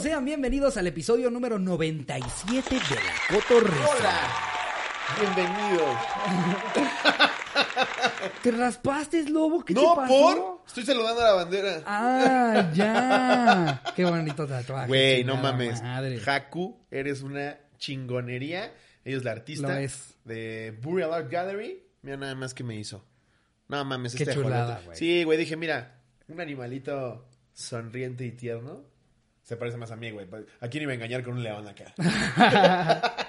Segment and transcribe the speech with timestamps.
[0.00, 3.88] sean bienvenidos al episodio número 97 de La Cotorrisa.
[3.98, 4.30] Hola.
[5.18, 5.96] Bienvenidos.
[8.42, 9.64] ¿Te raspaste, lobo?
[9.64, 10.08] ¿Qué no, te pasó?
[10.08, 10.62] por.
[10.68, 11.82] Estoy saludando a la bandera.
[11.84, 13.82] Ah, ya.
[13.96, 14.86] Qué bonito tatuaje.
[14.86, 15.82] Güey, no mames.
[15.82, 16.20] madre.
[16.24, 18.72] Haku, eres una chingonería.
[19.04, 20.14] Ella es la Lo artista es.
[20.24, 21.82] de Burial Art Gallery.
[22.02, 23.04] Mira nada más que me hizo.
[23.66, 24.96] No mames, Qué este chulada, güey.
[24.96, 28.97] Sí, güey, dije, mira, un animalito sonriente y tierno.
[29.48, 30.26] Se parece más a mí, güey.
[30.60, 31.94] ¿A quién iba a engañar con un león acá?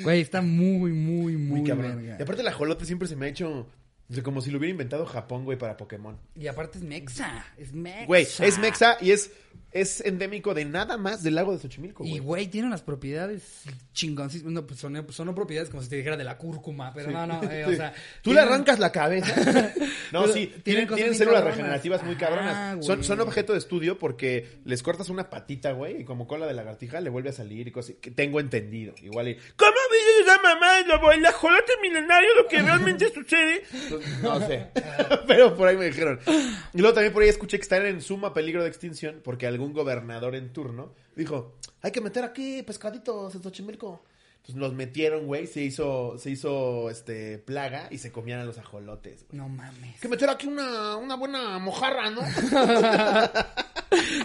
[0.00, 1.96] Güey, está muy, muy, muy, Muy cabrón.
[1.96, 2.16] verga.
[2.18, 3.68] Y aparte el ajolote siempre se me ha hecho...
[4.10, 6.16] o sea, como si lo hubiera inventado Japón, güey, para Pokémon.
[6.34, 7.44] Y aparte es mexa.
[7.56, 8.06] Es mexa.
[8.06, 9.30] Güey, es mexa y es,
[9.70, 12.20] es endémico de nada más del lago de Xochimilco, Y güey.
[12.20, 14.52] güey, tiene unas propiedades chingoncísimas.
[14.52, 17.42] No, pues son, son propiedades como si te dijera de la cúrcuma, pero no, no,
[17.50, 17.92] eh, o sea.
[18.22, 19.34] Tú le arrancas la cabeza.
[20.10, 21.56] No, Pero sí, tienen tienen, células cabronas.
[21.58, 22.54] regenerativas muy cabronas.
[22.56, 23.06] Ah, son, güey.
[23.06, 27.02] son objeto de estudio porque les cortas una patita, güey, y como cola de lagartija
[27.02, 28.94] le vuelve a salir y cosas que tengo entendido.
[29.02, 29.70] Igual y, ¿cómo
[30.18, 30.80] dices la mamá?
[30.86, 33.64] Lo, el ajolote milenario, lo que realmente sucede.
[34.22, 34.68] No sé,
[35.26, 36.20] pero por ahí me dijeron.
[36.74, 39.72] Y luego también por ahí escuché que están en suma peligro de extinción porque algún
[39.72, 44.02] gobernador en turno dijo, hay que meter aquí pescaditos en Xochimilco.
[44.48, 48.56] Entonces los metieron, güey, se hizo, se hizo este plaga y se comían a los
[48.56, 49.38] ajolotes, güey.
[49.42, 50.00] No mames.
[50.00, 52.22] Que meter aquí una, una buena mojarra, ¿no?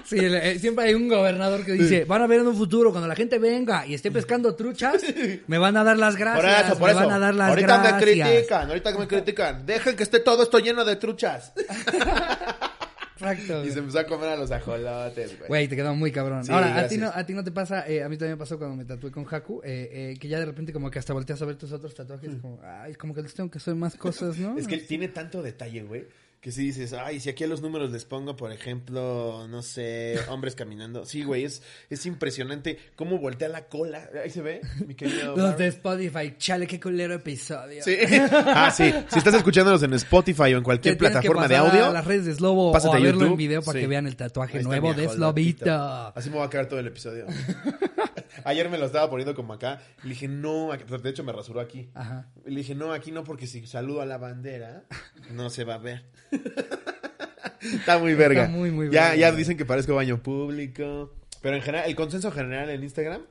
[0.06, 3.08] Sí, eh, siempre hay un gobernador que dice, van a ver en un futuro, cuando
[3.08, 5.02] la gente venga y esté pescando truchas,
[5.48, 6.44] me van a dar las gracias.
[6.44, 7.00] Por eso, por me eso.
[7.00, 7.94] van a dar las ahorita gracias.
[7.94, 9.66] me critican, ahorita me critican.
[9.66, 11.54] Dejen que esté todo esto lleno de truchas.
[13.16, 13.66] Exacto.
[13.66, 15.48] Y se empezó a comer a los ajolotes, güey.
[15.48, 16.44] Güey, te quedó muy cabrón.
[16.44, 18.40] Sí, Ahora, a ti, no, a ti no te pasa, eh, a mí también me
[18.40, 21.14] pasó cuando me tatué con Haku, eh, eh, que ya de repente como que hasta
[21.14, 23.96] volteas a ver tus otros tatuajes, como, ay, como que les tengo que hacer más
[23.96, 24.58] cosas, ¿no?
[24.58, 26.06] Es que él tiene tanto detalle, güey.
[26.44, 30.20] Que si dices, ay, si aquí a los números les pongo, por ejemplo, no sé,
[30.28, 31.06] hombres caminando.
[31.06, 34.10] Sí, güey, es, es impresionante cómo voltea la cola.
[34.22, 35.38] Ahí se ve, mi querido.
[35.38, 37.82] Los de Spotify, chale, qué culero episodio.
[37.82, 37.96] Sí.
[38.56, 38.94] Ah, sí.
[39.10, 42.36] Si estás escuchándonos en Spotify o en cualquier plataforma de audio, A las redes de
[42.36, 43.38] Slobo o pásate a a verlo en YouTube.
[43.38, 43.82] video para Sí.
[43.84, 45.08] que vean el tatuaje nuevo de.
[45.08, 45.74] Slobito.
[46.14, 47.26] Así me va a quedar todo el episodio.
[48.46, 49.82] Ayer me lo estaba poniendo como acá.
[50.04, 51.90] Le dije, no, aquí- de hecho me rasuró aquí.
[51.94, 52.28] Ajá.
[52.46, 54.84] Le dije, no, aquí no, porque si saludo a la bandera,
[55.32, 56.06] no se va a ver.
[57.62, 58.48] Está muy verga.
[58.48, 59.16] muy, muy ya, verga.
[59.16, 61.14] ya dicen que parezco baño público.
[61.42, 63.22] Pero en general, el consenso general en Instagram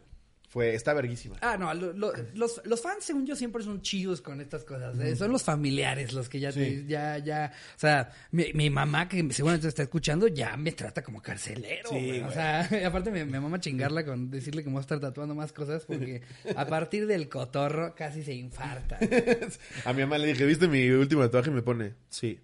[0.53, 1.37] fue, está verguísima.
[1.41, 4.99] Ah, no, lo- lo- los, los fans, según yo, siempre son chidos con estas cosas.
[5.01, 5.17] ¿eh?
[5.17, 6.85] Son los familiares los que ya, te- Sí.
[6.87, 7.51] ya, ya.
[7.75, 11.89] O sea, mi, mi mamá, que seguramente está escuchando, ya me trata como carcelero.
[11.89, 12.21] Sí, güey.
[12.21, 15.35] O sea, aparte me, me mama chingarla con decirle que me voy a estar tatuando
[15.35, 16.21] más cosas porque
[16.55, 18.99] a partir del cotorro casi se infarta.
[19.87, 21.49] A mi mamá le dije, ¿viste mi último tatuaje?
[21.49, 22.39] Y me pone, sí.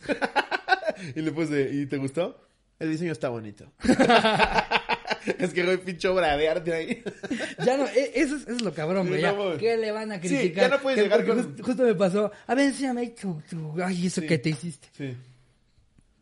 [1.14, 2.42] y le puse, ¿y te gustó?
[2.78, 3.70] El diseño está bonito.
[5.38, 7.02] es que, güey, pinche obra de arte ahí.
[7.64, 9.22] Ya no, e- eso es, eso es lo cabrón, güey.
[9.22, 9.56] no.
[9.58, 10.70] ¿Qué le van a Sí, criticar?
[10.70, 12.30] ya no puedes llegar con- just- Justo me pasó.
[12.46, 14.26] A ver, enséñame tu, tu- Ay, eso Sí.
[14.26, 14.88] que te hiciste.
[14.96, 15.16] Sí.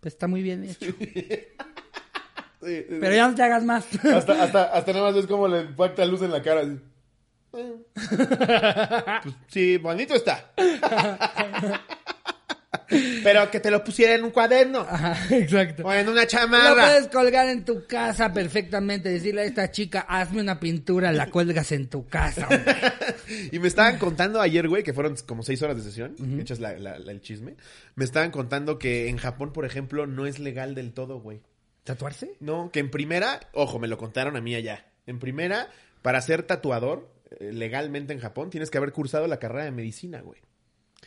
[0.00, 0.86] Pues está muy bien hecho.
[0.86, 0.96] Sí,
[3.00, 3.86] Pero ya no te hagas más.
[4.04, 6.60] Hasta, hasta, hasta nada más ves como le impacta luz en la cara.
[6.62, 6.78] así.
[7.50, 7.64] Pues,
[9.48, 10.52] sí, bonito está.
[12.88, 14.80] Pero que te lo pusiera en un cuaderno.
[14.80, 15.84] Ajá, exacto.
[15.86, 16.86] O en una Lo chamarra.
[16.86, 19.08] puedes colgar en tu casa perfectamente.
[19.10, 22.48] Decirle a esta chica, hazme una pintura, la cuelgas en tu casa.
[22.50, 22.74] hombre.
[23.52, 26.78] Y me estaban contando ayer, güey, que fueron como seis horas de sesión, echas la-
[26.78, 27.56] la- la- el chisme.
[27.94, 31.40] Me estaban contando que en Japón, por ejemplo, no es legal del todo, güey.
[31.84, 32.32] ¿Tatuarse?
[32.40, 34.86] No, que en primera, ojo, me lo contaron a mí allá.
[35.06, 35.68] En primera,
[36.02, 40.20] para ser tatuador, eh, legalmente en Japón, tienes que haber cursado la carrera de medicina,
[40.20, 40.40] güey.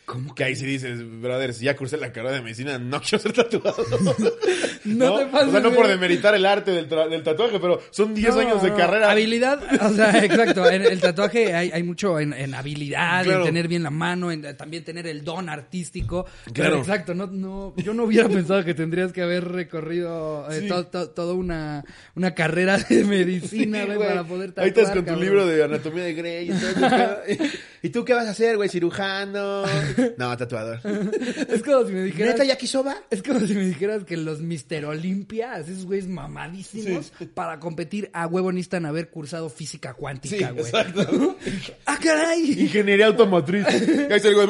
[0.06, 3.19] ¿Cómo Que ahí sí dices, brother, si ya cursé la carrera de medicina, no quiero
[3.19, 3.85] ser tatuador.
[4.84, 7.79] No te pases O sea, no por demeritar el arte del, tra- del tatuaje, pero
[7.91, 9.11] son 10 No, años de no, carrera.
[9.11, 10.67] Habilidad, o sea, exacto.
[10.69, 13.40] En el tatuaje hay, hay mucho en, en habilidad, Claro.
[13.41, 16.25] en tener bien la mano, en también tener el don artístico.
[16.45, 16.78] Pero Claro.
[16.79, 20.67] exacto, no, no, yo no hubiera pensado que tendrías que haber recorrido eh, Sí.
[20.67, 21.85] to- to- toda una,
[22.16, 24.64] una carrera de medicina, Sí, para poder tatuar.
[24.66, 26.87] Ahí estás con tu libro de anatomía de Grey y todo.
[27.83, 28.69] ¿Y tú qué vas a hacer, güey?
[28.69, 29.63] ¿Cirujano?
[30.17, 30.79] No, tatuador.
[31.49, 32.33] Es como si me dijeras.
[32.33, 32.95] ¿Neta yakisoba?
[33.09, 38.28] Es como si me dijeras que los Mister Olympia, esos güeyes mamadísimos, para competir a
[38.28, 40.63] huevo necesitan haber cursado física Sí, cuántica, güey.
[40.66, 41.37] exacto.
[41.85, 42.51] ¡Ah, caray!
[42.61, 43.66] Ingeniería automotriz.
[43.72, 44.47] Y ahí está el güey.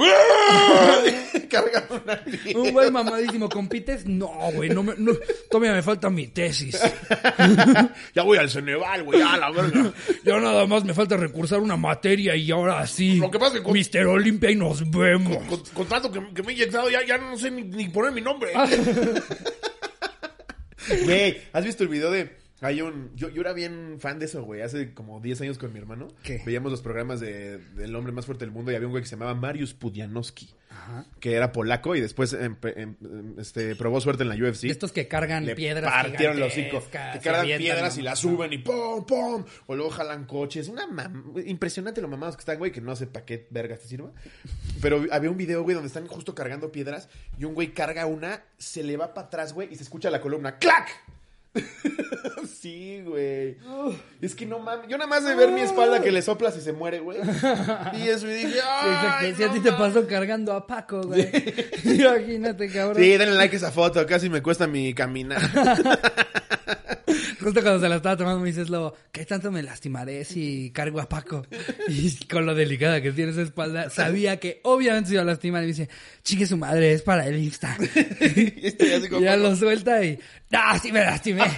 [1.49, 2.57] Carga una tía.
[2.57, 4.05] Un güey mamadísimo, ¿compites?
[4.05, 5.11] No, güey, no me, no,
[5.49, 6.79] todavía me falta mi tesis.
[8.15, 9.91] Ya voy al Ceneval, güey, a la verga.
[10.23, 13.20] Ya nada más me falta recursar una materia y ahora sí.
[13.21, 15.37] Lo que pasa es que con- Mister Olympia y nos vemos.
[15.47, 18.11] Con, con tanto que, que me he inyectado, ya, ya no sé ni, ni poner
[18.11, 18.51] mi nombre.
[21.05, 23.11] Güey, ¿has visto el video de Hay un.
[23.15, 24.61] Yo, yo era bien fan de eso, güey.
[24.61, 26.07] Hace como 10 años con mi hermano.
[26.23, 26.41] ¿Qué?
[26.45, 29.09] Veíamos los programas de, del hombre más fuerte del mundo y había un güey que
[29.09, 30.49] se llamaba Mariusz Pudianowski.
[30.69, 31.05] Ajá.
[31.19, 32.55] Que era polaco y después em-
[33.37, 34.65] este, probó suerte en la UFC.
[34.65, 35.91] Estos que cargan Le piedras.
[35.91, 39.43] partieron los gigantescas, Que cargan piedras y las suben y ¡pum, pum!
[39.65, 40.69] O luego jalan coches.
[40.69, 43.87] Una mam- Impresionante lo mamados que están, güey, que no sé para qué vergas te
[43.87, 44.11] sirva.
[44.81, 47.09] Pero había un video, güey, donde están justo cargando piedras
[47.39, 50.21] y un güey carga una, se le va para atrás, güey, y se escucha la
[50.21, 50.87] columna ¡clac!
[52.61, 53.57] sí, güey.
[54.21, 54.87] Es que no mames.
[54.87, 57.19] Yo nada más de ver mi espalda que le soplas y se muere, güey.
[57.93, 58.59] Y eso y dije, Sí.
[58.63, 61.29] ¡ay, Si a ti te pasó cargando a Paco, güey.
[61.83, 63.01] Imagínate, cabrón.
[63.03, 65.41] Sí, denle like a esa foto, casi me cuesta mi caminar.
[67.41, 71.01] Justo cuando se la estaba tomando me dices, Lobo, ¿qué tanto me lastimaré si cargo
[71.01, 71.45] a Paco?
[71.87, 75.63] Y con lo delicada que tiene esa espalda, sabía que obviamente se iba a lastimar.
[75.63, 75.89] Y me dice,
[76.23, 77.75] chique su madre, es para el Insta.
[78.21, 80.19] Y como- Y ya lo suelta y,
[80.51, 81.43] no, sí me lastimé.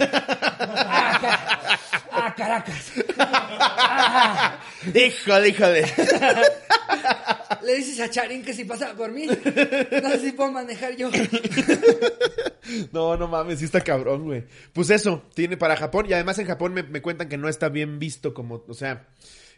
[2.33, 2.91] Ah, ca- Caracas.
[3.17, 4.59] Ah.
[4.93, 5.85] Híjole, híjole.
[7.63, 11.09] Le dices a Charín que si pasa por mí, no sé si puedo manejar yo.
[12.93, 14.45] No, no mames, sí está cabrón, güey.
[14.71, 16.05] Pues eso, tiene para Japón.
[16.09, 19.05] Y además en Japón me, me cuentan que no está bien visto como, o sea,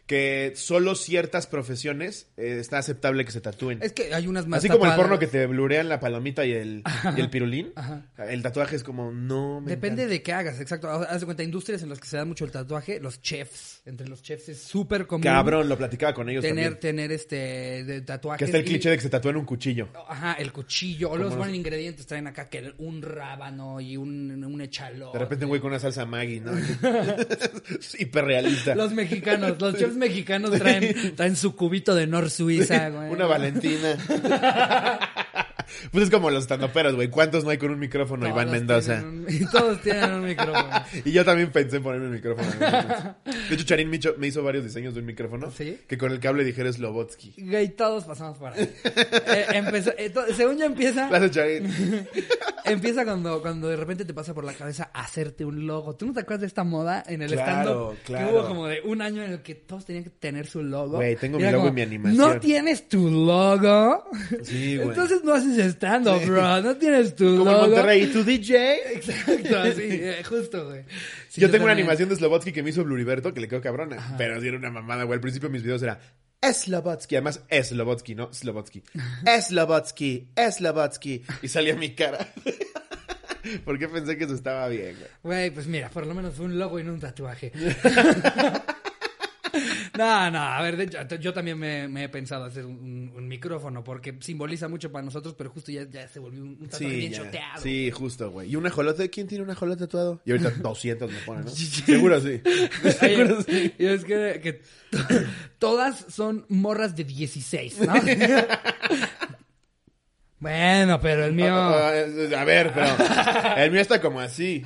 [0.06, 3.80] que solo ciertas profesiones eh, está aceptable que se tatúen.
[3.82, 6.52] Es que hay unas más Así como el porno que te blurean la palomita y
[6.52, 6.84] el,
[7.16, 7.72] y el pirulín.
[7.74, 8.06] Ajá.
[8.28, 10.12] El tatuaje es como, no me Depende encanta.
[10.12, 10.88] de qué hagas, exacto.
[10.90, 14.06] Haz de cuenta, industrias en las que se da mucho el tatuaje, los chefs, entre
[14.08, 16.80] los chefs es súper común Cabrón, lo platicaba con ellos tener, también.
[16.80, 18.38] tener este de tatuajes.
[18.38, 19.88] Que está el y- cliché de que se tatúen un cuchillo.
[20.08, 21.10] Ajá, el cuchillo.
[21.10, 25.18] O los buenos ingredientes traen acá que un rábano y un, un echalote.
[25.18, 26.52] De repente un güey con una salsa Maggi, ¿no?
[27.98, 28.74] Hiperrealista.
[28.74, 33.10] Los mexicanos, los chefs mexicanos traen, traen su cubito de Nor Suiza, güey.
[33.10, 33.96] Una Valentina.
[35.90, 37.08] pues es como los estandoperos, güey.
[37.08, 38.22] ¿Cuántos no hay con un micrófono?
[38.26, 39.02] Todos Iván Mendoza.
[39.04, 40.68] un- y todos tienen un micrófono.
[41.04, 42.48] Y yo también pensé en ponerme el micrófono.
[43.48, 45.50] De hecho, Charín me hizo, me hizo varios diseños de un micrófono.
[45.50, 45.78] ¿Sí?
[45.86, 47.34] Que con el cable dijera Slobotsky.
[47.38, 48.62] Güey, todos pasamos por ahí.
[48.84, 51.68] Eh, empezó- eh, to- según yo empieza, Gracias, Charín.
[52.64, 55.94] empieza cuando, cuando de repente te pasa por la cabeza hacerte un logo.
[55.96, 57.96] ¿Tú no te acuerdas de esta moda en el Claro, stand-up?
[58.04, 58.26] claro.
[58.28, 60.96] Que hubo como de un año en el que todos tenían que tener su logo.
[60.96, 62.16] Güey, tengo mi logo como, y mi animación.
[62.34, 64.04] ¿No tienes tu logo?
[64.42, 64.88] Sí, güey.
[64.88, 66.62] Entonces no haces stand-up, bro.
[66.62, 67.56] No tienes tu Como en.
[67.58, 68.02] Monterrey.
[68.04, 68.94] ¿Y tu DJ?
[68.94, 70.84] Exacto, así, eh, justo, güey.
[71.28, 74.14] Sí, yo tengo una animación de Slobotsky que me hizo Bluriberto, que le quedó cabrona.
[74.18, 75.16] Pero sí era una mamada, güey.
[75.16, 76.00] Al principio de mis videos era
[76.42, 77.16] Slobotsky.
[77.16, 78.82] Además, Slobotsky, no Slobotsky.
[79.42, 81.24] Slobotsky, Slobotsky.
[81.42, 82.26] Y salía mi cara.
[83.64, 85.10] Porque pensé que eso estaba bien, güey.
[85.22, 87.52] Güey, pues mira, por lo menos fue un logo y no un tatuaje.
[90.06, 93.28] No, no, a ver, de hecho, yo también me, me he pensado hacer un, un
[93.28, 96.94] micrófono porque simboliza mucho para nosotros, pero justo ya, ya se volvió un, un tatuaje
[96.94, 97.18] Sí, bien ya.
[97.24, 97.62] choteado.
[97.62, 98.50] sí, justo, güey.
[98.50, 99.08] ¿Y un ajolote?
[99.10, 100.20] ¿Quién tiene un ajolote tatuado?
[100.24, 101.50] Y ahorita 200 me ponen, ¿no?
[101.50, 102.40] Seguro sí.
[103.00, 103.72] Seguro sí.
[103.78, 104.52] Y es que, que
[104.90, 104.98] to-
[105.58, 107.94] todas son morras de 16, ¿no?
[110.38, 111.54] Bueno, pero el mío...
[111.54, 111.92] Ah,
[112.38, 112.86] A ver, pero
[113.56, 114.62] el mío está como así.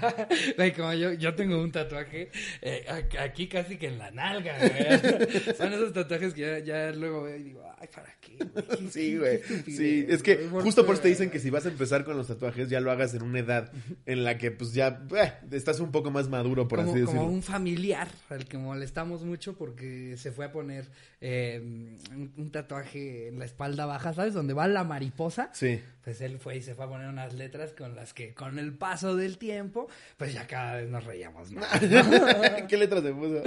[0.77, 2.31] Como yo, yo tengo un tatuaje
[2.61, 2.87] eh,
[3.21, 5.55] aquí casi que en la nalga, güey.
[5.57, 8.37] Son esos tatuajes que ya, ya luego veo y digo, ay, ¿para qué?
[8.37, 8.91] güey?
[8.91, 9.41] Sí, güey.
[9.67, 12.05] Sí, es que güey, ¿por justo por eso te dicen que si vas a empezar
[12.05, 13.71] con los tatuajes, ya lo hagas en una edad
[14.07, 17.21] en la que pues ya eh, estás un poco más maduro, por como, así decirlo.
[17.21, 20.87] como un familiar al que molestamos mucho porque se fue a poner
[21.21, 24.35] eh, un, un tatuaje en la espalda baja, ¿sabes?
[24.35, 25.51] Donde va la mariposa.
[25.61, 25.81] Sí.
[26.03, 28.73] Pues él fue y se fue a poner unas letras con las que con el
[28.73, 31.69] paso del tiempo, pues ya cada vez nos reíamos más.
[32.69, 33.43] ¿Qué letras se puso?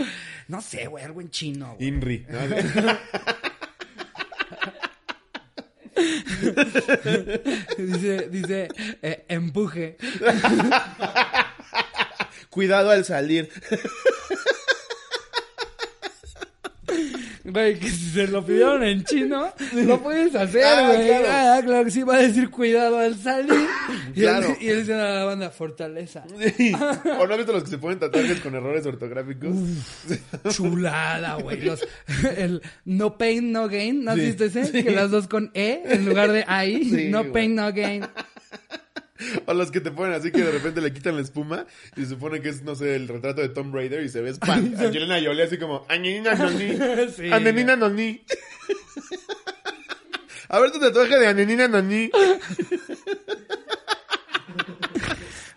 [0.47, 1.73] No sé, güey, algo en chino.
[1.75, 1.87] güey.
[1.87, 2.23] Inri.
[2.29, 2.39] ¿no?
[7.79, 8.67] dice, dice,
[9.01, 9.97] eh, empuje.
[12.51, 13.49] Cuidado al salir.
[17.45, 21.07] Güey, que si se lo pidieron en chino, lo puedes hacer, Ah, güey.
[21.07, 21.25] claro.
[21.29, 23.53] Ah, claro que sí, va a decir cuidado al salir.
[24.15, 24.47] Y Claro.
[24.47, 26.23] él, y él dice a la banda, fortaleza.
[26.57, 26.71] Sí.
[27.19, 29.53] ¿O no has visto los que se ponen tatuajes con errores ortográficos?
[30.49, 31.61] Chulada, güey.
[31.61, 31.85] Los,
[32.37, 34.03] el no pain, no gain.
[34.03, 34.25] ¿No has Sí.
[34.25, 34.65] visto ese?
[34.65, 34.83] Sí.
[34.83, 37.09] Que las dos con E en lugar de ahí.
[37.11, 37.31] No güey.
[37.33, 38.05] pain, no gain.
[39.45, 41.65] O los que te ponen así que de repente le quitan la espuma
[41.95, 44.33] y se supone que es, no sé, el retrato de Tom Raider y se ve
[44.33, 44.75] Span.
[44.79, 46.73] Angelina Jolie así como, Angelina Noni.
[47.15, 48.21] Sí, Angelina Noni.
[50.49, 52.09] A ver tu tatuaje de Angelina Noni.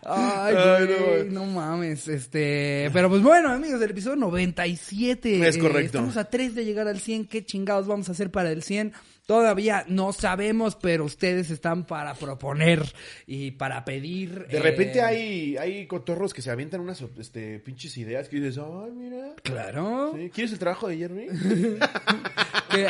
[0.09, 2.91] Ay, Ay, güey, no, mames, este...
[2.93, 5.49] Pero pues bueno, amigos, del episodio 97.
[5.49, 5.99] Es eh, correcto.
[5.99, 7.27] estamos a 3 de llegar al 100.
[7.27, 8.93] ¿Qué chingados vamos a hacer para el 100?
[9.27, 12.83] Todavía no sabemos, pero ustedes están para proponer
[13.27, 14.47] y para pedir.
[14.47, 18.59] De eh, repente hay, hay cotorros que se avientan unas este, pinches ideas que dices,
[18.59, 19.35] ay, mira.
[19.43, 20.13] Claro.
[20.15, 21.27] Sí, ¿Quieres el trabajo de Jerry?
[22.71, 22.89] que,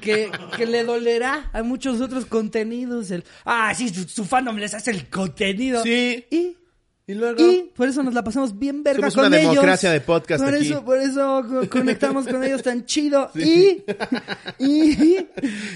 [0.00, 3.10] que, que le dolerá a muchos otros contenidos.
[3.10, 5.82] El, ah, sí, su, su fandom les hace el contenido.
[5.82, 6.24] Sí.
[6.30, 6.56] Y,
[7.06, 7.38] Y luego.
[7.38, 9.50] y por eso nos la pasamos bien verga Somos con una ellos.
[9.50, 10.66] democracia de podcast por aquí.
[10.68, 13.30] Eso, por eso co- conectamos con ellos tan chido.
[13.34, 13.82] Y,
[14.58, 15.18] y,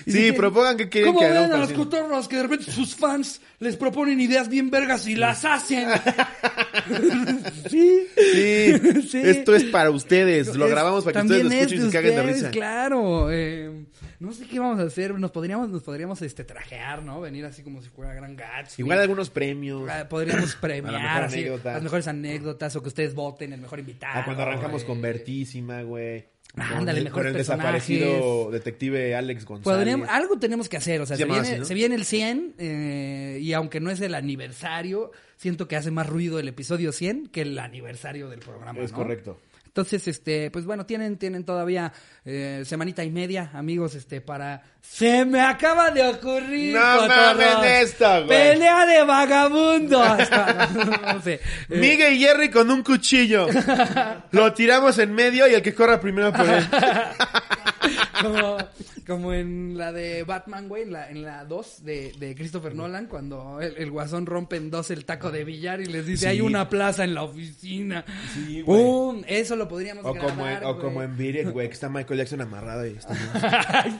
[0.06, 2.94] y Sí, propongan que quieren ¿Cómo que ven a los cotorros que de repente sus
[2.94, 5.88] fans les proponen ideas bien vergas y las hacen?
[7.70, 8.06] sí.
[8.16, 8.73] Sí,
[9.08, 9.20] Sí.
[9.23, 10.54] esto es para ustedes.
[10.56, 12.50] Lo Es- grabamos para que ustedes lo es escuchen y se caguen de risa.
[12.50, 13.30] Claro.
[13.30, 13.85] eh,
[14.20, 15.18] no sé qué vamos a hacer.
[15.18, 17.20] Nos podríamos, nos podríamos este, trajear, ¿no?
[17.20, 18.82] Venir así como si fuera Gran Gatsby.
[18.82, 19.88] Igual algunos premios.
[19.88, 24.12] Ah, Podríamos premiar mejor así, las mejores anécdotas o que ustedes voten el mejor invitado.
[24.20, 26.25] Ah, cuando arrancamos con Vertísima, güey.
[26.54, 27.87] Con Ándale, mejores Con el personajes.
[27.88, 29.76] desaparecido detective Alex González.
[29.78, 31.64] Podríamos- algo tenemos que hacer, o sea, Se viene, así, ¿no?
[31.66, 36.06] se viene el 100 eh, y aunque no es el aniversario, siento que hace más
[36.08, 38.80] ruido el episodio 100 que el aniversario del programa.
[38.80, 38.96] Es ¿no?
[38.98, 39.38] correcto.
[39.78, 41.92] Entonces, este, pues bueno, tienen, tienen todavía
[42.25, 44.61] eh, semanita y media, amigos, este, para...
[44.80, 46.75] Se me acaba de ocurrir.
[46.75, 48.28] No mamen esto, güey.
[48.28, 50.18] Pelea de vagabundos.
[51.14, 51.35] no, sé.
[51.35, 53.47] Eh, Miguel y Jerry con un cuchillo.
[54.32, 56.66] Lo tiramos en medio y el que corra primero por él.
[58.22, 58.56] como,
[59.06, 63.06] como en la de Batman, güey, en la, en la 2 de, de Christopher Nolan,
[63.06, 66.26] cuando el, el guasón rompe en dos el taco de billar y les dice, Sí.
[66.26, 68.04] hay una plaza en la oficina.
[68.34, 68.82] Sí, güey.
[68.82, 69.22] ¡Pum!
[69.26, 70.84] Eso lo podríamos O como, en, grabar, o güey.
[70.87, 73.14] como en Beat güey, que está Michael Jackson amarrado y está.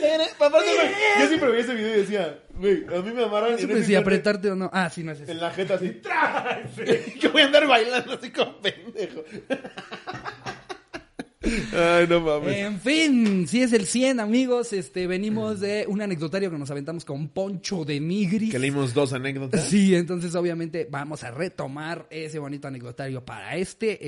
[0.00, 3.96] Yo siempre veía ese video y decía, güey, a mí me amarran ese si instante
[3.96, 4.70] apretarte o no.
[4.72, 5.30] Ah, sí, no es eso.
[5.30, 5.88] en la jeta así.
[6.02, 6.62] ¡tra!
[7.20, 9.24] Que voy a andar bailando así como pendejo.
[11.42, 12.54] Ay, no mames.
[12.54, 17.06] En fin, si es el 100, amigos, este, venimos de un anecdotario que nos aventamos
[17.06, 18.50] con Poncho de Nigris.
[18.52, 19.64] que leímos dos anécdotas.
[19.64, 23.98] Sí, entonces obviamente vamos a retomar ese bonito anecdotario para este,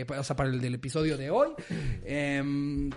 [0.00, 1.50] eh, o sea, para el del episodio de hoy.
[2.04, 2.90] Em,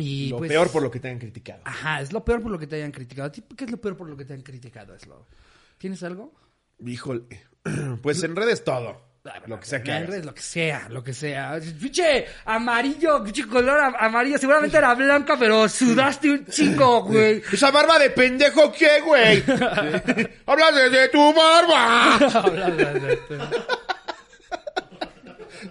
[0.00, 1.62] y lo pues, peor por lo que te han criticado.
[1.64, 3.28] Ajá, es lo peor por lo que te hayan criticado.
[3.28, 5.26] ¿A ti ¿Qué es lo peor por lo que te han criticado, Eslo?
[5.78, 6.34] ¿Tienes algo?
[6.84, 7.22] Híjole.
[8.02, 9.08] Pues en redes todo.
[9.46, 10.08] Lo que sea que En hagas.
[10.08, 11.60] redes, Lo que sea, lo que sea.
[11.78, 14.38] Pinche amarillo, pinche color am- amarillo.
[14.38, 17.42] Seguramente era blanca, pero sudaste un chingo, güey.
[17.52, 19.42] ¿Esa barba de pendejo qué, güey?
[20.46, 22.16] ¡Hablas desde tu barba!
[22.16, 23.34] Habla de esto.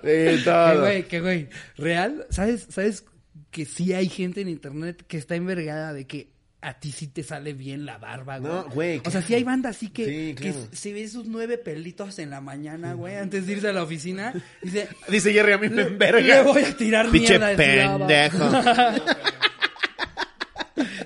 [0.04, 0.82] Eh, Que todo.
[0.82, 1.50] güey, que güey.
[1.78, 2.68] Real, ¿sabes?
[2.70, 3.04] ¿Sabes
[3.51, 6.29] que sí hay gente en internet que está envergada de que
[6.62, 8.51] a ti sí te sale bien la barba, güey?
[8.51, 10.68] No, güey, O sea, sí hay banda así que, Sí, que claro.
[10.74, 14.34] se ve sus nueve pelitos en la mañana, güey, antes de irse a la oficina.
[14.62, 16.20] Dice, Dice Jerry, a mí me enverga.
[16.20, 18.08] le voy a tirar Pinche mierda de su barba".
[18.08, 19.10] pendejo.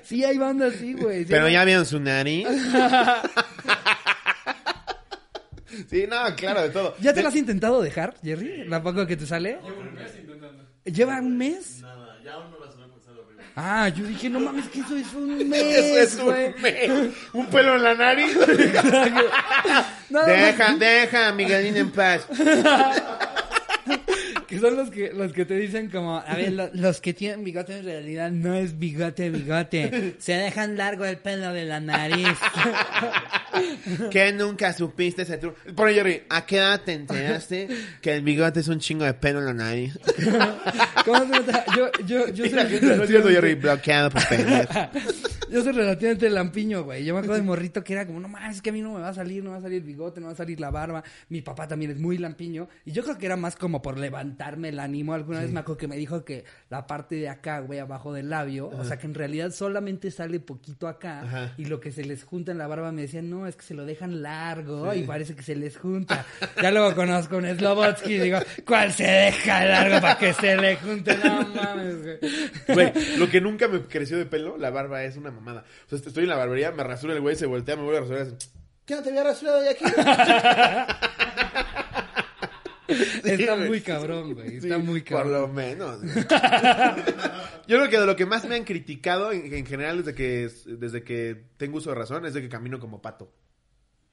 [0.04, 1.24] Sí hay banda así, güey.
[1.24, 2.46] sí Pero ya vieron su nariz.
[5.90, 6.94] sí, no, claro, de todo.
[7.00, 8.64] ¿Ya te De- lo has intentado dejar, Jerry?
[8.68, 9.58] ¿La poco que te sale?
[9.62, 10.64] Llevo un mes intentando.
[10.84, 11.80] ¿Lleva un mes?
[11.80, 13.44] Nada, ya aún no la suena porque sale horrible.
[13.56, 16.90] Ah, yo dije, no mames, que eso es un mes, Eso es güey.
[16.90, 18.36] un, un pelo en la nariz.
[20.10, 22.26] Nada más deja, deja a Miguelín en paz.
[24.46, 27.42] Que son los que, los que te dicen como, a ver, lo- los que tienen
[27.44, 30.14] bigote en realidad no es bigote, bigote.
[30.18, 32.28] Se dejan largo el pelo de la nariz.
[34.10, 35.56] Que nunca supiste ese truco.
[35.74, 37.68] Pone Jerry, ¿a qué edad te enteraste
[38.00, 39.98] que el bigote es un chingo de pelo en la nariz?
[41.04, 41.64] ¿Cómo se nota?
[41.76, 44.72] Yo, yo, yo soy no es cierto, Jerry, bloqueado por pendejo.
[45.50, 47.04] Yo soy relativamente lampiño, güey.
[47.04, 48.94] Yo me acuerdo de morrito que era como, no mames, es que a mí no
[48.94, 50.70] me va a salir, no va a salir el bigote, no va a salir la
[50.70, 51.02] barba.
[51.28, 52.68] Mi papá también es muy lampiño.
[52.84, 55.14] Y yo creo que era más como por levantarme el ánimo.
[55.14, 58.30] Alguna vez me acuerdo que me dijo que la parte de acá, güey, abajo del
[58.30, 61.22] labio, o sea que en realidad solamente sale poquito acá.
[61.22, 61.54] Ajá.
[61.56, 63.74] Y lo que se les junta en la barba me decían, no, es que se
[63.74, 66.24] lo dejan largo y parece que se les junta.
[66.62, 70.76] ya luego conozco un Slobotsky y digo, ¿cuál se deja largo para que se le
[70.76, 71.16] junte?
[71.16, 72.18] No mames, güey.
[72.68, 75.64] Güey, lo que nunca me creció de pelo, la barba es una mamada.
[75.86, 78.00] O sea, estoy en la barbería, me rasura el güey, se voltea, me vuelve a
[78.02, 78.26] rasurar.
[78.26, 78.48] y hace,
[78.86, 79.84] ¿Qué no te había rasurado de aquí?
[83.24, 83.68] Está güey.
[83.68, 84.56] muy cabrón, güey.
[84.56, 85.32] Está Sí, muy Por cabrón.
[85.32, 86.00] lo menos.
[87.66, 90.50] Yo creo que de lo que más me han criticado en, en general desde que,
[90.66, 93.32] desde que tengo uso de razón es de que camino como pato.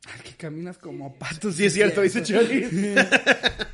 [0.08, 1.52] Ay, que caminas como pato.
[1.52, 2.64] Sí, es cierto, dice Choli.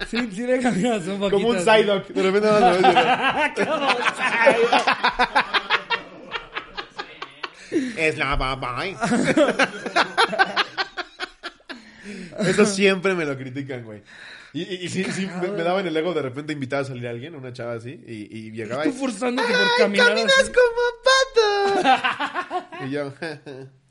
[0.10, 1.30] Sí, sí le caminas un poquito.
[1.38, 1.60] Como un.
[1.60, 2.08] Psyduck.
[2.08, 2.82] De repente más lo ves,
[3.66, 5.47] Como un Psyduck.
[7.72, 8.86] Es la baba.
[12.40, 14.02] Eso siempre me lo critican, güey.
[14.54, 17.06] Y, y, y sí, sí, me, me daban el ego de repente invitar a salir
[17.08, 18.90] a alguien, una chava así, y, y llegaba y...
[18.92, 20.52] Tú forzándote por ¡Ay, caminar caminas así.
[20.52, 22.86] como pato!
[22.86, 23.14] y yo...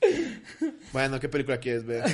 [0.93, 2.05] bueno, ¿qué película quieres ver?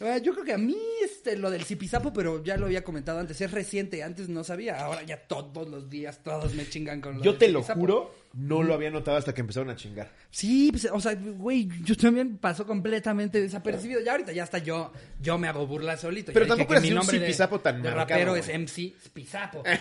[0.00, 3.18] Ah, Yo creo que a mí este, lo del zipizapo, pero ya lo había comentado
[3.18, 7.18] antes, es reciente, antes no sabía, ahora ya todos los días todos me chingan con
[7.18, 10.10] lo Yo del te lo juro, no lo había notado hasta que empezaron a chingar.
[10.30, 14.00] Sí, pues, o sea, güey, yo también pasó completamente desapercibido.
[14.00, 16.32] Ya ahorita ya hasta yo, yo me hago burla solito.
[16.32, 18.40] Pero Ya tampoco eras mi un nombre de, zipizapo tan de marcado, rapero güey.
[18.42, 19.62] es MC Spizapo.
[19.66, 19.78] Eh,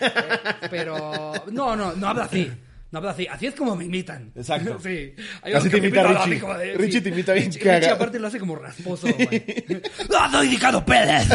[0.70, 2.52] pero, no, no, no habla así.
[2.92, 3.26] No habla así.
[3.28, 4.32] Así es como me imitan.
[4.36, 4.78] Exacto.
[4.84, 5.14] Sí.
[5.44, 6.40] Hay Así te imita Richie.
[6.42, 7.02] como de- Richie sí.
[7.02, 9.44] te imita bien Richie- Richie aparte lo hace como rasposo, güey.
[10.18, 11.28] ¡Ah, soy Ricardo Pérez!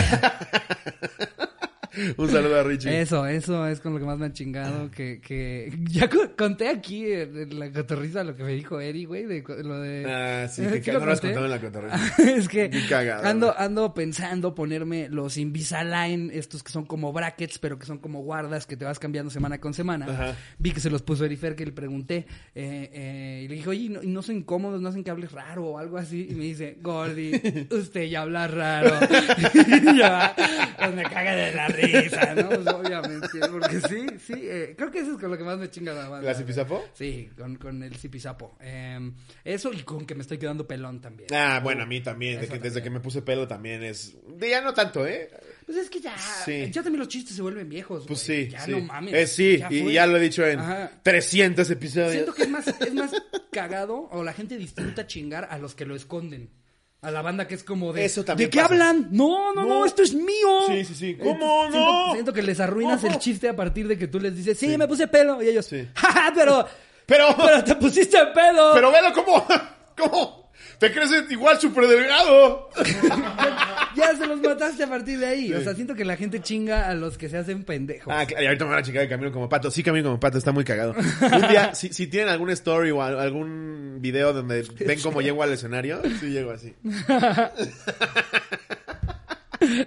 [2.16, 3.00] Un saludo a Richie.
[3.00, 4.90] Eso, eso es con lo que más me han chingado.
[4.90, 9.04] Que, que ya co- conté aquí en en la cotorriza lo que me dijo Eri,
[9.04, 10.04] güey, de lo de.
[10.10, 11.96] Ah, sí, ¿Sí que lo no lo has contado en la cotorreza.
[12.22, 13.58] es que cagado, ando, güey.
[13.64, 18.66] ando pensando ponerme los Invisalign, estos que son como brackets, pero que son como guardas
[18.66, 20.06] que te vas cambiando semana con semana.
[20.06, 20.36] Ajá.
[20.58, 23.80] Vi que se los puso Erifer, que le pregunté, eh, eh, y le dije, oye,
[23.82, 24.80] ¿y ¿no, no son incómodos?
[24.80, 26.26] ¿No hacen que hables raro o algo así?
[26.30, 28.94] Y me dice, Gordy, usted ya habla raro.
[29.54, 30.34] y yo, "Ah,
[30.78, 31.85] pues me caga de la risa,
[32.36, 32.48] ¿no?
[32.48, 35.70] Pues obviamente, porque sí, sí, eh, creo que eso es con lo que más me
[35.70, 36.26] chinga la banda.
[36.30, 36.84] ¿La zipizapo?
[36.94, 38.56] Sí, con, con el zipizapo.
[38.60, 39.10] Eh,
[39.44, 41.28] eso y con que me estoy quedando pelón también.
[41.32, 42.40] Ah, bueno, a mí también.
[42.40, 44.16] de desde que me puse pelo también es...
[44.26, 45.30] De ya no tanto, ¿eh?
[45.64, 46.70] Pues es que ya, Sí.
[46.70, 48.04] ya también los chistes se vuelven viejos.
[48.06, 48.70] Pues sí, Ya sí.
[48.70, 49.14] no mames.
[49.14, 50.90] Eh, sí, ya y ya lo he dicho en Ajá.
[51.02, 52.12] 300 episodios.
[52.12, 53.10] Siento que es más, es más
[53.50, 56.50] cagado o la gente disfruta chingar a los que lo esconden.
[57.02, 58.04] A la banda que es como de.
[58.04, 58.72] Eso también ¿De qué pasa.
[58.72, 59.08] hablan?
[59.12, 59.84] No, no, no, No.
[59.86, 60.62] esto es mío.
[60.66, 61.14] Sí, sí, sí.
[61.16, 62.12] ¿Cómo siento- no?
[62.14, 64.88] Siento que les arruinas el chiste a partir de que tú les dices, sí, me
[64.88, 65.42] puse pelo.
[65.42, 65.86] Y ellos, Sí.
[65.94, 66.66] jaja, pero.
[67.06, 68.72] Pero, Pero te pusiste pelo.
[68.74, 69.46] pero velo cómo,
[69.96, 70.50] cómo,
[70.80, 72.68] te crees igual súper delgado.
[73.96, 75.52] Ya se los mataste a partir de ahí.
[75.54, 78.12] O sea, siento que la gente chinga a los que se hacen pendejos.
[78.14, 79.70] Ah, claro, y ahorita me van a chicar de camino como pato.
[79.70, 80.94] Sí, camino como pato, está muy cagado.
[80.94, 85.42] Un día, si, si tienen algún story o al- algún video donde ven cómo llego
[85.42, 86.74] al escenario, sí llego así.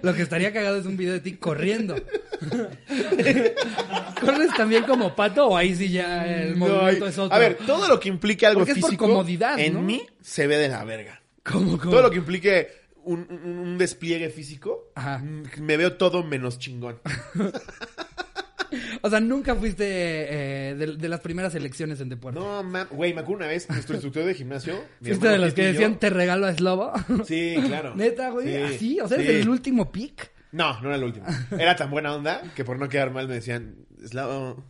[0.02, 1.94] Lo que estaría cagado es un video de ti corriendo.
[4.20, 7.34] ¿Corres también como pato o ahí sí ya el No, movimiento es otro?
[7.34, 9.82] A ver, todo lo que implique algo Porque es por físico comodidad, en ¿no?
[9.82, 11.22] mí se ve de la verga.
[11.44, 11.90] ¿Cómo, cómo?
[11.90, 15.18] Todo lo que implique un, un- un despliegue físico, Ajá.
[15.18, 17.00] mm, me veo todo menos chingón.
[19.02, 22.38] O sea, nunca fuiste eh, de, de las primeras elecciones en deporte.
[22.38, 24.74] No, güey, me acuerdo una vez, nuestro instructor de gimnasio.
[25.02, 26.92] ¿Fuiste de los que yo- decían te regalo a Slobo?
[27.26, 27.94] Sí, claro.
[27.96, 28.46] Neta, güey.
[28.46, 29.00] Sí, ¿Así?
[29.00, 29.24] O sea, sí.
[29.24, 30.30] eres el último pick.
[30.52, 31.26] No, no era el último.
[31.58, 33.74] Era tan buena onda que por no quedar mal me decían,
[34.06, 34.62] Slavo.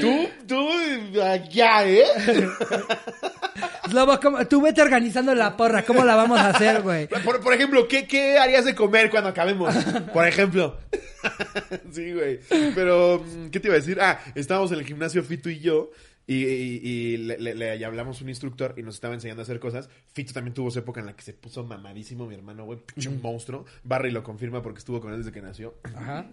[0.00, 2.04] Tú, tú, allá, ¿eh?
[3.88, 5.82] Slobo, ¿cómo- tú vete organizando la porra.
[5.84, 7.06] ¿Cómo la vamos a hacer, güey?
[7.08, 9.74] Por, por ejemplo, ¿qué, ¿qué harías de comer cuando acabemos?
[10.12, 10.78] Por ejemplo.
[11.92, 12.40] sí, güey.
[12.74, 13.98] Pero, ¿qué te iba a decir?
[14.00, 15.90] Ah, estábamos en el gimnasio Fito y yo.
[16.26, 19.44] Y, y- y le, le- le hablamos a un instructor y nos estaba enseñando a
[19.44, 19.88] hacer cosas.
[20.12, 22.78] Fito también tuvo su época en la que se puso mamadísimo, mi hermano, güey.
[22.78, 23.64] Pinche monstruo.
[23.82, 25.74] Barry lo confirma porque estuvo con él desde que nació.
[25.82, 26.26] Ajá.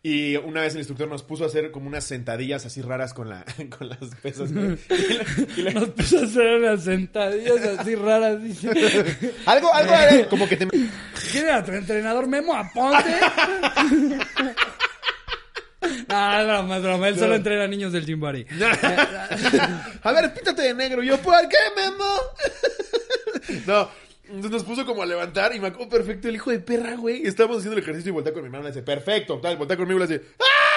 [0.00, 3.28] Y una vez el instructor nos puso a hacer como unas sentadillas así raras con,
[3.28, 3.44] la,
[3.76, 4.52] con las pesas.
[4.52, 4.78] güey.
[4.88, 5.24] Y la-
[5.56, 8.40] y la- Nos puso a hacer unas sentadillas así raras.
[8.40, 8.68] Dice.
[9.46, 10.68] algo, algo como que te...
[11.32, 13.16] ¿Quién era tu entrenador Memo Aponte?
[16.08, 17.08] Ah, es broma, es broma.
[17.08, 18.46] Él solo entrena a niños del Jimbari.
[20.02, 21.02] A ver, píntate de negro.
[21.02, 22.14] Yo, ¿por qué, Memo?
[23.66, 23.90] no,
[24.24, 27.26] entonces nos puso como a levantar y me acuerdo perfecto el hijo de perra, güey.
[27.26, 29.38] Estábamos haciendo el ejercicio y voltea con mi hermano y le dice, perfecto.
[29.40, 30.68] Tal, voltea conmigo y le dice, ¡ah!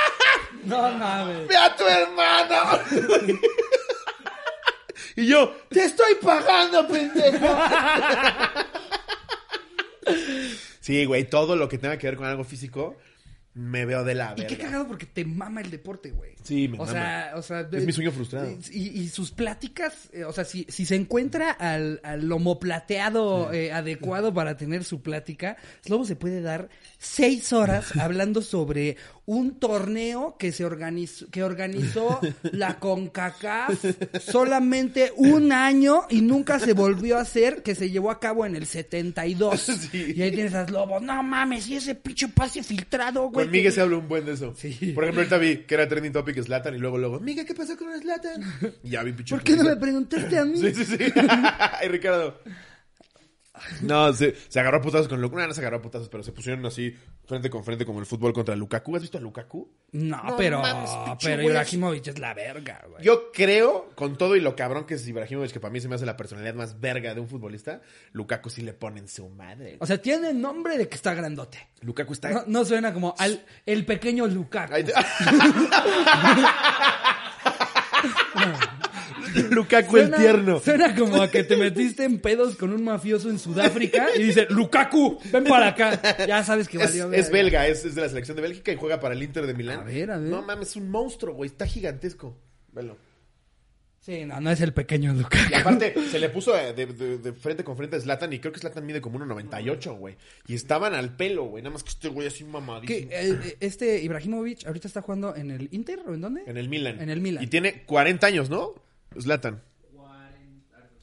[0.64, 1.48] No mames.
[1.48, 2.80] ¡Ve a tu hermano!
[5.16, 7.58] y yo, ¡te estoy pagando, pendejo!
[10.80, 12.98] sí, güey, todo lo que tenga que ver con algo físico,
[13.54, 14.64] me veo de la Y qué verga.
[14.66, 16.32] cagado porque te mama el deporte, güey.
[16.44, 16.92] Sí, me o mama.
[16.92, 18.50] Sea, o sea, Es mi sueño frustrado.
[18.72, 23.52] Y, y sus pláticas, eh, o sea, si, si se encuentra al, al lomo plateado
[23.52, 28.96] eh, adecuado para tener su plática, Slobo se puede dar seis horas hablando sobre
[29.32, 32.20] un torneo que se organizó, que organizó
[32.52, 33.82] la CONCACAF
[34.20, 38.58] solamente un año y nunca se volvió a hacer, que se llevó a cabo en
[38.58, 39.72] el 72.
[39.92, 40.14] Sí.
[40.16, 43.46] Y ahí tienes a Slobo, no mames, y ese pinche pase filtrado, güey.
[43.46, 44.54] Con Miguel se habla un buen de eso.
[44.56, 44.92] Sí.
[44.94, 47.78] Por ejemplo, ahorita vi que era trending topic Slatan y luego, luego, Miguel, ¿qué pasó
[47.78, 48.44] con Slatan?
[48.84, 49.34] Y ya vi pinche.
[49.34, 50.60] ¿Por qué no me preguntaste a mí?
[50.60, 50.98] Sí, sí, sí.
[51.80, 52.38] Ay, Ricardo.
[53.82, 55.40] No, se, se agarró a putazos con Lukaku.
[55.42, 56.96] No, no se agarró a putazos, pero se pusieron así
[57.26, 58.96] frente con frente como el fútbol contra Lukaku.
[58.96, 59.70] ¿Has visto a Lukaku?
[59.94, 60.90] No, No pero, mames,
[61.22, 61.42] pero.
[61.44, 63.04] Ibrahimovic es la verga, güey.
[63.04, 65.96] Yo creo, con todo y lo cabrón que es Ibrahimovic, que para mí se me
[65.96, 67.82] hace la personalidad más verga de un futbolista,
[68.14, 69.78] Lukaku sí le ponen su madre.
[69.80, 71.68] O sea, tiene nombre de que está grandote.
[71.82, 72.30] Lukaku está...
[72.32, 74.74] No, no suena como al, el pequeño Lukaku.
[74.74, 74.94] Ahí te-
[79.52, 80.60] Lukaku el tierno.
[80.60, 84.48] Suena como a que te metiste en pedos con un mafioso en Sudáfrica y dice,
[84.50, 86.26] Lukaku, ven para acá.
[86.28, 87.06] Ya sabes que Es, valió.
[87.14, 87.62] es verga.
[87.62, 89.80] belga, es, es de la selección de Bélgica y juega para el Inter de Milán.
[89.80, 90.30] A ver, a ver.
[90.30, 91.50] No mames, es un monstruo, güey.
[91.50, 92.38] Está gigantesco.
[92.72, 92.98] Velo.
[94.04, 95.52] Sí, no, no es el pequeño Lukaku.
[95.52, 98.40] Y aparte, se le puso de, de- de- de frente con frente a Zlatan y
[98.40, 100.16] creo que Zlatan mide como 1.98, güey.
[100.48, 101.62] Y estaban al pelo, güey.
[101.62, 103.12] Nada más que este güey así mamadísimo.
[103.12, 106.42] eh, este Ibrahimovic ahorita está jugando en el Inter o en dónde?
[106.48, 107.00] En el Milan.
[107.00, 107.44] En el Milan.
[107.44, 108.74] Y tiene 40 años, ¿no?
[109.20, 109.64] Zlatan.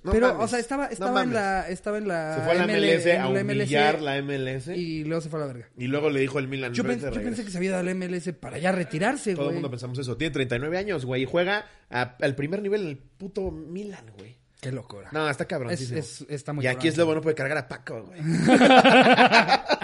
[0.05, 2.53] No Pero, mames, o sea, estaba, no estaba en la, estaba en la Se fue
[2.53, 4.68] a la ML MLS a la humillar la MLS.
[4.68, 5.01] Y...
[5.01, 5.68] y luego se fue a la verga.
[5.77, 6.73] luego le dijo el Milan.
[6.73, 9.55] Yo, pensé que se había dado la MLS para ya retirarse, Todo el güey.
[9.55, 10.16] mundo pensamos eso.
[10.16, 11.23] Tiene 39 años, güey.
[11.23, 14.37] Y juega a- al primer nivel en el puto Milan, güey.
[14.61, 15.09] Qué locura.
[15.12, 16.88] No, está es, es- está muy y aquí cabrón.
[16.92, 18.21] es Lobo, no puede cargar a Paco, güey.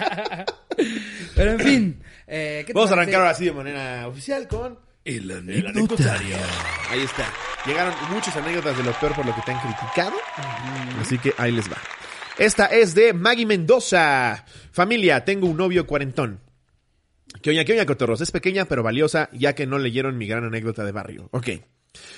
[1.35, 2.03] Pero en fin.
[2.27, 6.37] eh, ¿qué te Vamos a arrancar ahora sí de manera oficial con El el anecdotario.
[6.91, 7.31] Ahí está.
[7.67, 10.15] Llegaron muchas anécdotas de lo peor por lo que te han criticado.
[10.99, 11.77] Así que ahí les va.
[12.39, 14.47] Esta es de Maggie Mendoza.
[14.73, 16.41] Familia, tengo un novio cuarentón.
[17.43, 18.23] Que oña, que oña, cotorros.
[18.23, 21.29] Es pequeña pero valiosa, ya que no leyeron mi gran anécdota de barrio.
[21.33, 21.49] Ok.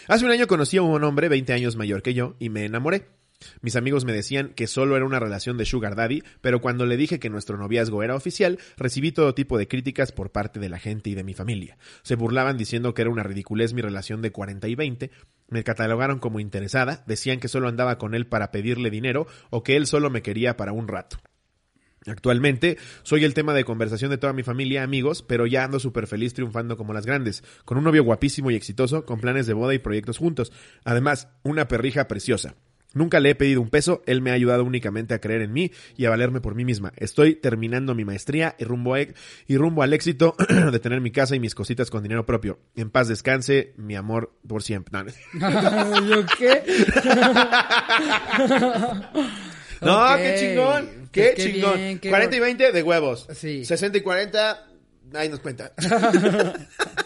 [0.07, 3.09] Hace un año conocí a un hombre 20 años mayor que yo y me enamoré.
[3.61, 6.97] Mis amigos me decían que solo era una relación de sugar daddy, pero cuando le
[6.97, 10.79] dije que nuestro noviazgo era oficial, recibí todo tipo de críticas por parte de la
[10.79, 11.79] gente y de mi familia.
[12.03, 15.11] Se burlaban diciendo que era una ridiculez mi relación de 40 y 20,
[15.49, 19.77] me catalogaron como interesada, decían que solo andaba con él para pedirle dinero o que
[19.77, 21.19] él solo me quería para un rato.
[22.07, 26.07] Actualmente soy el tema de conversación de toda mi familia, amigos, pero ya ando súper
[26.07, 29.75] feliz triunfando como las grandes, con un novio guapísimo y exitoso, con planes de boda
[29.75, 30.53] y proyectos juntos.
[30.85, 32.55] Además, una perrija preciosa.
[32.97, 35.71] Nunca le he pedido un peso, él me ha ayudado únicamente a creer en mí
[35.97, 36.93] y a valerme por mí misma.
[36.97, 40.35] Estoy terminando mi maestría y rumbo, a- y rumbo al éxito
[40.73, 42.59] de tener mi casa y mis cositas con dinero propio.
[42.75, 44.99] En paz descanse, mi amor por siempre.
[45.35, 46.63] No, ¿Yo qué?
[49.83, 50.17] No, Ok.
[50.17, 51.75] qué chingón, Pues qué, qué chingón.
[51.77, 53.27] bien, qué 40 y 20 de huevos.
[53.35, 53.63] Sí.
[53.65, 54.67] 60 y 40,
[55.15, 55.73] ahí nos cuenta.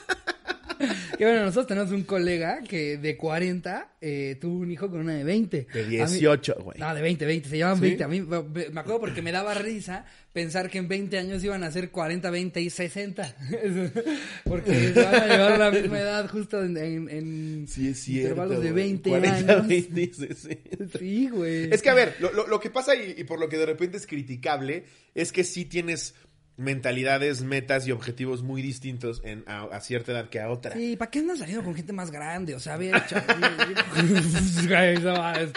[1.20, 5.12] Que bueno, nosotros tenemos un colega que de 40 eh, tuvo un hijo con una
[5.16, 5.66] de 20.
[5.70, 6.78] De A mí- 18, güey.
[6.78, 7.82] No, de 20, 20, se llaman ¿Sí?
[7.82, 8.04] 20.
[8.04, 8.36] A mí me
[8.80, 12.62] acuerdo porque me daba risa pensar que en 20 años iban a ser 40, 20
[12.62, 13.36] y 60.
[14.44, 18.22] porque se van a llevar la misma edad justo en, en, en Sí, es cierto.
[18.30, 18.84] intervalos de güey.
[18.84, 19.68] 20 40, años.
[19.68, 20.58] 20, sí, sí.
[20.98, 21.70] Sí, güey.
[21.70, 23.66] Es que, a ver, lo, lo- lo que pasa y, y por lo que de
[23.66, 26.14] repente es criticable es que sí tienes
[26.56, 30.74] mentalidades, metas y objetivos muy distintos en, a, a cierta edad que a otra.
[30.74, 32.54] Sí, ¿para qué andas saliendo con gente más grande?
[32.54, 33.02] O sea, mames,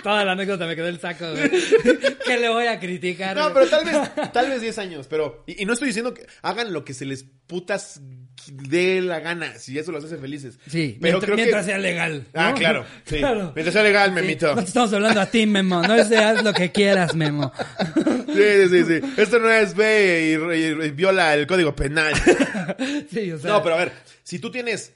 [0.02, 1.50] Toda la anécdota me quedó el saco, güey.
[2.26, 3.36] ¿Qué le voy a criticar?
[3.36, 6.26] No, pero tal vez, tal vez 10 años, pero, y, y no estoy diciendo que
[6.42, 8.02] hagan lo que se les putas
[8.52, 10.60] dé la gana, si eso los hace felices.
[10.68, 11.72] Sí, pero mientras, creo mientras que...
[11.72, 12.26] sea legal.
[12.34, 13.18] Ah, claro, sí.
[13.20, 13.52] Claro.
[13.56, 14.56] Mientras sea legal, Sí, memito.
[14.56, 15.82] No te estamos hablando a ti, Memo.
[15.82, 17.52] No es de haz lo que quieras, Memo.
[18.34, 19.00] Sí, sí, sí.
[19.18, 22.14] Esto no es ve y, y- y viola el código penal.
[23.12, 23.52] Sí, o sea.
[23.52, 23.92] No, pero a ver,
[24.24, 24.94] si tú tienes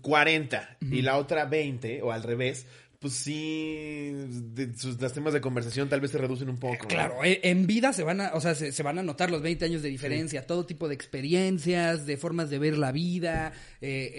[0.00, 2.66] 40 y la otra 20 o al revés,
[3.00, 6.88] pues sí, de- sus, las temas de conversación tal vez se reducen un poco.
[6.88, 9.40] Claro, eh, en vida se van a, o sea, se, se van a notar los
[9.40, 14.12] 20 años de diferencia, todo tipo de experiencias, de formas de ver la vida, eh,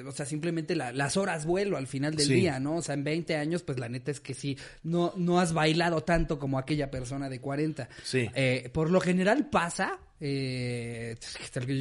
[0.00, 2.34] eh, o sea, simplemente la- las horas vuelo al final del Sí.
[2.34, 2.76] día, ¿no?
[2.76, 6.02] O sea, en 20 años, pues la neta es que sí, no, no has bailado
[6.02, 7.88] tanto como aquella persona de 40.
[8.02, 8.28] Sí.
[8.34, 11.16] Eh, por lo general pasa, eh,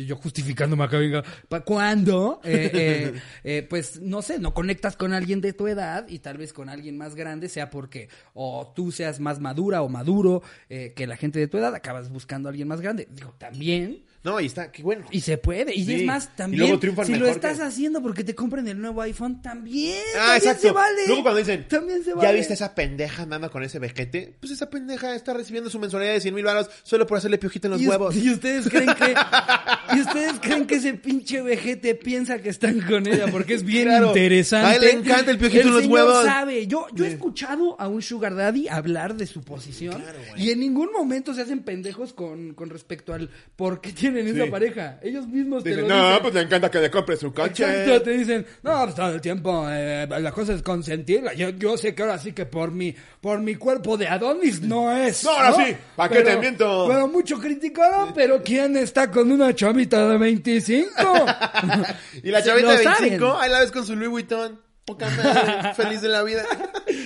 [0.08, 2.40] yo justificándome acá, venga, ¿pa- ¿cuándo?
[2.44, 6.38] Eh, eh, eh, pues no sé, no conectas con alguien de tu edad y tal
[6.38, 11.08] vez con alguien más grande, sea porque o tú seas más madura o maduro que
[11.08, 13.08] la gente de tu edad, acabas buscando a alguien más grande.
[13.12, 14.04] Digo, también.
[14.22, 15.06] No, y está, qué bueno.
[15.12, 15.74] Y se puede.
[15.74, 15.94] Y Sí.
[15.96, 16.60] es más, Y también.
[16.64, 19.96] luego triunfan si lo estás que- haciendo porque te compren el nuevo iPhone, también.
[20.16, 20.62] Ah, también exacto.
[20.62, 21.02] se vale.
[21.08, 22.34] Luego cuando dicen, También se ¿ya vale.
[22.38, 24.36] viste esa pendeja andando con ese vejete?
[24.40, 27.68] Pues esa pendeja está recibiendo su mensualidad de 100 mil baros solo por hacerle piojito
[27.68, 28.14] en los ¿Y huevos.
[28.16, 29.14] ¿Y ustedes creen que
[29.96, 33.86] y ustedes creen que ese pinche vejete piensa que están con ella porque es bien
[33.88, 34.08] Claro.
[34.08, 34.68] interesante?
[34.68, 36.26] A él le encanta el piojito en los señor huevos.
[36.26, 36.68] sabe.
[36.68, 40.60] Yo yo he escuchado a un sugar daddy hablar de su posición Claro, y en
[40.60, 44.50] ningún momento se hacen pendejos con, con respecto al por qué tiene tienen esa Sí.
[44.52, 45.00] pareja.
[45.02, 46.22] Ellos mismos te Dicen, lo no, dicen.
[46.22, 47.64] pues le encanta que le compre su coche.
[47.64, 51.34] Exacto, te dicen, no, pues todo el tiempo, eh, la cosa es consentirla.
[51.34, 54.96] Yo, yo sé que ahora sí que por mi, por mi cuerpo de Adonis no
[54.96, 55.24] es.
[55.24, 56.86] No, ahora sí, ¿pa' qué te miento?
[56.88, 60.90] Pero mucho criticaron, pero ¿quién está con una chavita de 25?
[62.24, 63.44] Y la Sí, chavita de 25, saben.
[63.44, 64.60] ahí la ves con su Louis Vuitton.
[64.86, 66.44] Poca madre, feliz de la vida.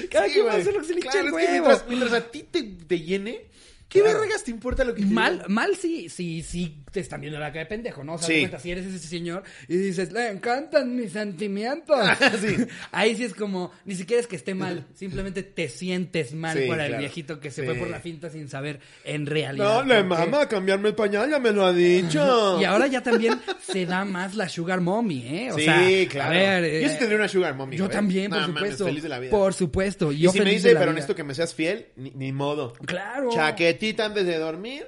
[0.09, 0.61] Cada quien va a güey.
[0.61, 1.51] hacer lo que se le Claro, eche el es que huevo.
[1.67, 3.41] mientras, mientras a ti te, te llene,
[3.89, 7.47] ¿qué vergas te importa lo que Mal, mal sí, sí, sí te están viendo la
[7.51, 8.13] cara de pendejo, ¿no?
[8.15, 8.39] O sea, Sí.
[8.41, 11.97] cuenta, si eres ese señor y dices, le encantan mis sentimientos.
[12.41, 12.55] Sí.
[12.91, 16.65] Ahí sí es como, ni siquiera es que esté mal, simplemente te sientes mal Sí,
[16.67, 16.99] por el claro.
[16.99, 17.67] viejito que se Sí.
[17.67, 19.83] fue por la finta sin saber en realidad.
[19.83, 22.59] No, le mama cambiarme el pañal, ya me lo ha dicho.
[22.61, 25.51] Y ahora ya también se da más la sugar mommy, ¿eh?
[25.51, 26.29] O sí, sea, claro.
[26.29, 27.77] a ver, Yo sí eh, tendría una sugar mommy.
[27.77, 28.85] yo también, por mames, supuesto.
[28.85, 29.31] feliz de la vida.
[29.31, 30.11] Por supuesto.
[30.11, 30.93] y si me dice, pero vida.
[30.93, 32.73] necesito que me seas fiel, ni, ni modo.
[32.85, 33.29] Claro.
[33.73, 34.87] Chaquetita antes de dormir,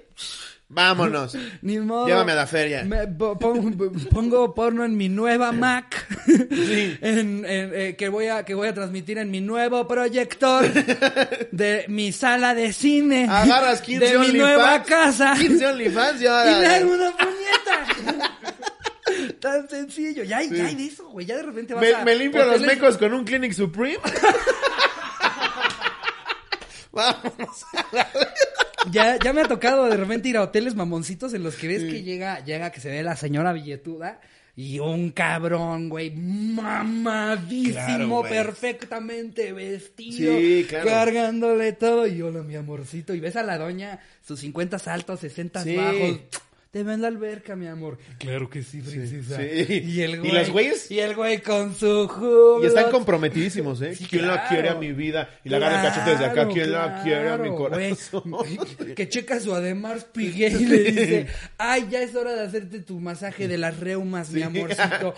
[0.69, 1.35] vámonos.
[1.61, 2.07] Ni modo.
[2.07, 2.83] Llévame a la feria.
[2.83, 6.07] Me po- pongo, pongo porno en mi nueva Mac.
[7.01, 10.65] En- en, eh, que, voy a, que voy a transmitir en mi nuevo proyector
[11.51, 13.27] de mi sala de cine.
[13.29, 15.35] Agarras 15 de mi nueva casa.
[15.39, 16.59] 15 OnlyFans y y ahora...
[16.59, 18.31] me hago una puñeta.
[19.39, 20.23] Tan sencillo.
[20.23, 21.25] Ya hay, ya hay de eso, güey.
[21.25, 23.99] Ya de repente vas Me, a me limpio los mecos con un Clinic Supreme.
[26.95, 27.65] Vamos.
[28.91, 31.83] Ya, ya me ha tocado de repente ir a hoteles mamoncitos en los que ves
[31.83, 34.19] que llega, llega que se ve la señora billetuda
[34.55, 40.89] y un cabrón, güey, mamadísimo, Claro, perfectamente vestido, Sí, claro.
[40.89, 45.63] cargándole todo y hola mi amorcito y ves a la doña sus 50 altos, 60
[45.63, 45.75] Sí.
[45.75, 46.19] bajos.
[46.75, 47.97] Te ven la alberca, mi amor.
[48.19, 49.37] Claro que sí, princesa.
[49.37, 49.81] sí.
[49.85, 50.31] Y el ¿Y güey.
[50.33, 50.91] los güeyes?
[50.91, 52.61] Y el güey con su jugo.
[52.61, 53.95] Y están comprometidísimos, ¿eh?
[53.95, 54.49] Sí, ¿Quién la claro.
[54.49, 55.29] quiere a mi vida?
[55.45, 56.33] Y la agarra el cachete desde acá.
[56.33, 58.23] Claro, ¿Quién la quiere a mi claro, corazón?
[58.25, 58.93] güey.
[58.93, 62.99] Que checa su Ademar Piguet y le dice, ay, ya es hora de hacerte tu
[62.99, 65.13] masaje de las reumas, mi amorcito.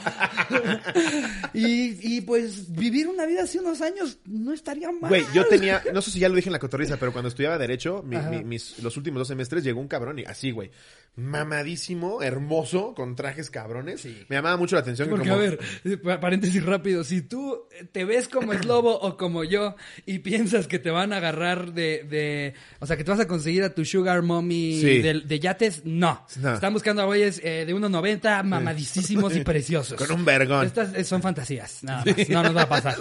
[1.55, 5.09] y, y pues vivir una vida hace unos años no estaría mal.
[5.09, 7.57] Güey, yo tenía, no sé si ya lo dije en la cotorriza, pero cuando estudiaba
[7.57, 10.69] Derecho, mi- mi- mis, los últimos dos semestres, llegó un cabrón y así, güey.
[11.17, 14.01] Mamadísimo, hermoso, con trajes cabrones.
[14.01, 14.25] Sí.
[14.29, 15.07] Me llamaba mucho la atención.
[15.07, 15.59] que Porque, como- a ver,
[16.01, 19.75] pa- paréntesis rápido, si tú te ves como es lobo o como yo
[20.05, 23.27] y piensas que te van a agarrar de, de o sea, que te vas a
[23.27, 25.01] conseguir a tu sugar mommy Sí.
[25.01, 26.25] de, de yates, no.
[26.39, 26.53] No.
[26.53, 29.97] Están buscando a güeyes eh, de 1.90, mamadísimos y preciosos.
[29.97, 30.65] Con un vergón.
[30.65, 32.95] Estas eh, son fantasías, nada más, no nos va a pasar.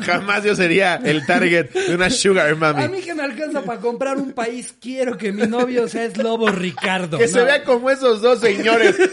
[0.00, 2.82] Jamás yo sería el target de una sugar mami.
[2.82, 6.16] A mí que me alcanza para comprar un país, quiero que mi novio sea es
[6.16, 7.16] Lobo Ricardo.
[7.18, 8.96] Que se No, como esos dos señores.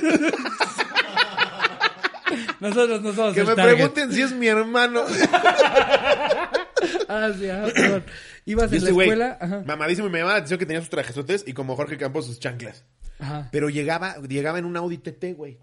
[2.59, 3.75] Nosotros no somos que el me target.
[3.75, 5.03] pregunten si es mi hermano.
[7.09, 8.03] Ah, sí, ah, perdón.
[8.45, 9.63] Ibas Y en la ese güey, escuela, ajá.
[9.65, 12.83] mamadísimo, me llamaba la atención que tenía sus trajesotes y como Jorge Campos sus chanclas.
[13.19, 13.49] Ajá.
[13.51, 15.57] Pero llegaba, llegaba en un Audi TT, güey.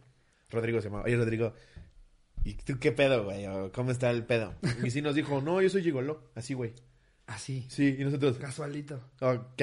[0.51, 1.05] Rodrigo se llamaba.
[1.05, 1.55] Oye, Rodrigo,
[2.45, 3.47] ¿y tú qué pedo, güey?
[3.47, 4.55] ¿O ¿Cómo está el pedo?
[4.83, 6.25] Y sí nos dijo, no, yo soy gigoló.
[6.35, 6.75] Así, güey.
[7.27, 9.01] Así, Sí, y nosotros, casualito.
[9.21, 9.63] ok.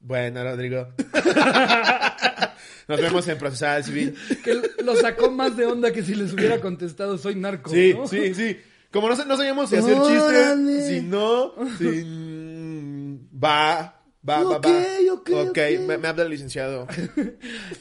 [0.00, 0.88] Bueno, Rodrigo.
[2.88, 4.14] Nos vemos en procesal civil.
[4.42, 7.70] Que lo sacó más de onda que si les hubiera contestado soy narco.
[7.70, 8.06] Sí, ¿no?
[8.06, 8.56] sí, sí.
[8.90, 10.78] Como no, no sabíamos si hacer Órale.
[10.78, 11.84] chistes, si no, si...
[11.84, 15.12] mm, Va, va, va, Ok, va.
[15.12, 15.58] ok, ok.
[15.86, 16.86] Me, me habla el licenciado.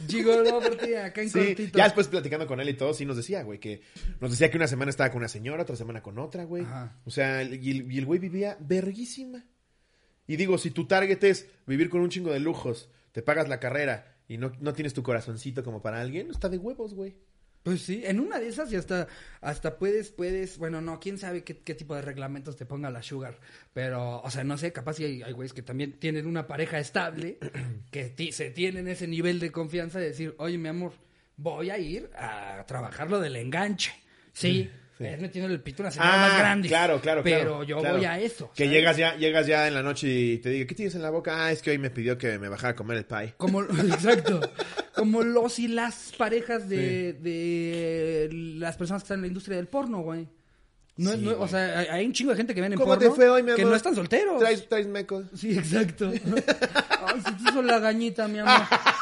[0.10, 1.78] Gigolo, acá en Sí, cortito.
[1.78, 3.82] ya después platicando con él y todo, sí nos decía, güey, que
[4.20, 6.64] nos decía que una semana estaba con una señora, otra semana con otra, güey.
[6.64, 6.98] Ajá.
[7.06, 9.46] O sea, y el, y el güey vivía verguísima.
[10.28, 13.60] Y digo, si tu target es vivir con un chingo de lujos, te pagas la
[13.60, 17.16] carrera y no, no tienes tu corazoncito como para alguien, está de huevos, güey.
[17.64, 19.10] Pues sí, en una de esas y hasta,
[19.42, 23.04] hasta puedes, puedes, bueno, no, quién sabe qué, qué tipo de reglamentos te ponga la
[23.04, 23.40] Sugar,
[23.74, 26.80] pero, o sea, no sé, capaz si hay, hay güeyes que también tienen una pareja
[26.80, 27.40] estable,
[27.92, 30.94] que se tienen ese nivel de confianza de decir, oye, mi amor,
[31.36, 33.92] voy a ir a trabajar lo del enganche,
[34.32, 37.64] sí, es metiendo el pito a una señora más grande, Ah, claro, claro, pero claro,
[37.64, 37.98] yo claro.
[37.98, 38.52] voy a eso.
[38.56, 38.72] Que ¿sabes?
[38.78, 41.46] llegas ya, llegas ya en la noche y te diga, ¿qué tienes en la boca?
[41.46, 43.34] Ah, es que hoy me pidió que me bajara a comer el pie.
[43.38, 44.40] Como, exacto.
[44.96, 49.68] Como los y las parejas de, de las personas que están en la industria del
[49.68, 50.28] porno, güey.
[50.98, 53.10] No, Sí, no, o sea, hay- un chingo de gente que ven en ¿Cómo porno
[53.10, 53.58] te fue hoy, mi amor?
[53.58, 54.40] que no están solteros.
[54.40, 55.26] ¿Traes, traes mecos?
[55.36, 56.12] Sí, exacto.
[56.12, 58.62] Ay, si te hizo la gañita, mi amor.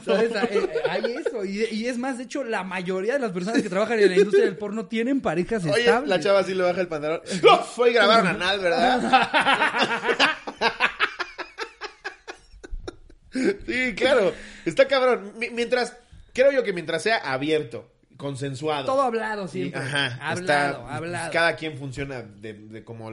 [0.05, 0.35] ¿Sabes?
[0.35, 1.45] Hay, hay eso.
[1.45, 4.17] Y, y es más, de hecho, la mayoría de las personas que trabajan en la
[4.17, 6.09] industria del porno tienen parejas Oye, estables.
[6.09, 7.21] la chava sí le baja el pantalón.
[7.43, 7.79] ¡Uf!
[7.79, 9.37] Hoy grabaron anal, ¿verdad?
[13.31, 14.33] sí, claro.
[14.65, 15.33] Está cabrón.
[15.37, 15.95] Mi- Mientras,
[16.35, 18.85] creo yo que mientras sea abierto, consensuado.
[18.85, 19.81] Todo hablado y- siempre.
[19.81, 20.19] ajá.
[20.21, 21.31] Hablado, está- hablado.
[21.33, 23.11] Cada quien funciona de, de como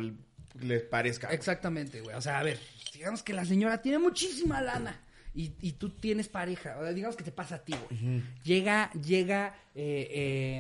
[0.61, 1.29] les parezca.
[1.33, 2.15] Exactamente, güey.
[2.15, 2.59] O sea, a ver,
[2.93, 5.01] digamos que la señora tiene muchísima lana.
[5.35, 8.23] Y, y tú tienes pareja, o sea, digamos que te pasa a ti, güey.
[8.45, 10.07] Llega, llega eh,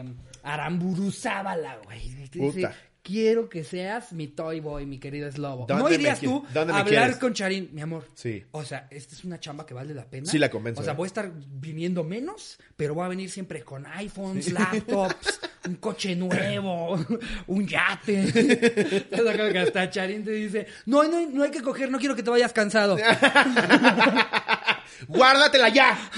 [0.02, 2.00] eh, Aramburu Zábala, güey.
[2.30, 2.70] te dice.
[3.02, 5.66] Quiero que seas mi toy boy, mi querido Slobo.
[5.66, 7.16] ¿Dónde ¿No irías tú a hablar quieres?
[7.16, 8.06] con Charín, mi amor?
[8.14, 8.44] Sí.
[8.52, 10.30] O sea, esta es una chamba que vale la pena.
[10.30, 10.96] Sí la convenzo, O sea, eh.
[10.96, 16.14] voy a estar viniendo menos, pero voy a venir siempre con iPhones, laptops, un coche
[16.16, 16.98] nuevo,
[17.48, 19.06] un yate.
[19.62, 22.52] Hasta Charín te dice, no, no, no hay que coger, no quiero que te vayas
[22.52, 22.96] cansado.
[25.08, 26.10] ¡Guárdatela ya!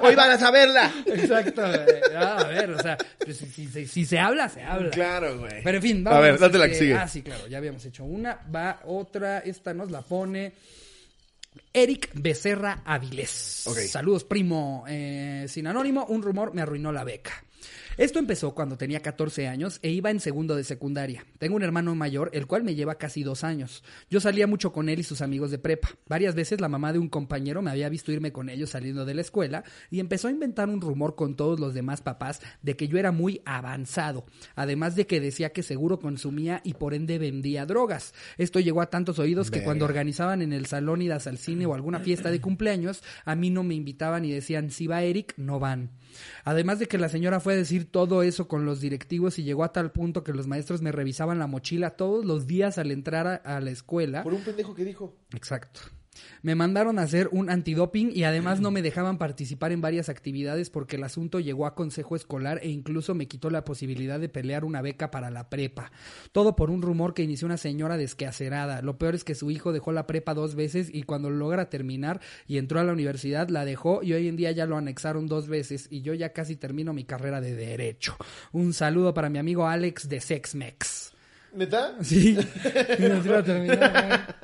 [0.00, 0.92] Hoy van a saberla.
[1.06, 1.62] Exacto.
[1.62, 2.00] güey.
[2.16, 4.90] Ah, a ver, o sea, pues, si, si- si- si se habla, se habla.
[4.90, 5.62] Claro, güey.
[5.62, 6.22] Pero en fin, A vamos.
[6.24, 6.94] ver, date la que este, sigue.
[6.96, 8.38] Ah, sí, claro, ya habíamos hecho una.
[8.54, 10.52] Va otra, esta nos la pone
[11.72, 13.66] Eric Becerra Avilés.
[13.66, 13.78] Ok.
[13.80, 14.84] Saludos, primo.
[14.88, 17.42] Eh, sin anónimo, un rumor me arruinó la beca.
[17.96, 21.24] Esto empezó cuando tenía 14 años e iba en segundo de secundaria.
[21.38, 23.84] Tengo un hermano mayor, el cual me lleva casi dos años.
[24.10, 25.90] Yo salía mucho con él y sus amigos de prepa.
[26.08, 29.14] Varias veces la mamá de un compañero me había visto irme con ellos saliendo de
[29.14, 32.88] la escuela y empezó a inventar un rumor con todos los demás papás de que
[32.88, 34.26] yo era muy avanzado.
[34.56, 38.12] Además de que decía que seguro consumía y por ende vendía drogas.
[38.38, 39.66] Esto llegó a tantos oídos que Verga.
[39.66, 43.50] cuando organizaban en el salón idas al cine o alguna fiesta de cumpleaños, a mí
[43.50, 45.90] no me invitaban y decían, si va Eric, no van.
[46.44, 49.64] Además de que la señora fue a decir todo eso con los directivos y llegó
[49.64, 53.26] a tal punto que los maestros me revisaban la mochila todos los días al entrar
[53.26, 54.22] a, a la escuela.
[54.22, 55.16] Por un pendejo que dijo.
[55.34, 55.80] Exacto.
[56.42, 60.70] Me mandaron a hacer un antidoping y además no me dejaban participar en varias actividades
[60.70, 64.64] porque el asunto llegó a consejo escolar e incluso me quitó la posibilidad de pelear
[64.64, 65.90] una beca para la prepa.
[66.32, 68.82] Todo por un rumor que inició una señora desquacerada.
[68.82, 72.20] Lo peor es que su hijo dejó la prepa dos veces y cuando logra terminar
[72.46, 75.48] y entró a la universidad la dejó y hoy en día ya lo anexaron dos
[75.48, 78.16] veces y yo ya casi termino mi carrera de derecho.
[78.52, 81.03] Un saludo para mi amigo Alex de Sexmex.
[81.54, 81.94] ¿Neta?
[82.02, 82.36] Sí,
[82.98, 84.36] y nos iba a terminar.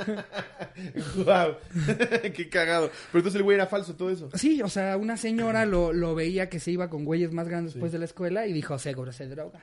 [1.17, 1.57] Wow.
[2.35, 2.89] Qué cagado.
[2.89, 4.31] Pero entonces el güey era falso, todo eso.
[4.35, 7.75] Sí, o sea, una señora lo, lo veía que se iba con güeyes más grandes
[7.75, 9.61] después de la escuela y dijo, seguro se droga.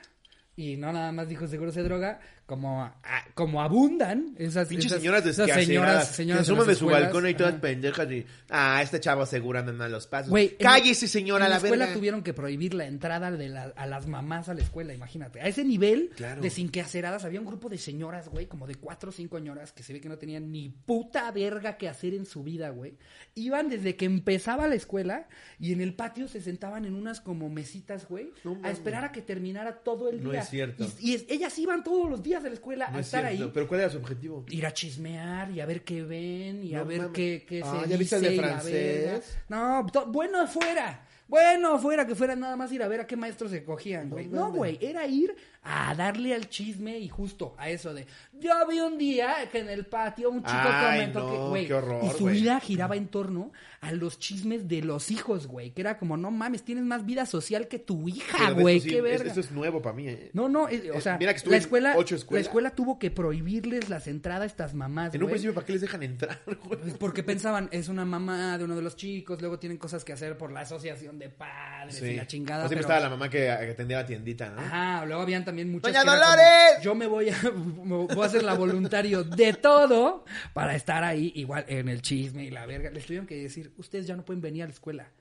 [0.56, 2.96] Y no nada más dijo seguro se droga, como, a-
[3.36, 5.66] como abundan esas, Pinches esas- señoras esas desquaceradas.
[5.68, 7.62] señoras, que señoras se en las de su balcón y todas Ajá.
[7.62, 8.26] pendejas y...
[8.50, 10.30] Ah, este chavo seguro anda en los pasos.
[10.30, 11.94] Güey, en Cállese, la- señora, en la la escuela verga.
[11.98, 15.42] tuvieron que prohibir la entrada de la- a las mamás a la escuela, imagínate.
[15.42, 16.42] A ese nivel Claro.
[16.42, 19.74] de sin quehaceras, había un grupo de señoras, güey, como de cuatro o cinco señoras
[19.74, 22.96] que se ve que no tenían ni puta verga que hacer en su vida, güey.
[23.36, 25.28] Iban desde que empezaba la escuela
[25.60, 29.12] y en el patio se sentaban en unas como mesitas, güey, No a esperar a
[29.12, 30.40] que terminara todo el No día.
[30.40, 30.86] es cierto.
[31.02, 33.26] Y, y es- ellas iban todos los días de la escuela No a es estar
[33.28, 33.44] cierto.
[33.46, 33.52] ahí.
[33.54, 34.46] Pero ¿cuál era su objetivo?
[34.50, 37.90] Ir a chismear y a ver qué ven y a ver qué, qué Ah, se
[37.90, 39.38] ¿ya viste el de dice y la francés?
[39.50, 41.04] No, bueno fuera.
[41.28, 44.28] Bueno, fuera que fuera nada más ir a ver a qué maestros se cogían, güey.
[44.28, 45.36] No, güey, era ir
[45.70, 48.06] a darle al chisme y justo a eso de,
[48.40, 51.66] yo vi un día que en el patio un chico Ay, comentó no, que, güey,
[52.08, 53.52] y su vida giraba en torno
[53.82, 57.26] a los chismes de los hijos, güey, que era como, no mames, tienes más vida
[57.26, 59.32] social que tu hija, güey, sí, qué es- verga.
[59.32, 60.30] Eso es nuevo para mí, ¿eh?
[60.34, 63.12] No, no, eh, o sea, mira que estuve la escuela, ocho la escuela tuvo que
[63.12, 66.80] prohibirles las entradas a estas mamás, En un principio, ¿para qué les dejan entrar, güey?
[66.80, 70.14] Pues porque pensaban, es una mamá de uno de los chicos, luego tienen cosas que
[70.14, 72.66] hacer por la asociación de padres y la chingada.
[72.66, 74.62] O siempre pero- estaba la mamá que, que atendía la tiendita, ¿no?
[74.62, 76.82] Ajá, luego habían también muchas ¡Doña que era como, Dolores!
[76.82, 77.38] yo me voy a
[77.84, 82.46] me voy a hacer la voluntario de todo para estar ahí igual en el chisme
[82.46, 82.90] y la verga.
[82.90, 85.12] Les tuvieron que decir, ustedes ya no pueden venir a la escuela.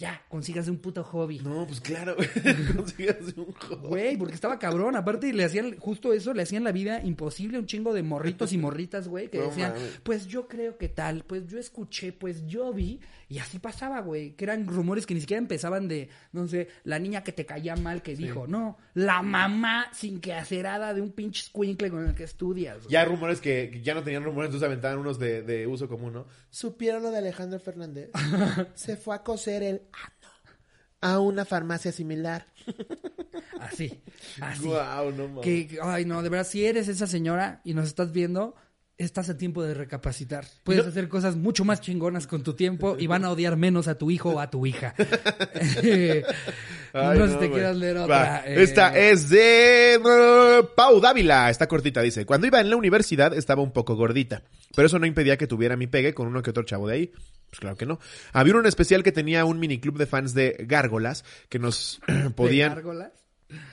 [0.00, 1.40] Ya, consíganse un puto hobby.
[1.40, 2.28] No, pues claro, güey.
[2.74, 3.88] Consigues un juego.
[3.88, 4.96] Güey, porque estaba cabrón.
[4.96, 8.54] Aparte, le hacían justo eso, le hacían la vida imposible a un chingo de morritos
[8.54, 12.46] y morritas, güey, que No decían, pues yo creo que tal, pues yo escuché, pues
[12.46, 12.98] yo vi.
[13.30, 16.98] Y así pasaba, güey, que eran rumores que ni siquiera empezaban de, no sé, la
[16.98, 21.12] niña que te caía mal que dijo, no, la mamá sin que acerada de un
[21.12, 22.78] pinche squinkle con el que estudias.
[22.78, 22.90] güey.
[22.90, 26.12] Ya rumores que, que ya no tenían rumores, entonces aventaban unos de, de uso común,
[26.12, 26.26] ¿no?
[26.50, 28.10] ¿Supieron lo de Alejandro Fernández?
[28.74, 30.28] Se fue a coser el ano
[31.02, 32.46] a una farmacia similar.
[33.60, 34.02] Así,
[34.40, 34.64] así.
[34.64, 35.42] Guau, no mames.
[35.44, 38.54] Que- ay, no, de verdad, si eres esa señora y nos estás viendo,
[39.04, 40.44] estás a tiempo de recapacitar.
[40.64, 43.96] Puedes hacer cosas mucho más chingonas con tu tiempo y van a odiar menos a
[43.96, 44.94] tu hijo o a tu hija.
[46.92, 47.52] Ay, no sé si te güey.
[47.52, 48.42] quieras leer otra.
[48.46, 51.50] eh, Esta es de uh, Pau Dávila.
[51.50, 52.26] Está cortita, dice.
[52.26, 54.42] Cuando iba en la universidad estaba un poco gordita.
[54.74, 57.12] Pero eso no impedía que tuviera mi pegue con uno que otro chavo de ahí.
[57.50, 57.98] Pues claro que no.
[58.32, 62.74] Había en especial que tenía un miniclub de fans de gárgolas que nos ¿de podían...
[62.74, 63.12] gárgolas?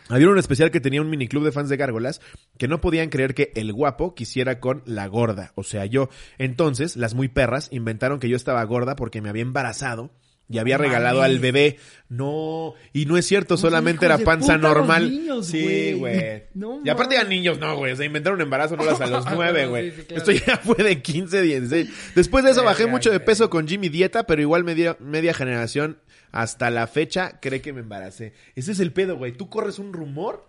[0.10, 2.22] Había un especial que tenía un miniclub de fans de gárgolas
[2.58, 6.10] que no podían creer que el guapo quisiera con la gorda, o sea, yo.
[6.38, 10.12] Entonces, las muy perras inventaron que yo estaba gorda porque me había embarazado
[10.50, 11.78] y había regalado al bebé.
[12.10, 15.10] No, y no es cierto, solamente era panza normal.
[15.10, 16.44] niños, sí, güey.
[16.54, 17.92] No y aparte eran niños, no, güey.
[17.92, 19.92] O sea, inventaron embarazo no las a los nueve, güey.
[19.92, 20.24] sí, claro.
[20.24, 21.90] Esto ya fue de 15, 16.
[22.16, 26.00] Después de eso bajé mucho de peso con Jimmy Dieta, pero igual media, media generación
[26.38, 28.32] hasta la fecha cree que me embaracé.
[28.54, 29.32] Ese es el pedo, güey.
[29.32, 30.48] Tú corres un rumor,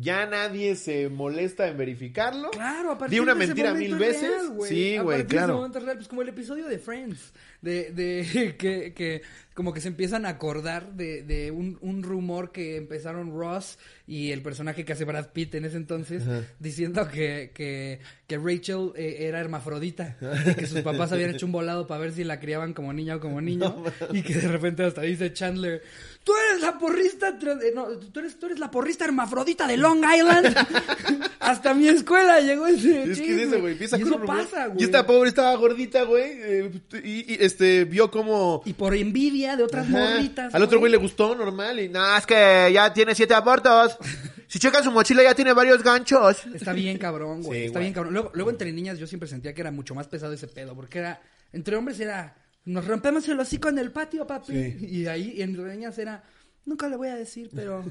[0.00, 2.50] ya nadie se molesta en verificarlo.
[2.50, 4.30] Claro, a partir Di una de mentira mil es veces.
[4.30, 5.68] real, sí, güey, claro.
[5.72, 9.22] real, pues como el episodio de Friends, de, de que, que
[9.54, 13.76] como que se empiezan a acordar de, de un, un rumor que empezaron Ross
[14.06, 16.22] y el personaje que hace Brad Pitt en ese entonces,
[16.60, 21.50] diciendo que, que, que Rachel eh, era hermafrodita y que sus papás habían hecho un
[21.50, 23.82] volado para ver si la criaban como niña o como niño
[24.12, 25.82] y que de repente hasta dice Chandler,
[26.28, 30.04] tú eres la porrista, eh, no, tú eres, tú eres la porrista hermafrodita de Long
[30.04, 30.54] Island.
[31.40, 33.72] hasta mi escuela llegó ese Es que es eso, güey.
[33.72, 34.82] Empieza Y eso pasa, güey.
[34.82, 36.24] Y esta pobre estaba gordita, güey.
[36.34, 36.70] eh,
[37.02, 38.60] y, y, este, vio como.
[38.66, 40.16] Y por envidia de otras Ajá.
[40.16, 40.54] morritas.
[40.54, 41.80] Al otro güey le gustó normal.
[41.80, 43.96] Y no, es que ya tiene siete abortos.
[44.50, 46.38] Si checan su mochila, ya tiene varios ganchos.
[46.54, 47.60] Está bien cabrón, güey.
[47.60, 47.84] Sí, está güey.
[47.84, 48.14] bien cabrón.
[48.14, 50.74] Luego, luego entre niñas yo siempre sentía que era mucho más pesado ese pedo.
[50.74, 51.20] Porque era,
[51.52, 52.34] entre hombres era,
[52.68, 54.52] nos rompemos el hocico en el patio, papi.
[54.52, 54.76] Sí.
[54.88, 56.22] Y ahí y entre niñas era,
[56.64, 57.84] nunca le voy a decir, pero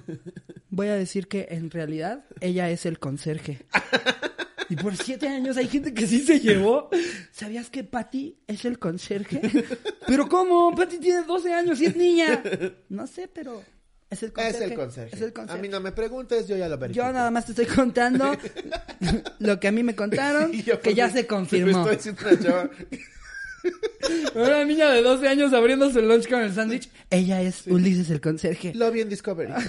[0.70, 3.66] voy a decir que en realidad ella es el conserje.
[4.70, 6.90] Y por siete años hay gente que sí se llevó.
[7.32, 9.42] ¿Sabías que Patty es el conserje?
[10.06, 10.76] ¿Pero cómo?
[10.76, 12.44] Patty tiene 12 años y es niña.
[12.90, 13.64] No sé, pero
[14.10, 14.66] es el conserje.
[14.66, 15.16] Es el conserje.
[15.16, 15.60] Es el conserje.
[15.60, 17.06] A mí no me preguntes, yo ya lo verifico.
[17.06, 18.38] Yo nada más te estoy contando
[19.40, 21.86] lo que a mí me contaron, que ya se confirmó.
[21.86, 22.70] Me estoy diciendo
[24.36, 26.90] una niña de 12 años abriendo su lunch con el sándwich.
[27.10, 28.74] Ella es Ulises el conserje.
[28.76, 29.52] Lo vi en Discovery.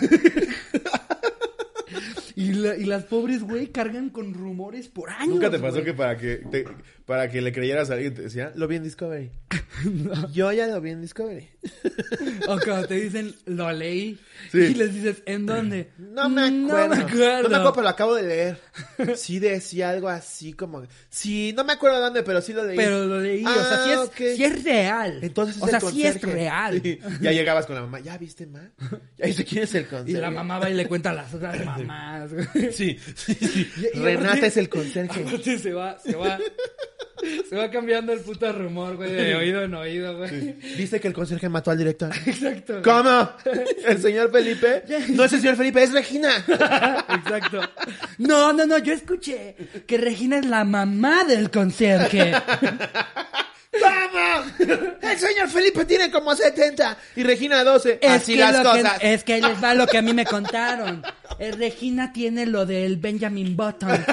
[2.34, 5.34] Y, la- y las pobres, güey, cargan con rumores por años.
[5.34, 5.86] ¿Nunca te pasó güey.
[5.86, 6.64] que para que te-
[7.08, 9.30] para que le creyeras a alguien te decía, lo vi en Discovery?
[10.32, 11.48] Yo ya lo vi en Discovery.
[12.46, 14.18] O cuando te dicen, lo leí.
[14.52, 14.58] Sí.
[14.58, 15.88] Y les dices, ¿en dónde?
[15.98, 16.88] No me acuerdo.
[16.88, 17.42] No me acuerdo.
[17.44, 18.60] No me acuerdo, pero lo acabo de leer.
[19.16, 20.86] Sí decía algo así como...
[21.08, 22.76] Sí, no me acuerdo dónde, pero sí lo leí.
[22.76, 23.44] Pero lo leí.
[23.44, 25.18] o sea, sí es, Ah, sí es real.
[25.22, 26.80] Entonces es o sea, el sí es real.
[26.82, 26.98] Sí.
[27.22, 28.00] Ya llegabas con la mamá.
[28.00, 28.70] ¿Ya viste, ma?
[29.16, 30.20] ¿Ya viste quién es el Y conserje?
[30.20, 32.30] la mamá va y le cuenta a las otras mamás.
[32.72, 33.70] Sí, sí, sí.
[33.94, 35.22] Y- y Renata aparte- es el conserje.
[35.22, 36.38] Aparte se va, se va,
[37.48, 40.52] se va cambiando el puto rumor, güey, de oído en oído, güey.
[40.76, 42.10] ¿Viste que el conserje mató al director?
[42.26, 42.80] Exacto.
[42.82, 43.30] ¿Cómo?
[43.86, 44.82] ¿El señor Felipe?
[45.10, 46.30] No es el señor Felipe, es Regina.
[46.48, 47.60] Exacto.
[48.18, 49.54] No, no, no, yo escuché
[49.86, 52.32] que Regina es la mamá del conserje.
[53.80, 54.46] ¡Vamos!
[55.02, 57.98] El señor Felipe tiene como 70 y Regina 12.
[58.02, 58.98] Es Así que, las que- cosas.
[59.02, 61.02] es que ahí les va lo que a mí me contaron.
[61.38, 64.04] Eh, Regina tiene lo del Benjamin Button.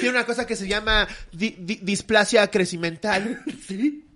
[0.00, 3.42] Tiene una cosa que se llama di- di- displasia crecimental.
[3.68, 4.04] ¿Sí?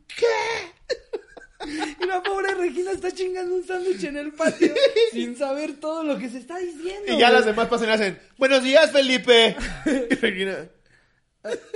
[1.66, 4.74] Y la pobre Regina está chingando un sándwich en el patio
[5.12, 7.10] sin saber todo lo que se está diciendo.
[7.10, 9.56] Y ya las demás pasan y hacen, buenos días, Felipe.
[9.86, 10.56] Y Regina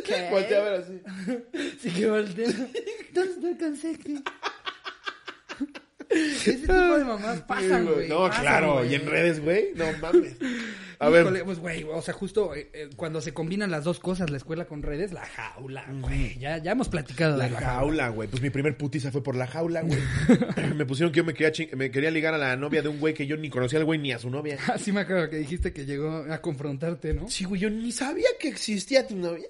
[0.04, 0.28] ¿Qué?
[0.30, 1.00] voltea a ver así.
[1.80, 2.48] Sí que voltea.
[3.14, 4.14] ¿Dónde está el conserje?
[6.10, 8.08] Ese tipo de mamás pasan, Sí, güey.
[8.08, 8.84] No, pasan, claro.
[8.84, 10.34] Y en redes, güey, no mames.
[11.00, 11.44] A ver.
[11.44, 14.64] Pues, güey, o sea, justo eh, eh, cuando se combinan las dos cosas, la escuela
[14.66, 16.36] con redes, la jaula, güey.
[16.38, 17.74] Ya, ya hemos platicado La de la jaula.
[17.78, 18.28] jaula, güey.
[18.28, 19.98] Pues mi primer putiza fue por la jaula, güey.
[20.76, 22.98] me pusieron que yo me quería, ching- me quería ligar a la novia de un
[22.98, 24.58] güey que yo ni conocía al güey ni a su novia.
[24.72, 27.28] Así me acuerdo que dijiste que llegó a confrontarte, ¿no?
[27.28, 29.46] Sí, güey, yo ni sabía que existía tu novia.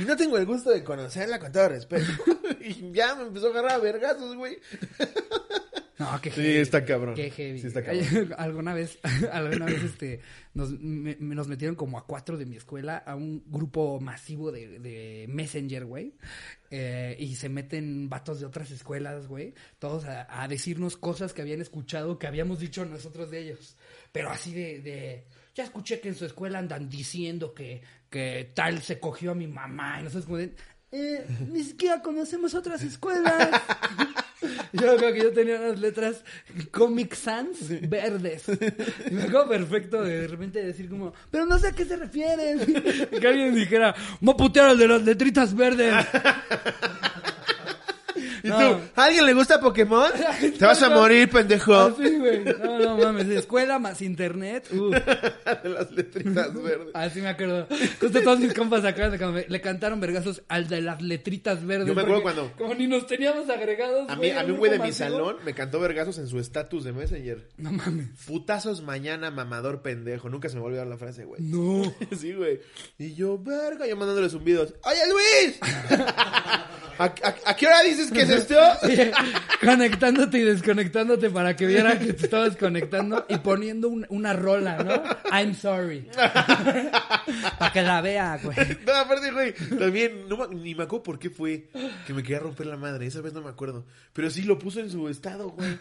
[0.00, 2.06] y no tengo el gusto de conocerla con todo respeto.
[2.60, 4.58] y ya me empezó a agarrar a vergazos, güey.
[6.00, 6.56] No, qué Sí, heavy.
[6.56, 7.14] está cabrón.
[7.14, 7.60] Qué heavy.
[7.60, 8.34] Sí, está cabrón.
[8.38, 8.98] alguna vez,
[9.32, 10.20] alguna vez, este,
[10.54, 14.50] nos, me- me- nos metieron como a cuatro de mi escuela a un grupo masivo
[14.50, 16.14] de, de Messenger, güey.
[16.70, 19.54] Eh, y se meten vatos de otras escuelas, güey.
[19.78, 23.76] Todos a, a decirnos cosas que habían escuchado, que habíamos dicho nosotros de ellos.
[24.10, 28.80] Pero así de, de ya escuché que en su escuela andan diciendo que, que tal
[28.82, 30.00] se cogió a mi mamá.
[30.00, 30.54] Y nosotros como de,
[30.92, 33.50] eh, ni siquiera conocemos otras escuelas.
[34.72, 36.24] Yo creo que yo tenía unas letras
[36.70, 37.56] Comic Sans
[37.88, 38.44] verdes.
[39.10, 41.96] Y me acuerdo perfecto de, de repente decir como, pero no sé a qué se
[41.96, 42.60] refieren.
[43.12, 45.94] Y que alguien dijera, voy a putear al de las letritas verdes.
[48.42, 48.58] ¿Y No.
[48.58, 48.80] tú?
[48.96, 50.10] ¿A alguien le gusta Pokémon?
[50.58, 51.74] Te vas a morir, pendejo.
[51.74, 52.44] Así, güey.
[52.44, 53.28] No, no mames.
[53.28, 54.68] Escuela más internet.
[54.80, 56.88] Uh, de las letritas verdes.
[56.94, 57.66] así me acuerdo.
[58.00, 61.88] Justo todos mis compas acá cuando me- le cantaron vergazos al de las letritas verdes.
[61.88, 64.08] Yo me acuerdo cuando- Como ni nos teníamos agregados.
[64.08, 66.38] A mí, güey, a mí un güey de mi salón me cantó vergazos en su
[66.38, 67.48] estatus de Messenger.
[67.58, 68.08] No mames.
[68.26, 70.28] Putazos mañana, mamador pendejo.
[70.28, 71.40] Nunca se me va a olvidar la frase, güey.
[71.42, 71.92] No.
[72.18, 72.60] Sí, güey.
[72.98, 74.74] Y yo, verga, yo mandándole zumbidos.
[74.84, 75.58] ¡Oye, Luis!
[77.00, 78.56] ¿A, a, a qué hora dices que es esto?
[79.64, 84.82] conectándote y desconectándote para que vieran que te estabas conectando y poniendo un- una rola,
[84.82, 85.02] ¿no?
[85.34, 86.06] I'm sorry.
[87.58, 88.56] para que la vea, güey.
[88.86, 91.68] No, aparte, güey, también, no, ni me acuerdo por qué fue
[92.06, 93.06] que me quería romper la madre.
[93.06, 93.86] Esa vez no me acuerdo.
[94.12, 95.78] Pero sí lo puso en su estado, güey.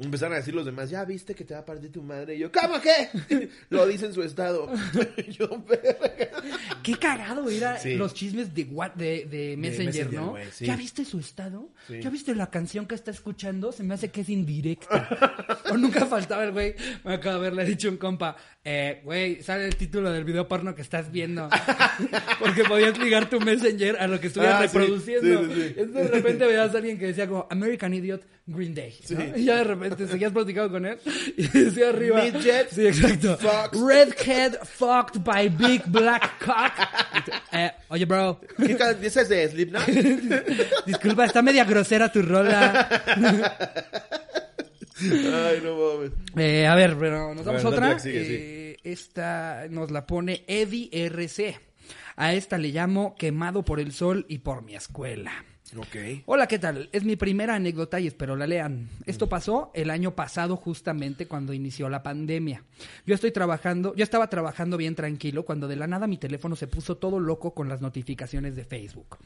[0.00, 2.34] Empezaron a decir los demás, ya viste que te va a partir tu madre.
[2.36, 3.48] Y yo, ¿cómo qué?
[3.70, 4.70] Lo dice en su estado.
[5.28, 5.98] yo, verga.
[6.82, 7.94] Qué cagado era Sí.
[7.96, 10.30] los chismes de, what, de, de Messenger, Messenger, ¿no?
[10.30, 10.64] güey, sí.
[10.66, 11.68] ¿Ya viste su estado?
[11.86, 12.00] Sí.
[12.00, 13.72] ¿Ya viste la canción que está escuchando?
[13.72, 15.08] Se me hace que es indirecta.
[15.70, 16.74] o nunca faltaba el güey.
[17.04, 20.74] Me acabo de haberle dicho un compa, eh, güey, sale el título del video porno
[20.74, 21.48] que estás viendo.
[22.38, 25.42] Porque podías ligar tu Messenger a lo que estuvieras Ah, reproduciendo.
[25.42, 28.94] Entonces de repente veías a alguien que decía como American Idiot Green Day.
[29.10, 29.36] ¿no?
[29.36, 30.98] Y ya de repente seguías platicando con él
[31.36, 32.22] y decía arriba.
[32.22, 33.36] Midget, Sí, exacto.
[33.36, 33.78] Fox.
[33.80, 36.72] Redhead fucked by big black cock.
[37.52, 38.40] Eh, oye, bro.
[38.56, 39.84] ¿Qué ca- ¿Esa es de Slipknot?
[40.86, 42.88] Disculpa, está media grosera tu rola.
[45.00, 46.12] Ay, no mames.
[46.36, 47.98] Eh, a ver, pero nos damos ver, otra.
[47.98, 51.58] sigue, Eh, Esta nos la pone Eddie RC.
[52.16, 55.32] A esta le llamo Quemado por el Sol y por mi escuela.
[56.26, 56.88] Hola, ¿qué tal?
[56.90, 58.88] Es mi primera anécdota y espero la lean.
[59.06, 62.64] Esto pasó el año pasado justamente cuando inició la pandemia.
[63.06, 66.66] Yo estoy trabajando, yo estaba trabajando bien tranquilo cuando de la nada mi teléfono se
[66.66, 69.18] puso todo loco con las notificaciones de Facebook.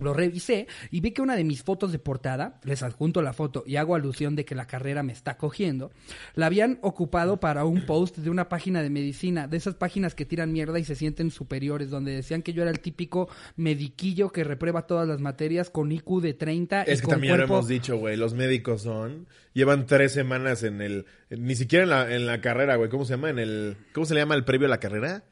[0.00, 3.64] Lo revisé y vi que una de mis fotos de portada, les adjunto la foto
[3.66, 5.90] y hago alusión de que la carrera me está cogiendo,
[6.34, 10.24] la habían ocupado para un post de una página de medicina, de esas páginas que
[10.24, 14.44] tiran mierda y se sienten superiores, donde decían que yo era el típico mediquillo que
[14.44, 17.68] reprueba todas las materias con IQ de 30 y Es que con también lo hemos
[17.68, 18.16] dicho, güey.
[18.16, 19.26] Los médicos son.
[19.52, 21.06] Llevan tres semanas en el.
[21.30, 22.88] Ni siquiera en la, en la carrera, güey.
[22.88, 23.30] ¿Cómo se llama?
[23.30, 23.76] En el.
[23.92, 25.24] ¿Cómo se le llama el previo a la carrera?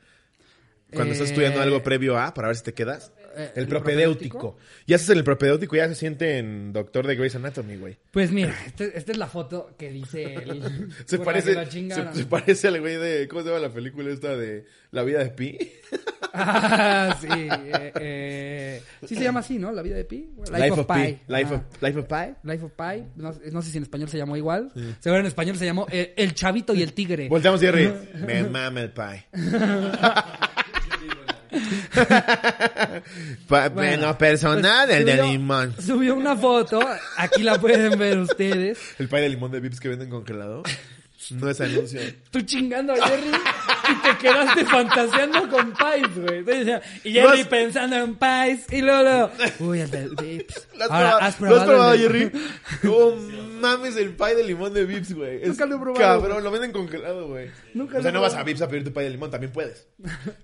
[0.92, 3.12] Cuando estás Eh, estudiando algo previo a, para ver si te quedas.
[3.36, 4.38] Eh, el ¿el propedéutico.
[4.38, 4.58] propedéutico?
[4.86, 7.96] Y haces el propedéutico y ya se siente en doctor de Grey's Anatomy, güey.
[8.10, 10.62] Pues mira, este- esta es la foto que dice el...
[11.06, 13.28] Se la parece, lo se, se parece al güey de.
[13.28, 15.58] ¿Cómo se llama la película esta de La vida de Pi?
[16.38, 17.28] Ah, sí.
[17.30, 19.72] eh, eh, sí se llama así, ¿no?
[19.72, 20.28] La vida de Pi.
[20.52, 21.18] Life, of, Pi.
[21.28, 22.34] Life, of, Life of Pi.
[22.42, 23.04] Life of Pi.
[23.16, 24.70] No, no sé si en español se llamó igual.
[25.00, 27.28] Seguro en español se llamó El Chavito y el Tigre.
[27.30, 27.90] Volteamos, Jerry.
[28.26, 29.24] Me mama el Pi.
[33.48, 35.74] Bueno, personal, pues, el de limón.
[35.80, 36.80] Subió una foto.
[37.16, 38.78] Aquí la pueden ver ustedes.
[38.98, 40.62] El pay de limón de Vips que venden congelado.
[41.30, 42.00] No es anuncio.
[42.30, 46.14] Tú chingando a Jerry y te quedaste fantaseando con Pies,
[46.44, 46.80] güey.
[47.04, 50.68] Y Jerry pensando en Pies y luego, luego, uy, el del Vips.
[50.76, 52.40] ¿Lo has, Ahora, probado, ¿has ¿lo has probado, el del- Jerry?
[52.82, 53.16] No
[53.60, 55.42] mames el pay de limón de Vips, güey.
[55.42, 56.44] Es Nunca lo he probado, Cabrón, güey.
[56.44, 57.50] lo venden congelado, güey.
[57.74, 58.46] Nunca O sea, lo he no vas a probado.
[58.46, 59.88] Vips a pedir tu pay de limón, también puedes.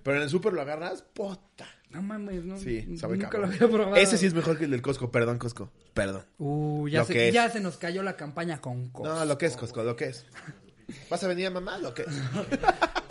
[0.02, 1.68] Pero en el súper lo agarras, puta.
[1.90, 2.56] No mames, no.
[2.56, 3.50] Sí, sabe Nunca cabrón.
[3.50, 3.96] lo había probado.
[3.96, 5.70] Ese sí es mejor que el del Costco, perdón, Costco.
[5.92, 6.24] Perdón.
[6.38, 9.14] Uh, ya, se, ya se nos cayó la campaña con cosas.
[9.18, 10.24] No, lo que es, Costco, lo que es.
[11.10, 11.78] ¿Vas a venir a mamá?
[11.94, 12.08] Que es.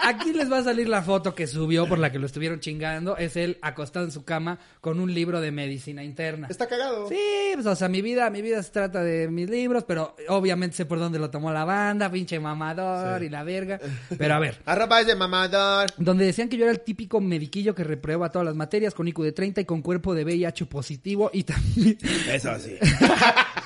[0.03, 3.17] Aquí les va a salir la foto que subió por la que lo estuvieron chingando.
[3.17, 6.47] Es él acostado en su cama con un libro de medicina interna.
[6.49, 7.07] Está cagado.
[7.07, 7.19] Sí,
[7.53, 10.85] pues, o sea, mi vida, mi vida se trata de mis libros, pero obviamente sé
[10.85, 13.79] por dónde lo tomó la banda, pinche mamador y la verga.
[14.17, 15.91] Pero a ver, Arroba de mamador.
[15.97, 19.19] donde decían que yo era el típico mediquillo que reprueba todas las materias con IQ
[19.21, 22.75] de 30 y con cuerpo de VIH positivo y también, Eso sí.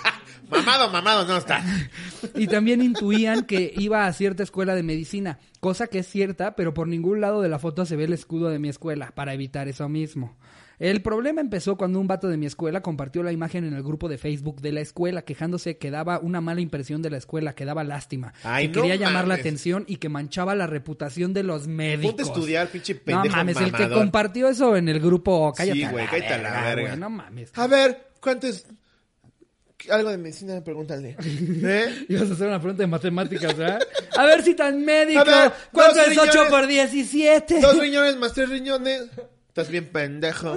[0.50, 1.64] mamado, mamado no está.
[2.36, 6.74] y también intuían que iba a cierta escuela de medicina, cosa que es cierta, pero
[6.74, 9.68] por ningún lado de la foto se ve el escudo de mi escuela, para evitar
[9.68, 10.36] eso mismo.
[10.80, 14.10] El problema empezó cuando un vato de mi escuela compartió la imagen en el grupo
[14.10, 17.66] de Facebook de la escuela, quejándose que daba una mala impresión de la escuela, que
[17.66, 21.44] daba lástima, Ay, que no quería llamar la atención y que manchaba la reputación de
[21.44, 22.16] los médicos.
[22.16, 25.80] Ponte a estudiar, pinche No pendejo mames, el que compartió eso en el grupo, cállate.
[25.80, 26.88] Sí, güey, la cállate a la verga.
[26.88, 27.52] güey, no mames.
[27.56, 28.68] A ver, ¿cuánto es?
[29.90, 31.16] Algo de medicina, pregúntale.
[31.24, 32.06] ¿Eh?
[32.10, 33.80] Ibas a hacer una pregunta de matemáticas, ¿verdad?
[34.18, 35.24] A ver si tan médico.
[35.26, 36.52] Ver, ¿Cuánto es 8 riñones.
[36.52, 37.60] por 17?
[37.62, 39.04] Dos riñones más tres riñones.
[39.50, 40.56] Estás bien pendejo.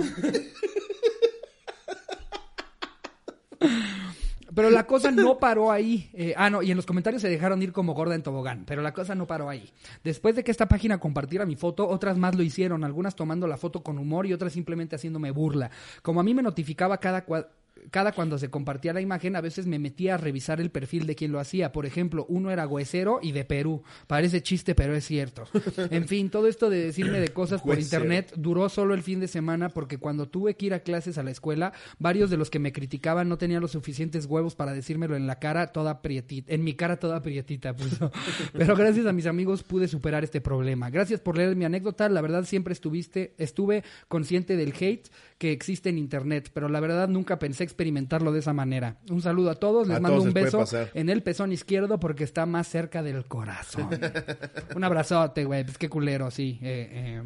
[4.55, 6.11] Pero la cosa no paró ahí.
[6.14, 8.64] Eh, ah, no, y en los comentarios se dejaron ir como gorda en tobogán.
[8.66, 9.70] Pero la cosa no paró ahí.
[10.03, 12.83] Después de que esta página compartiera mi foto, otras más lo hicieron.
[12.83, 15.70] Algunas tomando la foto con humor y otras simplemente haciéndome burla.
[16.03, 17.47] Como a mí me notificaba cada cua-
[17.91, 21.14] cada cuando se compartía la imagen, a veces me metía a revisar el perfil de
[21.14, 21.72] quien lo hacía.
[21.72, 23.83] Por ejemplo, uno era huesero y de Perú.
[24.07, 25.47] Parece chiste, pero es cierto.
[25.91, 29.29] En fin, todo esto de decirme de cosas por internet duró solo el fin de
[29.29, 32.59] semana porque cuando tuve que ir a clases a la escuela, varios de los que
[32.59, 36.64] me criticaban no tenían los suficientes huevos para decírmelo en la cara toda prietita, en
[36.64, 38.11] mi cara toda prietita, puso.
[38.53, 40.91] Pero gracias a mis amigos pude superar este problema.
[40.91, 42.09] Gracias por leer mi anécdota.
[42.09, 45.09] La verdad siempre estuviste, estuve consciente del hate
[45.39, 48.99] que existe en internet, pero la verdad nunca pensé experimentarlo de esa manera.
[49.09, 50.64] Un saludo a todos, les A mando todos un beso
[50.95, 53.89] en el pezón izquierdo porque está más cerca del corazón.
[54.74, 55.64] un abrazote, güey.
[55.64, 56.59] Pues qué culero, sí.
[56.61, 57.22] Eh, eh,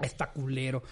[0.00, 0.82] está culero.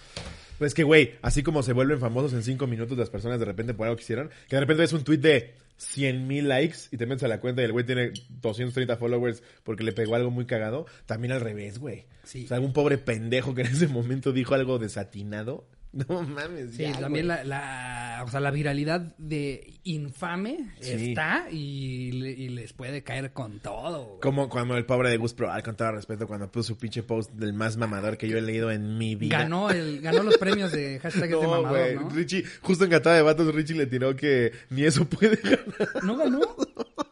[0.59, 3.75] Pues que, güey, así como se vuelven famosos en cinco minutos las personas de repente
[3.75, 6.97] por algo que hicieron, que de repente ves un tweet de 100 mil likes y
[6.97, 10.31] te metes a la cuenta y el güey tiene 230 followers porque le pegó algo
[10.31, 12.07] muy cagado, también al revés, güey.
[12.25, 12.45] Sí.
[12.45, 15.67] O sea, algún pobre pendejo que en ese momento dijo algo desatinado.
[16.09, 21.11] No mames, Sí, ya, también la, la, o sea, la viralidad de infame Sí.
[21.11, 24.05] está y, le- y les puede caer con todo.
[24.05, 24.21] güey.
[24.21, 27.31] Como cuando el pobre de Gus Proal, con todo respeto, cuando puso su pinche post
[27.33, 29.39] del más mamador que yo he leído en mi vida.
[29.39, 31.95] Ganó, el, ganó los premios de hashtag No, mamador, güey.
[31.97, 32.11] ¿no?
[32.11, 35.65] Richie, justo en Catada de Vatos, Richie le tiró que ni eso puede ganar.
[36.05, 36.41] ¿No ganó?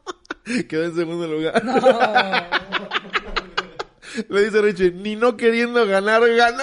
[0.68, 1.64] Quedó en segundo lugar.
[1.64, 1.74] No.
[4.28, 6.62] Le dice Richie, ni no queriendo ganar, gana.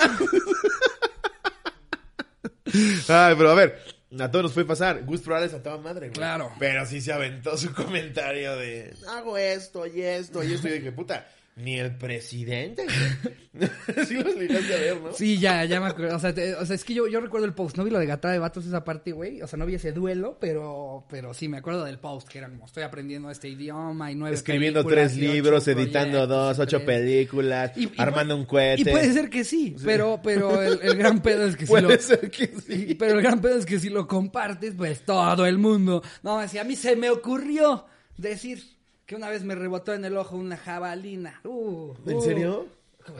[3.07, 3.79] Ay, pero a ver,
[4.19, 5.03] a todos nos puede pasar.
[5.03, 6.13] Gus Proal es a toda madre, güey.
[6.13, 6.51] Claro.
[6.59, 10.67] Pero sí se aventó su comentario de, hago esto y esto y esto.
[10.67, 12.85] Y yo dije, puta, ni el presidente.
[14.07, 15.13] sí los llegaste a ver, ¿no?
[15.13, 16.15] Sí, ya, ya me acuerdo.
[16.15, 17.77] O sea, te- o sea, es que yo, yo recuerdo el post.
[17.77, 19.41] No vi lo de Gata de Vatos esa parte, güey.
[19.41, 22.49] O sea, no vi ese duelo, pero, pero sí me acuerdo del post, que era
[22.49, 27.71] como estoy aprendiendo este idioma y nueve Escribiendo tres libros, editando dos, ocho tres- películas,
[27.75, 28.81] Y- y armando puede- un cohete.
[28.89, 31.83] Y puede ser que sí, pero, pero el, el gran pedo es que sí Puede
[31.95, 32.01] lo...
[32.01, 32.87] ser que sí.
[32.87, 36.01] Sí, pero el gran pedo es que si lo compartes, pues todo el mundo.
[36.23, 37.85] No, si a mí se me ocurrió
[38.17, 38.63] decir
[39.11, 41.41] que una vez me rebotó en el ojo una jabalina.
[41.43, 42.21] Uh, ¿En uh.
[42.21, 42.67] serio?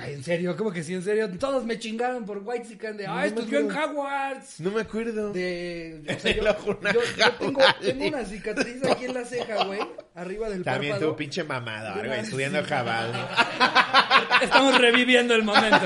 [0.08, 0.94] En serio, ¿cómo que sí?
[0.94, 3.70] En serio, todos me chingaron por White Chicken de, ah, me estudió en.
[3.70, 4.62] Hogwarts.
[4.62, 5.34] No me acuerdo.
[5.34, 9.26] De, o En sea, yo, ojo una yo- yo tengo, una cicatriz aquí en la
[9.26, 9.82] ceja, güey,
[10.16, 11.12] arriba del También párpado.
[11.12, 13.12] tu pinche mamador, De güey, estudiando jabal.
[14.42, 15.86] Estamos reviviendo el momento.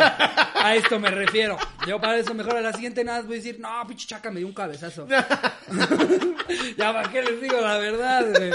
[0.55, 1.57] A esto me refiero.
[1.87, 4.39] Yo para eso mejor a la siguiente nada voy a decir, no, pinche chaca me
[4.39, 5.07] dio un cabezazo.
[6.77, 8.51] ya, ¿para qué les digo la verdad, güey?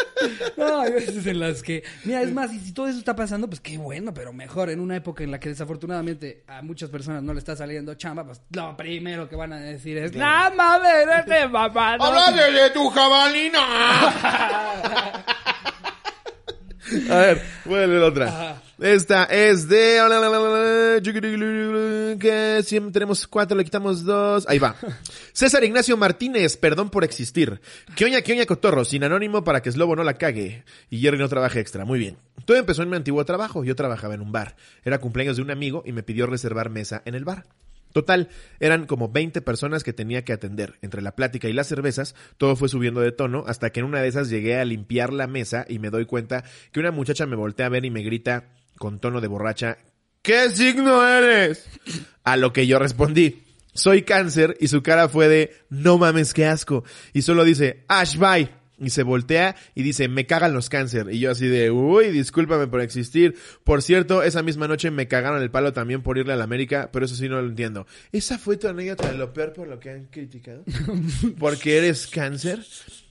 [0.56, 1.84] No, hay veces en las que...
[2.04, 4.80] Mira, es más, y si todo eso está pasando, pues qué bueno, pero mejor en
[4.80, 8.40] una época en la que desafortunadamente a muchas personas no le está saliendo chamba, pues
[8.50, 11.96] lo primero que van a decir es, no mames, este mamá.
[11.96, 12.04] no".
[12.04, 13.60] ¡Háblame de tu jabalina!
[17.10, 18.28] A ver, voy a leer otra.
[18.28, 18.62] Ajá.
[18.80, 19.98] Esta es de...
[22.18, 24.46] Que siempre tenemos cuatro, le quitamos dos.
[24.48, 24.74] Ahí va.
[25.32, 27.60] César Ignacio Martínez, perdón por existir.
[27.94, 30.64] Que oña, que oña, cotorro, sin anónimo para que Slobo no la cague.
[30.88, 31.84] Y Jerry no trabaje extra.
[31.84, 32.16] Muy bien.
[32.46, 33.64] Todo empezó en mi antiguo trabajo.
[33.64, 34.56] Yo trabajaba en un bar.
[34.82, 37.44] Era cumpleaños de un amigo y me pidió reservar mesa en el bar.
[37.92, 38.28] Total,
[38.60, 40.78] eran como 20 personas que tenía que atender.
[40.82, 44.00] Entre la plática y las cervezas, todo fue subiendo de tono hasta que en una
[44.00, 47.36] de esas llegué a limpiar la mesa y me doy cuenta que una muchacha me
[47.36, 49.78] voltea a ver y me grita con tono de borracha,
[50.22, 51.68] ¿qué signo eres?
[52.24, 53.42] A lo que yo respondí,
[53.74, 56.84] soy cáncer y su cara fue de, no mames, qué asco.
[57.12, 58.59] Y solo dice, Ash, bye.
[58.80, 61.08] Y se voltea y dice, me cagan los cáncer.
[61.12, 63.36] Y yo así de, uy, discúlpame por existir.
[63.64, 66.90] Por cierto, esa misma noche me cagaron el palo también por irle a la América,
[66.92, 67.86] pero eso sí no lo entiendo.
[68.12, 70.64] ¿Esa fue tu anécdota de lo peor por lo que han criticado?
[71.38, 72.64] ¿Porque eres cáncer?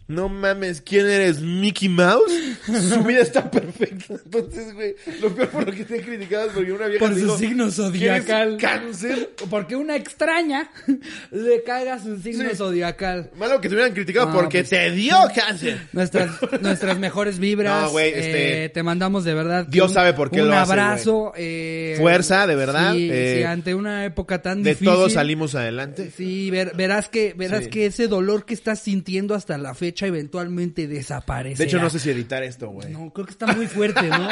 [0.09, 1.39] No mames, ¿quién eres?
[1.39, 2.31] ¿Mickey Mouse?
[2.65, 4.15] Su vida está perfecta.
[4.25, 7.21] Entonces, güey, lo peor por lo que te criticado es porque una vieja Por su
[7.21, 8.57] dijo, signo "¿Quieres zodiacal.
[8.57, 9.29] cáncer?
[9.51, 10.71] Porque una extraña
[11.31, 12.55] le caga su signo Sí.
[12.55, 13.29] zodiacal.
[13.37, 15.79] Malo que te hubieran criticado No, porque pues- te dio cáncer.
[15.93, 16.31] Nuestras,
[16.61, 17.83] nuestras mejores vibras.
[17.83, 19.67] No, güey, este- eh, te mandamos de verdad.
[19.67, 21.33] Dios un- sabe por qué un lo hace, abrazo.
[21.37, 24.87] eh, Fuerza, de verdad, Sí, eh, sí, ante una época tan De difícil.
[24.91, 26.11] todos salimos adelante.
[26.17, 30.87] Sí, ver- verás que verás que ese dolor que estás sintiendo hasta la fecha eventualmente
[30.87, 31.63] desaparece.
[31.63, 32.91] De hecho, no sé si editar esto, güey.
[32.91, 34.29] No, creo que está muy fuerte, ¿no?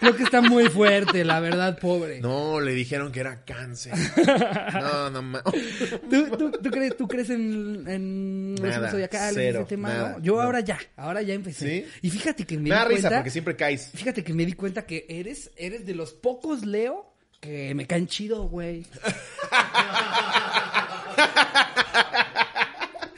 [0.00, 2.20] creo que está muy fuerte, la verdad, pobre.
[2.20, 3.92] No, le dijeron que era cáncer.
[4.74, 5.42] No, no mames.
[6.10, 10.20] ¿Tú, tú, tú crees, tú crees en, en Nada, cero, ese tema, nada, no?
[10.22, 10.40] Yo no.
[10.42, 11.84] ahora ya, ahora ya empecé.
[11.84, 11.86] ¿Sí?
[12.02, 13.90] Y fíjate que me, Me di da risa cuenta, porque siempre caes.
[13.94, 17.06] fíjate que me di cuenta que eres, eres de los pocos Leo
[17.40, 18.86] que me caen chido, güey.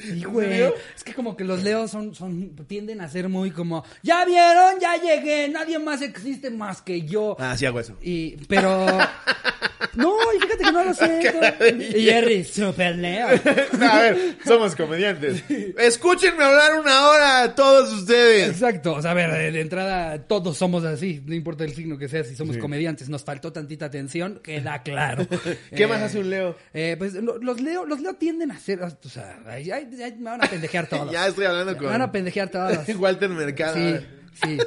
[0.03, 0.73] Sí, güey.
[0.97, 4.81] Es que como que los leos son, son, tienden a ser muy como, ya vieron,
[4.81, 7.37] ya llegué, nadie más existe más que yo.
[7.39, 7.97] Ah, sí hago eso.
[8.03, 8.87] Y, pero,
[9.95, 11.95] No, y fíjate que no lo sé.
[11.97, 13.27] Y Jerry, super Leo.
[13.91, 15.43] A ver, somos comediantes.
[15.79, 18.49] Escúchenme hablar una hora, todos ustedes.
[18.51, 22.09] Exacto, o sea, a ver, de, entrada todos somos así, no importa el signo que
[22.09, 22.61] sea, si somos Sí.
[22.61, 25.27] comediantes, nos faltó tantita atención, queda claro.
[25.77, 26.57] ¿Qué más hace un Leo?
[26.73, 29.87] Eh, pues lo- los Leo, los Leo tienden a ser, o sea, ahí- ahí
[30.19, 31.11] me van a pendejear todos.
[31.13, 32.79] Ya estoy hablando Me con van a pendejear todos.
[32.97, 33.75] Walter Mercado.
[33.75, 34.07] Sí,
[34.43, 34.59] sí.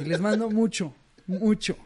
[0.00, 0.94] Y les mando mucho,
[1.26, 1.76] mucho,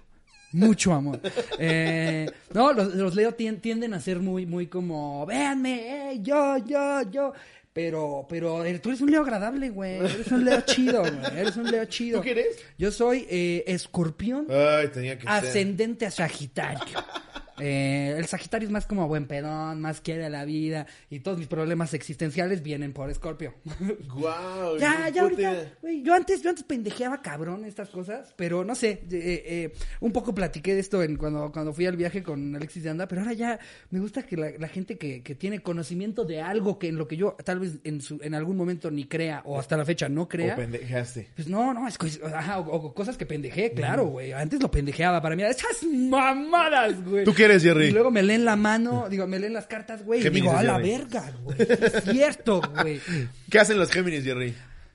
[0.54, 1.20] mucho amor.
[1.58, 6.56] Eh, no, los, los Leo tien- tienden a ser muy, muy como, véanme, eh, yo,
[6.58, 7.32] yo, yo.
[7.72, 9.96] Pero, pero eh, tú eres un Leo agradable, güey.
[9.96, 11.38] Eres un Leo chido, güey.
[11.40, 12.18] Eres un Leo chido.
[12.18, 12.46] ¿Tú qué eres?
[12.78, 15.30] Yo soy eh, escorpión Ay, tenía que ser.
[15.30, 16.98] ascendente a Sagitario.
[17.58, 21.46] Eh, el Sagitario es más como buen pedón, más quiere la vida y todos mis
[21.46, 23.54] problemas existenciales vienen por Escorpio.
[24.14, 24.78] Guau.
[24.78, 25.48] Ya, ya puta.
[25.48, 29.72] ahorita, güey, yo antes, yo antes pendejeaba cabrón estas cosas, pero no sé, eh, eh,
[30.00, 33.06] un poco platiqué de esto en cuando, cuando fui al viaje con Alexis de Anda,
[33.06, 33.58] pero ahora ya
[33.90, 37.06] me gusta que la, la gente que, que tiene conocimiento de algo que en lo
[37.06, 40.08] que yo tal vez en, su, en algún momento ni crea o hasta la fecha
[40.08, 40.54] no crea.
[40.54, 41.28] O pendejaste.
[41.34, 44.32] Pues no, no, es ajá, o, o cosas que pendejé, claro, güey.
[44.32, 47.24] Antes lo pendejeaba para mí, esas mamadas, güey.
[47.24, 47.86] ¿Tú qué eres, Jerry?
[47.86, 50.62] Y luego me leen la mano, digo, me leen las cartas, güey, y digo, a
[50.62, 50.90] la Jerry.
[50.90, 51.56] verga, güey.
[51.60, 53.00] Es cierto, güey.
[53.50, 54.54] ¿Qué hacen los Géminis, Jerry?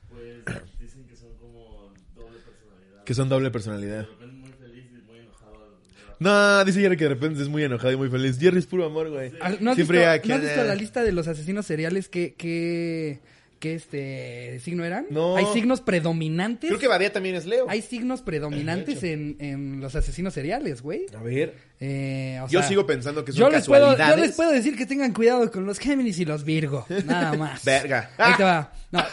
[0.09, 3.03] Pues dicen que son como doble personalidad.
[3.05, 3.97] Que son doble personalidad.
[4.01, 5.77] De repente muy feliz y muy enojado.
[6.19, 8.37] No, dice Jerry que de repente es muy enojado y muy feliz.
[8.39, 9.31] Jerry es puro amor, güey.
[9.41, 11.65] Al- ¿No has, Siempre visto, hay que- ¿no has visto la lista de los asesinos
[11.65, 13.19] seriales que, que,
[13.59, 15.05] que este signo eran?
[15.09, 15.35] No.
[15.35, 16.69] Hay signos predominantes.
[16.69, 17.65] Creo que Badía también es Leo.
[17.69, 21.05] Hay signos predominantes en, en los asesinos seriales, güey.
[21.17, 21.53] A ver.
[21.81, 24.27] Eh, o Yo sea, sigo pensando que son yo les, puedo, yo casualidades.
[24.27, 26.85] les puedo decir que tengan cuidado con los Géminis y los Virgo.
[27.05, 27.63] Nada más.
[27.63, 28.11] Verga.
[28.17, 28.73] Ahí te va.
[28.91, 29.03] No.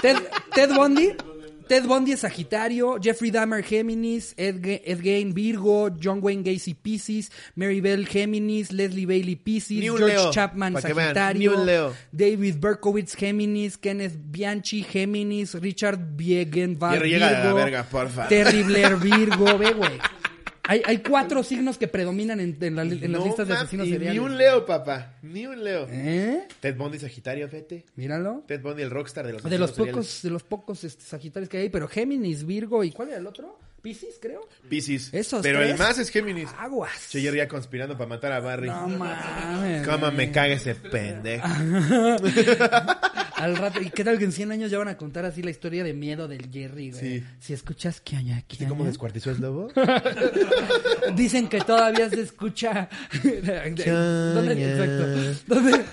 [0.00, 0.16] Ted,
[0.54, 1.12] Ted Bundy.
[1.70, 7.30] Ted Bundy es Sagitario, Jeffrey Dahmer Géminis, Ed, Ed Gein Virgo, John Wayne Gacy Pisces,
[7.54, 11.94] Mary Bell Géminis, Leslie Bailey Pisces, George Leo, Chapman Sagitario, Leo.
[12.10, 17.86] David Berkowitz Géminis, Kenneth Bianchi Géminis, Richard la Virgo, verga.
[18.28, 20.19] Terry Blair Virgo, ve güey.
[20.70, 23.88] Hay, hay cuatro signos que predominan en, en la- en las No, listas de asesinos
[23.88, 24.20] y seriales.
[24.20, 25.14] Ni un Leo, papá.
[25.22, 25.88] Ni un Leo.
[25.90, 26.46] ¿Eh?
[26.60, 27.84] Ted Bundy Sagitario, fete.
[27.96, 28.44] Míralo.
[28.46, 30.06] Ted Bundy, el rockstar de los De los asesinos seriales.
[30.06, 33.26] pocos, de los pocos este, sagitarios que hay, pero Géminis, Virgo y ¿cuál era el
[33.26, 33.58] otro?
[33.82, 34.46] Piscis, creo.
[34.68, 35.12] Piscis.
[35.12, 35.72] Esos Pero tres.
[35.72, 36.48] el más es Géminis.
[36.58, 37.08] Aguas.
[37.08, 38.68] Che, Jerry ya conspirando para matar a Barry.
[38.68, 39.86] No mames.
[39.86, 41.46] Cómo me caga ese pendejo.
[43.36, 45.50] Al rato, ¿y qué tal que en 100 años ya van a contar así la
[45.50, 47.20] historia de miedo del Jerry, güey?
[47.20, 47.24] Sí.
[47.38, 49.72] Si escuchas que aña, ¿Viste cómo descuartizó el lobo?
[51.14, 52.90] Dicen que todavía se escucha.
[53.22, 55.54] ¿Dónde, exacto.
[55.54, 55.84] ¿Dónde,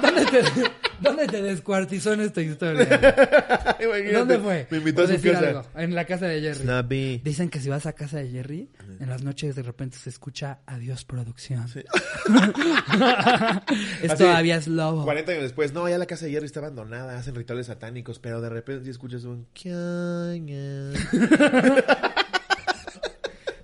[0.00, 2.86] dónde te, ¿Dónde te descuartizó en esta historia?
[4.12, 4.66] ¿Dónde fue?
[4.70, 5.48] Me invitó a su decir casa.
[5.48, 6.62] algo, en la casa de Jerry.
[6.62, 7.20] Snappy.
[7.24, 8.70] Dicen que si vas a casa de Jerry,
[9.00, 11.66] en las noches de repente se escucha adiós producción.
[14.02, 15.04] es Así, todavía es lobo.
[15.04, 18.40] 40 años después, no, ya la casa de Jerry está abandonada, hacen rituales satánicos, pero
[18.40, 19.46] de repente sí escuchas un...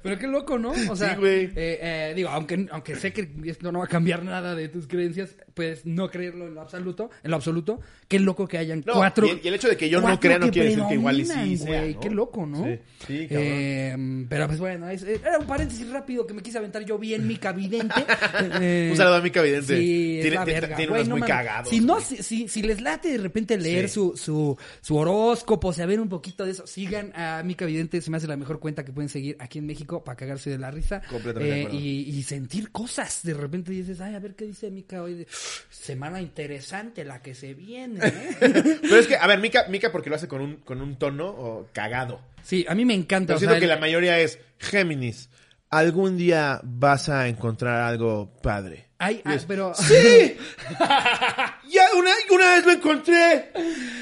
[0.06, 0.72] Pero qué loco, ¿no?
[0.90, 1.44] O sea, Sí, güey.
[1.44, 4.86] eh, eh, digo, aunque, aunque sé que esto no va a cambiar nada de tus
[4.86, 7.80] creencias, puedes no creerlo en lo absoluto, en lo absoluto.
[8.08, 9.26] Qué loco que hayan No, cuatro.
[9.26, 11.20] y el- y el hecho de que yo no crea no quiere decir que igual
[11.20, 11.86] y sí sea.
[11.86, 12.00] ¿no?
[12.00, 12.64] Qué loco, ¿no?
[12.64, 13.46] Sí, sí, cabrón.
[13.46, 17.26] Eh, pero pues bueno, es- era un paréntesis rápido que me quise aventar yo bien
[17.26, 17.94] Mica Vidente.
[18.60, 19.76] Eh, Un saludo a Mica Vidente.
[19.78, 20.76] Sí, Tiene- verga.
[20.76, 21.34] tiene Güey, unos no muy mames.
[21.36, 25.72] cagados, Si no, si, si, si les late de repente leer su, su, su horóscopo,
[25.72, 28.84] saber un poquito de eso, sigan a Mica Vidente, se me hace la mejor cuenta
[28.84, 31.02] que pueden seguir aquí en México para cagarse de la risa.
[31.08, 33.20] Completamente Eh, y, y sentir cosas.
[33.22, 35.14] De repente dices, ay, a ver qué dice Mica hoy.
[35.14, 35.26] de-
[35.70, 38.00] Semana interesante la que se viene.
[38.04, 38.36] ¿eh?".
[38.82, 41.66] Pero es que, a ver, Mica, Mica porque lo hace con un, con un tono
[41.72, 42.20] cagado.
[42.42, 43.28] sí, a mí me encanta.
[43.28, 45.28] Pero o siento sea, que el- la mayoría es Géminis.
[45.70, 48.85] Algún día vas a encontrar algo padre.
[48.98, 49.74] Ay, ah, pero...
[49.74, 50.36] ¡Sí!
[51.68, 53.50] ya una, una vez lo encontré.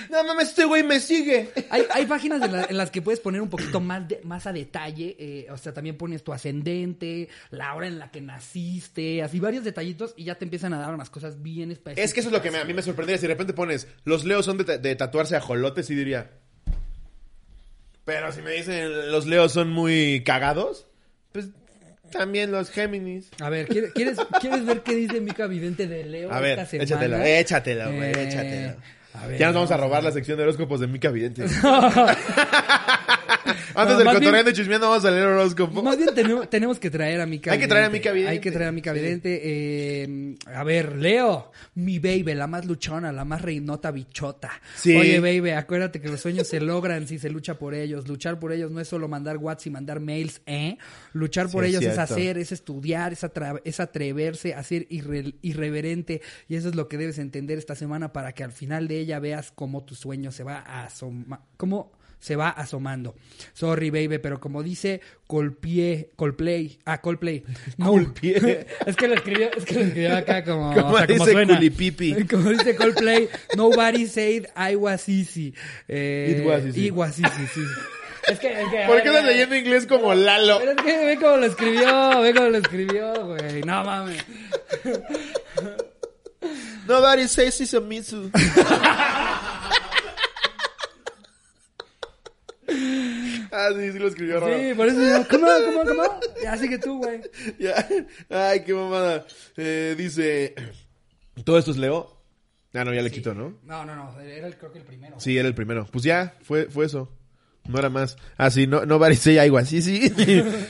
[0.09, 1.51] No mames, este güey me sigue.
[1.69, 4.47] Hay, hay páginas en, la- en las que puedes poner un poquito más, de- más
[4.47, 9.21] a detalle, eh, o sea, también pones tu ascendente, la hora en la que naciste,
[9.25, 12.05] así varios detallitos y ya te empiezan a dar unas cosas bien específicas.
[12.05, 13.19] Es que eso es lo que me- a mí me sorprendería.
[13.19, 16.31] Si de repente pones, los leos son de, de tatuarse ajolotes, y diría.
[18.05, 20.87] Pero si me dicen, los leos son muy cagados,
[22.15, 23.29] también los Géminis.
[23.41, 26.77] A ver, ¿quieres, quieres, quieres ver qué dice Mica Vidente de Leo A ver, esta
[26.77, 28.75] échatelo, échatelo, güey, Eh, échatelo.
[29.15, 31.45] a ver, ya nos vamos a robar la sección de horóscopos de Mica Vidente.
[33.75, 35.83] Antes No, del cotorreando y chismeando vamos a leer horóscopo.
[35.83, 38.31] Más bien tenemos, tenemos que traer a Mica Hay que traer a Mica Vidente.
[38.33, 38.93] Hay que traer a Mica.
[38.93, 39.41] Vidente.
[39.43, 44.51] Eh, a ver, Leo, mi baby, la más luchona, la más reinota bichota.
[44.77, 44.97] Sí.
[44.97, 48.07] Oye, baby, acuérdate que los sueños se logran si se lucha por ellos.
[48.09, 50.79] Luchar por ellos no es solo mandar WhatsApp y mandar mails, ¿eh?
[51.13, 55.35] Luchar por Sí, ellos es hacer, es estudiar, es, atra- es atreverse a ser irre-
[55.43, 56.23] irreverente.
[56.49, 59.19] Y eso es lo que debes entender esta semana para que al final de ella
[59.19, 61.41] veas cómo tu sueño se va a asomar.
[61.57, 61.93] cómo
[62.25, 63.15] se va asomando.
[63.53, 67.45] Sorry, baby, pero como dice Colpie, Colplay, ah, Colplay.
[67.77, 68.67] No, Colpie.
[68.87, 71.33] es que lo escribió, es que lo escribió acá como, Como o sea, como dice
[71.33, 71.55] suena.
[71.57, 72.25] Culipipi.
[72.25, 75.53] Como dice Coldplay, nobody said I was easy.
[75.87, 76.87] Eh, It was easy.
[76.87, 77.61] It was easy, sí.
[78.27, 80.61] Es que, es que, ¿Por qué estás leyendo inglés como Lalo?
[80.61, 83.61] Pero es que ve cómo lo escribió, ve cómo lo escribió, güey.
[83.65, 84.25] No mames.
[86.89, 88.31] Nobody says it's a Mitsu.
[93.69, 94.59] ah, sí, sí lo escribió raro.
[94.59, 96.21] Sí, por eso yo, ¿cómo, cómo, cómo?
[96.43, 97.21] Ya sigue tú, güey.
[97.59, 97.87] Ya.
[98.29, 99.27] Ay, qué mamada.
[99.57, 100.55] Eh, dice...
[101.45, 102.15] ¿Todo esto es Leo?
[102.75, 103.59] Ah, no, ya le quito, ¿no?
[103.63, 105.19] No, no, no, era el, creo que el primero.
[105.21, 105.87] Sí, era el primero.
[105.91, 107.13] Pues ya, fue, fue eso.
[107.67, 108.19] No era más.
[108.37, 110.13] Ah, sí, no, no say algo así, sí.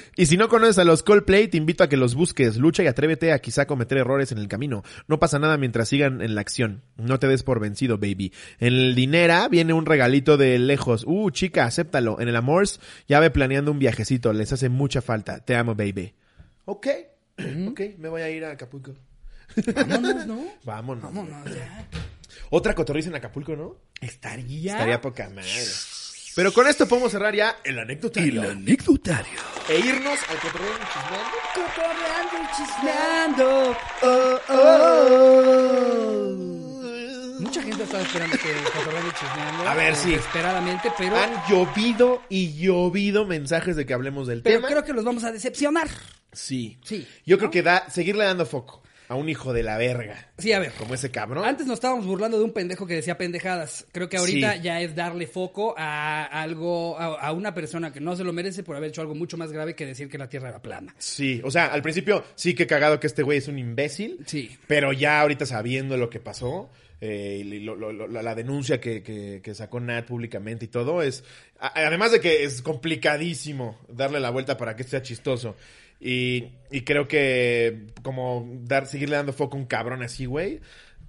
[0.17, 2.57] y si no conoces a los Coldplay, te invito a que los busques.
[2.57, 4.85] Lucha y atrévete a quizá cometer errores en el camino.
[5.09, 6.83] No pasa nada mientras sigan en la acción.
[6.97, 8.33] No te des por vencido, baby.
[8.61, 11.05] En el dinera viene un regalito de lejos.
[11.07, 12.21] Uh, chica, acéptalo.
[12.21, 14.33] En el Amors ya ve planeando un viajecito.
[14.33, 15.41] Les hace mucha falta.
[15.41, 16.15] Te amo, baby.
[16.65, 16.87] Ok.
[17.69, 18.95] ok, me voy a ir a Acapulco.
[19.89, 20.45] Vámonos, ¿no?
[20.65, 21.03] Vámonos.
[21.03, 21.89] Vámonos, ya.
[22.51, 23.79] Otra cotorriza en Acapulco, ¿no?
[24.01, 24.73] Estaría.
[24.73, 25.51] Estaría poca madre.
[26.35, 28.43] Pero con esto podemos cerrar ya el anecdotario.
[28.43, 29.39] anecdotario.
[29.69, 31.33] E irnos al cotorreo chismeando.
[31.55, 33.77] Cotorreando y chismeando.
[37.41, 39.69] Mucha gente estaba esperando que Cotorreando y chismeando.
[39.69, 40.11] A ver, sí.
[40.11, 41.17] Desesperadamente, pero.
[41.17, 44.69] Han llovido y llovido mensajes de que hablemos del Pero tema.
[44.69, 45.89] creo que los vamos a decepcionar.
[46.33, 46.79] Sí.
[46.85, 47.07] Sí.
[47.25, 50.31] Yo creo que da, seguirle dando foco a un hijo de la verga.
[50.39, 50.73] Sí, a ver.
[50.79, 51.45] Como ese cabrón.
[51.45, 53.87] Antes nos estábamos burlando de un pendejo que decía pendejadas.
[53.93, 54.61] Creo que ahorita Sí.
[54.63, 58.63] ya es darle foco a algo, a, a una persona que no se lo merece
[58.63, 60.95] por haber hecho algo mucho más grave que decir que la Tierra era plana.
[60.99, 64.19] Sí, o sea, al principio sí que cagado que este güey es un imbécil.
[64.27, 64.57] Sí.
[64.67, 69.03] Pero ya ahorita sabiendo lo que pasó, eh, y lo- lo- lo- la, denuncia que,
[69.03, 71.23] que- que sacó Nat públicamente y todo, es.
[71.59, 72.63] además de que es
[73.05, 75.57] complicadísimo darle la vuelta para que sea chistoso.
[76.01, 80.61] Y, y creo que como dar, seguirle dando foco a un cabrón así, güey.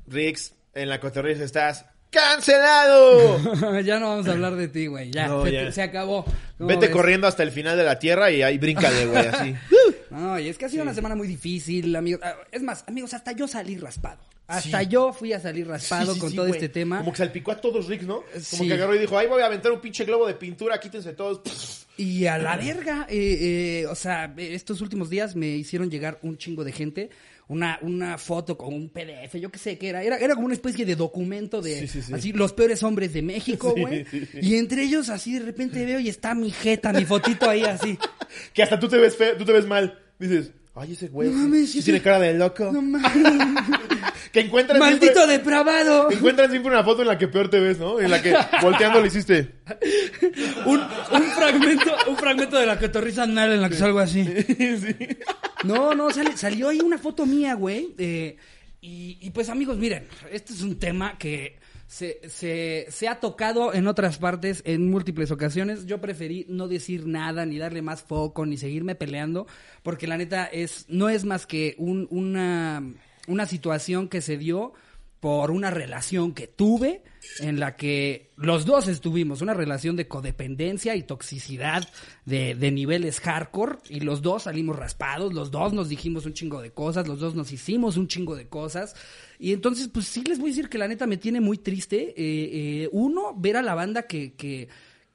[0.07, 3.81] Rix, en la cotorreza estás ¡Cancelado!
[3.83, 5.11] ya no vamos a hablar de ti, güey.
[5.11, 5.71] Ya, No, se, ya.
[5.71, 6.23] se acabó.
[6.57, 6.89] ¿Cómo Vete ves?
[6.91, 9.55] corriendo hasta el final de la tierra y ahí bríncale, güey, así.
[10.11, 12.21] No, y es que ha sido una semana muy difícil, amigos.
[12.23, 14.19] Ah, Es más, amigos, hasta yo salí raspado.
[14.47, 14.87] Hasta Sí.
[14.87, 16.57] yo fui a salir raspado Sí, sí, con todo güey.
[16.57, 16.99] este tema.
[16.99, 18.23] Como que salpicó a todos Rix, ¿no?
[18.51, 21.13] Como que agarró y dijo, ay, voy a aventar un pinche globo de pintura, quítense
[21.13, 21.41] todos.
[21.97, 26.37] Y a la verga, eh, eh, o sea, estos últimos días me hicieron llegar un
[26.37, 27.09] chingo de gente,
[27.47, 30.55] una, una foto con un PDF, yo qué sé qué era, era, era como una
[30.55, 32.13] especie de documento de Sí, sí, sí.
[32.13, 34.05] así los peores hombres de México, güey.
[34.41, 37.97] Y entre ellos así de repente veo y está mi jeta, mi fotito ahí así.
[38.53, 39.97] Que hasta tú te ves feo, tú te ves mal.
[40.19, 42.03] Dices, ay, ese güey No sí- mames, sí sí, tiene sí.
[42.03, 42.71] cara de loco.
[42.71, 43.11] No mames.
[44.31, 46.11] Que encuentran Maldito siempre, depravado.
[46.11, 48.01] encuentran siempre una foto en la que peor te ves, ¿no?
[48.01, 49.55] En la que volteando le hiciste.
[50.65, 54.27] Un, un fragmento, un fragmento de la cotorriza anal en la que salgo así.
[55.63, 57.95] No, no, sale- salió ahí una foto mía, güey.
[57.97, 58.35] eh,
[58.81, 61.57] y, y pues amigos, miren, este es un tema que
[61.95, 65.85] se, se, se ha tocado en otras partes en múltiples ocasiones.
[65.85, 69.47] Yo preferí no decir nada, ni darle más foco, ni seguirme peleando,
[69.81, 72.83] porque la neta es, no es más que un, una,
[73.29, 74.73] una situación que se dio
[75.25, 77.01] por una relación que tuve
[77.39, 81.89] en la que los dos estuvimos, una relación de codependencia y toxicidad
[82.25, 86.61] de, de niveles hardcore y los dos salimos raspados, los dos nos dijimos un chingo
[86.61, 88.95] de cosas, los dos nos hicimos un chingo de cosas.
[89.39, 92.09] Y entonces pues sí les voy a decir que la neta me tiene muy triste,
[92.09, 92.13] eh,
[92.83, 94.67] eh, uno, ver a la banda que, que,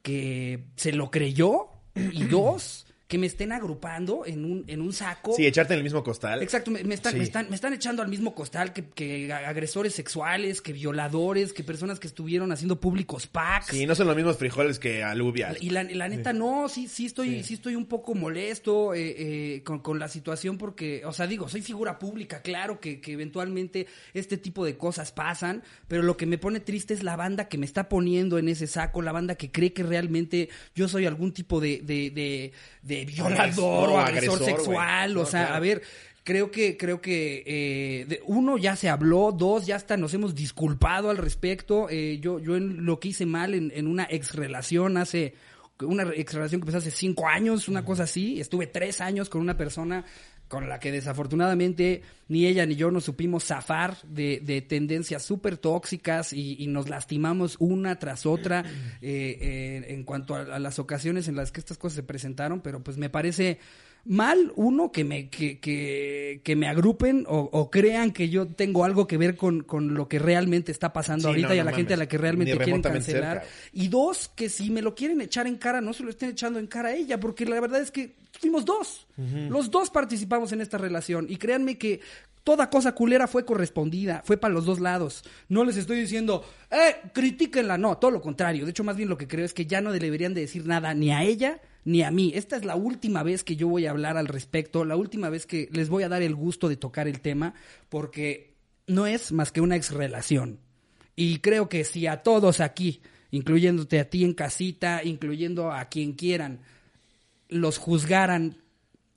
[0.02, 5.32] que se lo creyó y dos, que me estén agrupando en un, en un saco.
[5.34, 6.44] Sí, echarte en el mismo costal.
[6.44, 7.18] Exacto, me, me están, Sí.
[7.18, 11.64] me, están, me están echando al mismo costal que, que agresores sexuales, que violadores, que
[11.64, 13.66] personas que estuvieron haciendo públicos packs.
[13.66, 15.56] Sí, no son los mismos frijoles que alubias.
[15.60, 17.54] Y la, la neta, no, sí, sí estoy, sí.
[17.54, 21.62] estoy un poco molesto eh, eh, con, con la situación porque, o sea, digo, soy
[21.62, 26.38] figura pública, claro que, que eventualmente este tipo de cosas pasan, pero lo que me
[26.38, 29.50] pone triste es la banda que me está poniendo en ese saco, la banda que
[29.50, 32.52] cree que realmente yo soy algún tipo de, de, de,
[32.82, 35.54] de violador Agresor, o agresor, agresor, sexual, o sea, claro.
[35.56, 35.82] a ver,
[36.24, 40.34] creo que, creo que eh, de- uno ya se habló, dos ya hasta nos hemos
[40.34, 41.88] disculpado al respecto.
[41.90, 45.34] eh, yo, yo en lo que hice mal en, en una ex relación hace
[45.82, 48.38] una ex relación que empezó hace cinco años, una cosa así.
[48.38, 50.04] Estuve tres años con una persona
[50.50, 55.56] con la que desafortunadamente ni ella ni yo nos supimos zafar de, de tendencias súper
[55.56, 58.64] tóxicas y, y nos lastimamos una tras otra
[59.00, 62.62] eh, eh, en cuanto a, a las ocasiones en las que estas cosas se presentaron,
[62.62, 63.60] pero pues me parece
[64.04, 68.84] mal, uno, que me, que, que, que me agrupen o, o crean que yo tengo
[68.84, 71.64] algo que ver con, con lo que realmente está pasando Sí, ahorita no, y a
[71.64, 73.42] no la gente a la que realmente quieren cancelar.
[73.42, 73.54] cerca.
[73.72, 76.58] Y dos, que si me lo quieren echar en cara, no se lo estén echando
[76.58, 79.06] en cara a ella, porque la verdad es que fuimos dos.
[79.48, 81.26] Los dos participamos en esta relación.
[81.28, 82.00] Y créanme que
[82.42, 85.24] toda cosa culera fue correspondida, fue para los dos lados.
[85.48, 88.64] No les estoy diciendo, eh, critíquenla, no, todo lo contrario.
[88.64, 90.94] De hecho, más bien lo que creo es que ya no deberían de decir nada
[90.94, 92.32] ni a ella ni a mí.
[92.34, 95.46] Esta es la última vez que yo voy a hablar al respecto, la última vez
[95.46, 97.54] que les voy a dar el gusto de tocar el tema,
[97.88, 98.54] porque
[98.86, 100.58] no es más que una ex relación.
[101.16, 106.12] Y creo que si a todos aquí, incluyéndote a ti en casita, incluyendo a quien
[106.12, 106.60] quieran,
[107.48, 108.58] los juzgaran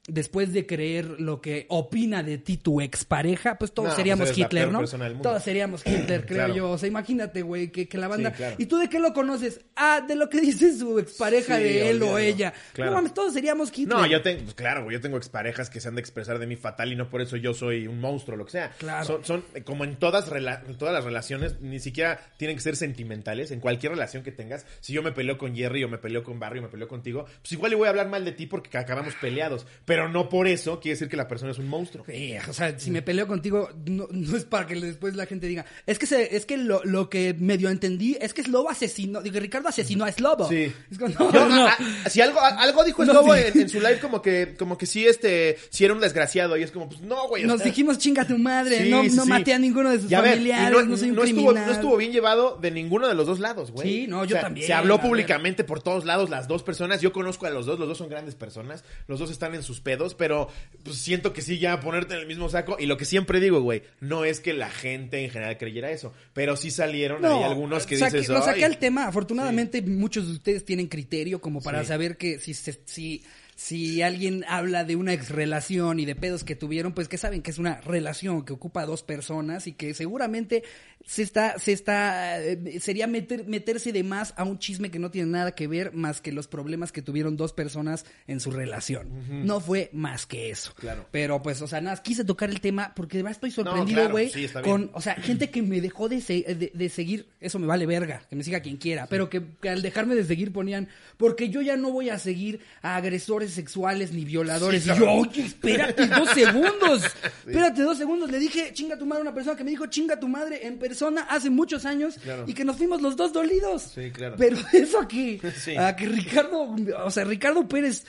[0.07, 4.37] después de creer lo que opina de ti tu expareja, pues todos No, seríamos pues
[4.37, 4.83] la Hitler, ¿no?
[5.21, 6.55] Todos seríamos Hitler, creo Claro.
[6.55, 6.71] yo.
[6.71, 8.31] O sea, imagínate, güey, que, que la banda...
[8.31, 8.55] Sí, claro.
[8.59, 9.61] ¿Y tú de qué lo conoces?
[9.75, 12.53] Ah, de lo que dice su expareja Sí, de él o ella.
[12.73, 12.91] Claro.
[12.91, 13.97] No mames, todos seríamos Hitler.
[13.97, 16.47] No, yo tengo, pues claro, güey, yo tengo exparejas que se han de expresar de
[16.47, 18.71] mí fatal y no por eso yo soy un monstruo, lo que sea.
[18.77, 19.05] Claro.
[19.05, 22.63] Son, son, eh, como en todas, rela- en todas las relaciones, ni siquiera tienen que
[22.63, 23.51] ser sentimentales.
[23.51, 26.39] En cualquier relación que tengas, si yo me peleo con Jerry o me peleo con
[26.39, 28.77] Barry o me peleo contigo, pues igual le voy a hablar mal de ti porque
[28.77, 29.65] acabamos peleados.
[29.85, 32.05] Pero no por eso quiere decir que la persona es un monstruo.
[32.07, 35.47] Sí, o sea, si me peleo contigo, no, no es para que después la gente
[35.47, 38.69] diga, es que se, es que lo, lo que medio entendí es que es lobo
[38.69, 40.47] asesinó, digo, Ricardo asesinó a Slobo.
[40.49, 40.71] Sí.
[40.91, 41.67] Es como, no, no.
[41.67, 43.41] a- a- si algo, a- algo dijo Slobo sí.
[43.53, 46.63] en, en su live como que, como que sí, este, sí era un desgraciado y
[46.63, 47.43] es como, pues no, güey.
[47.45, 50.21] Nos dijimos chinga tu madre, Sí, no, no maté a ninguno de sus Y a
[50.21, 51.47] ver, y familiares, no, soy un no criminal.
[51.55, 53.87] estuvo, no estuvo bien llevado de ninguno de los dos lados, güey.
[53.87, 57.01] Sí, no, yo también, Se habló públicamente por todos lados las dos personas.
[57.01, 58.83] Yo conozco a los dos, los dos son grandes personas.
[59.07, 60.49] Los dos están en sus pedos, pero
[60.83, 62.77] pues, siento que sí, ya ponerte en el mismo saco.
[62.79, 66.13] Y lo que siempre digo, güey, no es que la gente en general creyera eso,
[66.33, 69.05] pero sí salieron ahí algunos que saqué- dices, Lo saqué al tema.
[69.07, 71.87] Afortunadamente, muchos de ustedes tienen criterio como para Sí.
[71.87, 73.23] saber que si, se- si,
[73.63, 77.41] si alguien habla de una ex relación y de pedos que tuvieron, pues que saben
[77.41, 80.63] que es una relación que ocupa a dos personas y que seguramente
[81.05, 85.11] se está, se está, eh, sería meter, meterse de más a un chisme que no
[85.11, 89.45] tiene nada que ver más que los problemas que tuvieron dos personas en su relación.
[89.45, 90.73] No fue más que eso.
[90.75, 91.07] Claro.
[91.11, 94.11] Pero pues, o sea, nada, quise tocar el tema porque de verdad estoy sorprendido, claro,
[94.11, 94.71] güey, sí, está bien.
[94.71, 97.85] con o sea, gente que me dejó de, se- de, de seguir, eso me vale
[97.85, 101.47] verga, que me siga quien quiera, pero que, que al dejarme de seguir ponían, porque
[101.49, 104.83] yo ya no voy a seguir a agresores sexuales ni violadores.
[104.83, 107.03] Sí, y yo, oye, espérate dos segundos,
[107.47, 108.29] espérate dos segundos.
[108.31, 110.77] Le dije, chinga tu madre a una persona que me dijo, chinga tu madre en
[110.79, 112.45] persona hace muchos años Claro.
[112.47, 113.91] y que nos fuimos los dos dolidos.
[113.95, 114.35] Sí, claro.
[114.37, 115.75] Pero eso aquí, Sí.
[115.75, 116.75] a que Ricardo,
[117.05, 118.05] o sea, Ricardo Pérez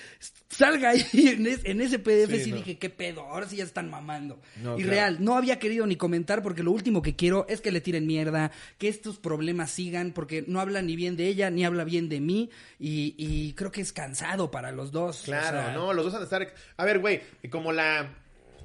[0.49, 2.57] salga ahí en, es- en ese PDF Sí, no.
[2.59, 4.41] dije, qué pedo, ahora sí ya están mamando.
[4.63, 4.91] No, y claro.
[4.91, 8.07] real, no había querido ni comentar porque lo último que quiero es que le tiren
[8.07, 12.09] mierda, que estos problemas sigan porque no habla ni bien de ella ni habla bien
[12.09, 15.24] de mí y, y creo que es cansado para los dos.
[15.25, 16.55] O Claro, sea, no, los dos han de estar.
[16.77, 18.15] A ver, güey, como la.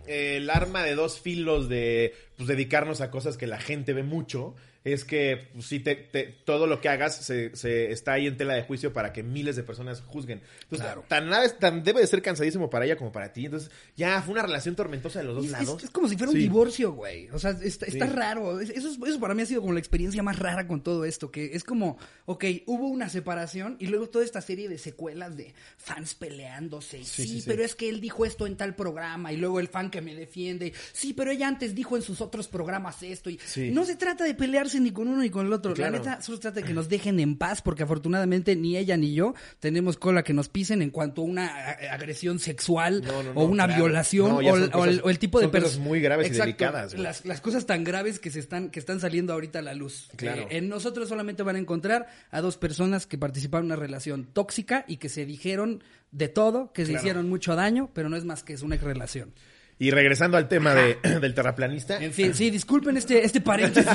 [0.08, 4.04] eh, el arma de dos filos de pues, dedicarnos a cosas que la gente ve
[4.04, 4.56] mucho
[4.94, 8.38] es que pues, sí te, te- todo lo que hagas se, se está ahí en
[8.38, 10.42] tela de juicio para que miles de personas juzguen.
[10.64, 11.04] Entonces, Claro.
[11.08, 11.30] tan,
[11.60, 13.46] tan debe de ser cansadísimo para ella como para ti.
[13.46, 15.84] Entonces, ya fue una relación tormentosa de los dos Es, lados.
[15.84, 16.44] es como si fuera un Sí.
[16.44, 17.30] divorcio, güey.
[17.30, 18.14] O sea, está, está Sí.
[18.14, 18.60] raro.
[18.60, 21.06] Es- Eso, es- eso para mí ha sido como la experiencia más rara con todo
[21.06, 21.32] esto.
[21.32, 25.54] Que es como, ok, hubo una separación y luego toda esta serie de secuelas de
[25.78, 27.04] fans peleándose.
[27.04, 29.32] Sí, Sí, pero es que él dijo esto en tal programa.
[29.34, 30.74] Y luego el fan que me defiende.
[30.94, 33.30] Sí, pero ella antes dijo en sus otros programas esto.
[33.30, 33.40] Y
[33.72, 35.74] no se trata de pelearse ni con uno ni con el otro.
[35.74, 35.92] Claro.
[35.94, 37.62] La neta, solo trata de que nos dejen en paz.
[37.62, 41.48] Porque afortunadamente ni ella ni yo tenemos cola que nos pisen en cuanto a una
[41.48, 43.84] a- agresión sexual No, no, no, o una claro.
[43.86, 46.28] violación o, el- o el, cosas- o el tipo de son cosas pers- muy graves
[46.28, 46.94] y delicadas.
[46.98, 50.10] Las, las cosas tan graves que se están que están saliendo ahorita a la luz.
[50.16, 50.44] Claro.
[50.44, 54.26] Eh, en nosotros solamente van a encontrar a dos personas que participaron en una relación
[54.32, 57.02] tóxica y que se dijeron de todo, que se Claro.
[57.04, 59.34] hicieron mucho daño, pero no es más que es una relación.
[59.82, 62.04] Y regresando al tema de, del terraplanista.
[62.04, 63.92] En fin, sí, disculpen este este paréntesis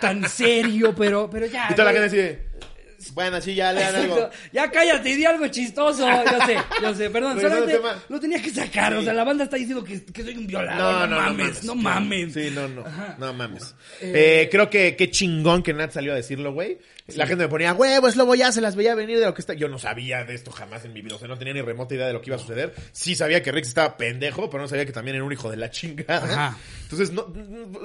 [0.00, 1.66] tan serio, pero pero ya.
[1.70, 2.08] y toda la güey.
[2.08, 2.67] gente así de,
[3.14, 4.28] Bueno, sí, ya lean algo.
[4.52, 6.06] Ya cállate y di algo chistoso.
[6.08, 7.40] Yo sé, yo sé, perdón.
[7.40, 8.94] Solamente lo tenía que sacar.
[8.94, 10.78] O sea, la banda está diciendo que, que soy un violador.
[10.78, 12.34] No, No, no, no mames, no mames.
[12.34, 12.82] Sí, no, no.
[12.84, 13.16] Ajá.
[13.18, 13.74] No mames.
[14.00, 16.78] Eh, Eh, creo que qué chingón que Nat salió a decirlo, güey.
[17.14, 19.54] La gente me ponía, huevos, lobo, ya se las veía venir de lo que está.
[19.54, 21.14] Yo no sabía de esto jamás en mi vida.
[21.16, 22.74] O sea, no tenía ni remota idea de lo que iba a suceder.
[22.92, 25.56] Sí sabía que Rex estaba pendejo, pero no sabía que también era un hijo de
[25.56, 26.24] la chingada.
[26.24, 26.58] Ajá.
[26.82, 27.32] Entonces, no,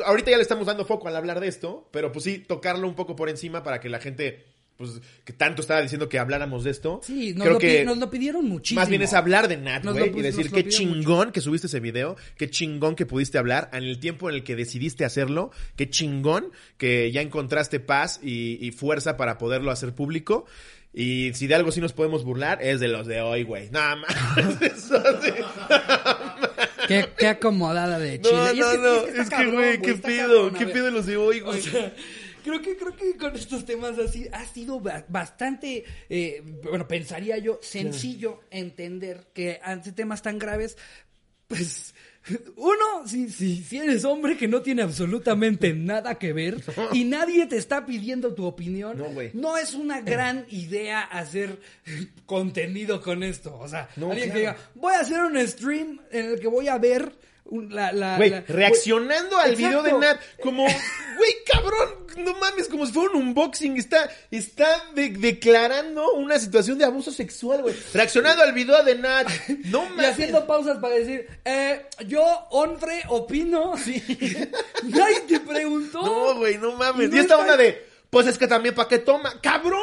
[0.05, 2.95] ahorita ya le estamos dando foco al hablar de esto, pero pues sí, tocarlo un
[2.95, 4.45] poco por encima para que la gente
[4.77, 6.99] pues, que tanto estaba diciendo que habláramos de esto.
[7.03, 8.81] Sí, nos, creo lo, pi- que nos lo pidieron muchísimo.
[8.81, 12.15] más bien es hablar de Nat, güey, y decir qué chingón que subiste ese video,
[12.37, 16.51] qué chingón que pudiste hablar en el tiempo en el que decidiste hacerlo, qué chingón
[16.77, 20.45] que ya encontraste paz y, y fuerza para poderlo hacer público.
[20.95, 23.67] Y si de algo sí nos podemos burlar, es de los de hoy, güey.
[23.71, 24.15] Nada más.
[24.61, 25.31] Eso sí.
[26.87, 28.31] Qué, qué acomodada de Chile.
[28.35, 28.95] No, Y no, que- no.
[29.07, 31.61] está Es que, güey, qué pedo, qué pedo de los de hoy, O güey.
[31.61, 31.93] sea,
[32.43, 37.37] creo que, creo que con estos temas así ha sido ba- bastante, eh, bueno, pensaría
[37.37, 40.77] yo, sencillo entender que ante temas tan graves,
[41.47, 41.93] pues,
[42.55, 46.63] uno, si, si, si eres hombre que no tiene absolutamente nada que ver
[46.93, 51.59] y nadie te está pidiendo tu opinión, No, no es una gran idea hacer
[52.25, 53.57] contenido con esto.
[53.57, 56.67] O sea, No, alguien que diga, voy a hacer un stream en el que voy
[56.67, 57.13] a ver
[57.51, 59.57] la, la, Güey, la- reaccionando al Exacto.
[59.67, 60.63] video de Nat, como,
[61.17, 66.77] güey, cabrón, no mames, como si fuera un unboxing, está, está de- declarando una situación
[66.77, 67.75] de abuso sexual, güey.
[67.93, 69.27] Reaccionando al video de Nat,
[69.65, 70.09] no Y mames.
[70.11, 73.73] haciendo pausas para decir, eh, yo, hombre, opino.
[74.83, 76.01] Nadie te preguntó.
[76.01, 77.09] No, güey, no mames.
[77.09, 79.81] Y Y, no esta está- onda de, pues es que también para qué toma, cabrón.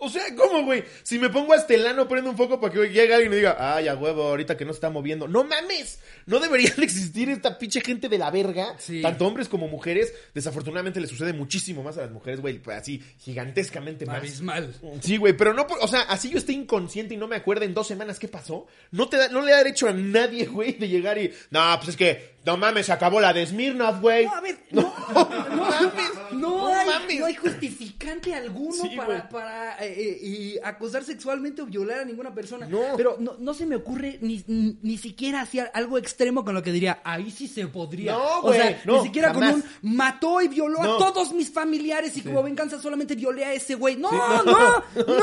[0.00, 0.84] O sea, ¿cómo, güey?
[1.02, 3.56] Si me pongo hasta el ano, prendo un foco para que llegue alguien y diga,
[3.58, 5.26] ay, a huevo, ahorita que no se está moviendo.
[5.26, 5.98] No mames.
[6.26, 8.76] No debería de existir esta pinche gente de la verga.
[8.78, 9.02] Sí.
[9.02, 10.12] Tanto hombres como mujeres.
[10.34, 12.58] Desafortunadamente le sucede muchísimo más a las mujeres, güey.
[12.58, 14.18] pues, Así, gigantescamente más.
[14.18, 14.74] Abismal.
[15.00, 17.64] Sí, güey, pero no, por- o sea, así yo esté inconsciente y no me acuerdo
[17.64, 18.66] en dos semanas qué pasó.
[18.90, 21.90] No te da, no le da derecho a nadie, güey, de llegar y, no, pues
[21.90, 24.24] es que, no mames, se acabó la de Smirnoff, güey.
[24.24, 24.82] No, a ver, no,
[25.12, 25.92] no, mames,
[26.32, 27.20] no, no hay, mames.
[27.20, 32.04] no hay justificante alguno Sí, para, para eh, eh, y acosar sexualmente o violar a
[32.04, 32.66] ninguna persona.
[32.66, 32.80] No.
[32.96, 36.62] Pero no, no se me ocurre ni, ni, ni siquiera hacia algo extremo con lo
[36.62, 38.12] que diría, ahí sí se podría.
[38.12, 39.52] No, o güey, sea, no, ni siquiera jamás.
[39.52, 40.94] con un mató y violó No.
[40.94, 43.96] a todos mis familiares y como venganza solamente violé a ese güey.
[43.96, 44.42] No, no.
[44.44, 45.14] no, no,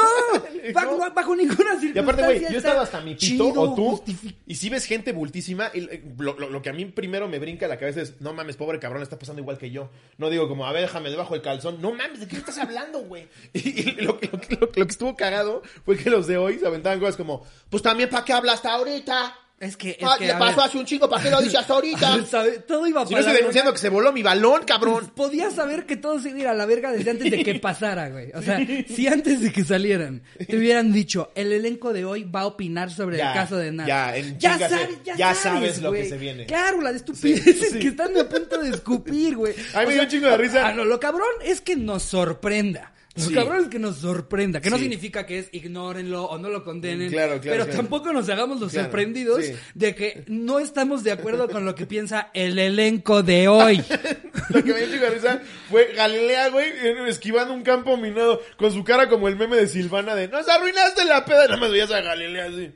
[0.73, 1.13] Bajo, No.
[1.13, 2.01] bajo ninguna Y circunstancia.
[2.01, 4.03] aparte, güey, yo estaba hasta mi pito chido, o tú.
[4.45, 7.37] Y si ves gente bultísima, y, eh, lo, lo- lo que a mí primero me
[7.37, 9.91] brinca la cabeza es, no mames, pobre cabrón, está pasando igual que yo.
[10.17, 11.79] No digo como, a ver, déjame debajo el calzón.
[11.79, 13.27] No mames, ¿de qué estás hablando, güey?
[13.53, 14.17] Y, lo,
[14.59, 18.09] lo que- estuvo cagado fue que los de hoy se aventaban cosas como, pues también,
[18.09, 19.37] ¿para qué habla hasta ahorita?
[19.57, 21.55] Es que, es Ah, que, le a pasó hace un chingo, ¿para qué lo dices
[21.59, 22.17] hasta ahorita?
[22.67, 25.11] Todo iba Si no estoy denunciando que se voló mi balón, cabrón.
[25.15, 27.55] Podías saber que todo se iba a ir a la verga desde antes de que
[27.59, 28.31] pasara, güey.
[28.33, 32.41] O sea, si antes de que salieran te hubieran dicho, el elenco de hoy va
[32.41, 33.87] a opinar sobre Ya, el caso de Nat.
[33.87, 36.09] ya, en ya sabes, ya, ya sabes, sabes lo que güey.
[36.09, 36.45] se viene.
[36.47, 37.79] Claro, las estupideces sí.
[37.79, 39.53] que están a punto de escupir, güey.
[39.73, 40.67] A mí me dio un chingo de risa.
[40.67, 42.91] ah, no, lo cabrón es que nos sorprenda.
[43.15, 43.33] Lo Sí.
[43.33, 47.09] cabrón es que nos sorprenda, que no significa que es ignórenlo o no lo condenen,
[47.09, 47.77] Claro, claro, pero claro.
[47.77, 49.53] tampoco nos hagamos los sorprendidos sí.
[49.73, 53.81] de que no estamos de acuerdo con lo que piensa el elenco de hoy.
[54.49, 55.41] Lo que me de risa
[55.71, 56.67] fue Galilea, güey,
[57.07, 61.03] esquivando un campo minado, con su cara como el meme de Silvana de, nos arruinaste
[61.05, 62.71] la peda, nada más veías a Galilea así.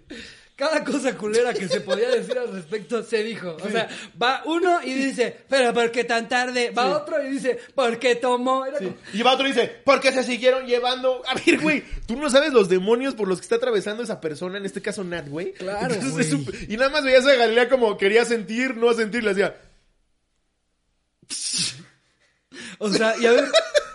[0.60, 3.55] Cada cosa culera que se podía decir al respecto se dijo.
[3.64, 3.88] O sea,
[4.22, 6.72] va uno y dice, pero ¿por qué tan tarde?
[6.72, 8.66] Va otro y dice, ¿por qué tomó?
[8.66, 11.22] Era como- Y va otro y dice, ¿por qué se siguieron llevando?
[11.26, 14.57] A ver, güey, tú no sabes los demonios por los que está atravesando esa persona,
[14.57, 15.53] en este caso Nat, güey.
[15.53, 16.66] Claro, Entonces, güey.
[16.68, 19.55] Y nada más veías a Galilea como quería sentir, no sentir, le hacía...
[22.80, 23.45] O sea, y a ver,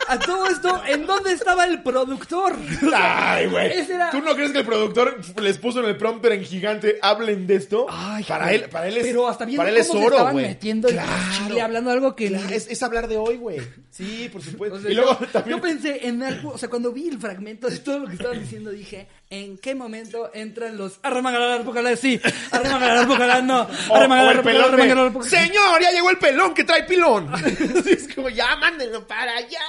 [0.09, 2.57] a todo esto, ¿en dónde estaba el productor?
[2.95, 3.73] Ay, güey.
[3.73, 7.47] Era- ¿Tú no crees que el productor les puso en el prompter en gigante, hablen
[7.47, 7.87] de esto?
[7.89, 8.57] Ay, para güey.
[8.57, 10.47] él, para él es, Pero hasta viendo para él es cómo se oro, estaban güey.
[10.49, 11.11] metiendo el Claro.
[11.47, 12.29] chile hablando algo que...
[12.29, 13.61] Claro, es, es hablar de hoy, güey.
[13.91, 14.77] Sí, por supuesto.
[14.79, 15.57] O sea, y luego yo, también...
[15.57, 18.41] yo pensé en algo, o sea, cuando vi el fragmento de todo lo que estaban
[18.41, 22.21] diciendo, dije, ¿en qué momento entran los arremagalar, pocalar, sí,
[22.51, 25.25] arremagalar, pocalar, no, O, o arremagalar, el pocalar, pelón.
[25.25, 27.31] Señor, ya llegó el pelón que trae pilón.
[27.87, 29.65] es como, ya, mándenlo para allá.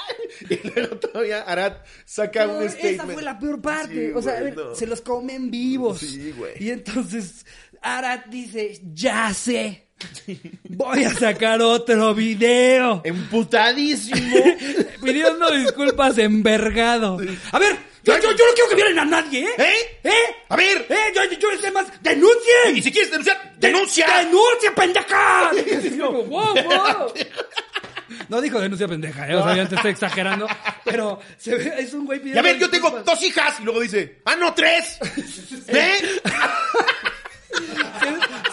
[0.50, 2.94] Y luego todavía Arad saca un statement.
[2.94, 4.14] esa fue la peor parte.
[4.14, 4.40] O sea,
[4.74, 6.00] se los comen vivos.
[6.00, 6.54] Sí, güey.
[6.60, 7.46] Y entonces
[7.82, 9.86] Arad dice, ya sé,
[10.70, 13.02] voy a sacar otro video.
[13.04, 14.20] Emputadísimo.
[15.04, 17.18] Pidiendo disculpas envergado.
[17.52, 19.54] A ver, yo, yo, yo no quiero que violen a nadie, ¿eh?
[19.58, 20.00] ¿Eh?
[20.04, 20.36] ¿Eh?
[20.50, 20.86] A ver.
[20.90, 21.14] ¡Eh!
[21.16, 21.88] Yo, yo, yo sé más.
[22.02, 22.76] ¡Denuncien!
[22.76, 24.08] Y si quieres denunciar, denuncia.
[24.20, 25.52] ¡Denuncia, pendeja!
[26.06, 27.14] Wow, wow.
[28.30, 29.36] No dijo denuncia pendeja, ¿eh?
[29.36, 30.48] O sea, ya te estoy exagerando.
[30.84, 33.16] Pero se ve, es un güey Y pidiendo a ver, yo tengo disculpas.
[33.16, 33.60] dos hijas.
[33.60, 35.00] Y luego dice, ah, no, tres.
[35.68, 36.22] ¿Eh?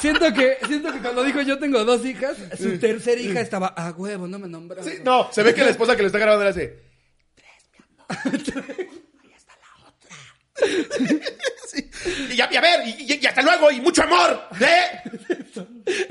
[0.01, 3.91] Siento que, siento que cuando dijo yo tengo dos hijas, su tercera hija estaba, a
[3.93, 4.85] huevo, no me nombras.
[4.85, 6.67] Sí, no, se ve que la esposa que le está grabando le hace.
[7.37, 8.07] Tres, mi amor.
[9.25, 10.17] Ahí está la otra.
[11.73, 11.89] Sí.
[12.31, 14.43] Y, ya, y a ver, y, hasta luego, y mucho amor.
[14.61, 15.01] ¿Eh?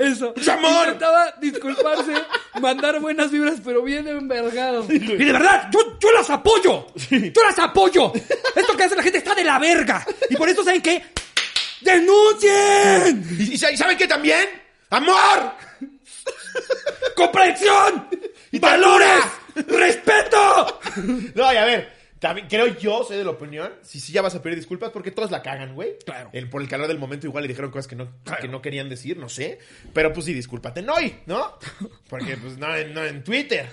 [0.00, 0.34] Eso.
[0.36, 0.86] ¡Mucho amor!
[0.86, 2.12] Intentaba disculparse
[2.60, 4.90] mandar buenas vibras, pero bien envergados.
[4.90, 6.88] Y de verdad, yo, yo las apoyo.
[7.10, 8.12] Yo las apoyo.
[8.56, 10.04] Esto que hace la gente está de la verga.
[10.30, 11.00] Y por eso, ¿saben qué?
[11.80, 13.24] ¡Denuncien!
[13.38, 14.48] ¿Y, y sa- y saben qué también?
[14.90, 15.52] ¡Amor!
[17.14, 18.08] ¡Comprensión!
[18.52, 19.24] ¡Valores!
[19.54, 20.80] ¡Respeto!
[21.34, 21.91] No, y a ver,
[22.22, 25.10] también creo yo, soy de la opinión, si sí ya vas a pedir disculpas porque
[25.10, 25.98] todos la cagan, güey.
[26.04, 26.30] Claro.
[26.32, 28.88] El, por el calor del momento igual le dijeron cosas que no, que no querían
[28.88, 29.58] decir, no sé.
[29.92, 31.58] Pero pues sí, discúlpate en hoy, ¿no?
[32.08, 33.68] Porque pues no no en Twitter.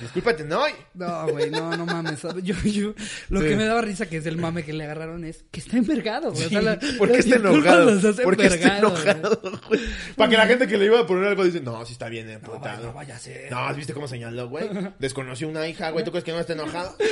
[0.00, 0.72] Discúlpate hoy.
[0.94, 2.22] No, güey, no, no mames.
[2.42, 2.94] Yo, yo,
[3.28, 3.48] lo Sí.
[3.48, 6.32] que me daba risa que es el mame que le agarraron es que está envergado,
[6.32, 6.46] güey.
[6.46, 8.00] O sea, la- ¿Por qué está enojado?
[8.22, 9.80] ¿Por qué está enojado, güey?
[10.16, 12.26] Para que la gente que le iba a poner algo dice, no, sí está bien
[12.26, 12.86] No, emputado.
[12.88, 13.50] no vaya a ser.
[13.50, 14.68] No, ¿viste cómo señaló, güey?
[14.98, 16.04] Desconoció una hija, güey.
[16.04, 16.96] ¿Tú crees que no está enojado?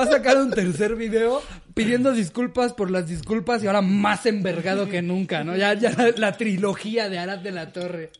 [0.00, 1.42] Va a sacar un tercer video
[1.74, 5.54] pidiendo disculpas por las disculpas y ahora más envergado que nunca, ¿no?
[5.56, 8.10] Ya, ya la, la trilogía de Arad de la Torre.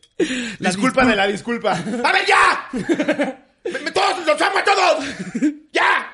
[0.59, 1.73] La disculpa de la disculpa.
[2.05, 2.69] ¡A ver, ya!
[3.65, 5.05] Me- me- ¡Todos los amo a todos!
[5.73, 6.13] ¡Ya!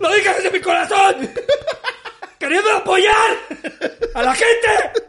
[0.00, 1.30] ¡Lo dije desde mi corazón!
[2.38, 3.14] ¡Queriendo apoyar
[4.14, 5.00] a la gente!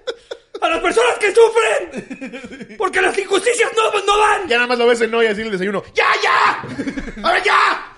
[0.62, 2.78] ¡A las personas que sufren!
[2.78, 4.48] ¡Porque las injusticias no, no van!
[4.48, 5.84] Ya nada más lo ves en hoy así el desayuno.
[5.94, 6.62] ¡Ya, ya!
[7.28, 7.92] ¡A ver, ya!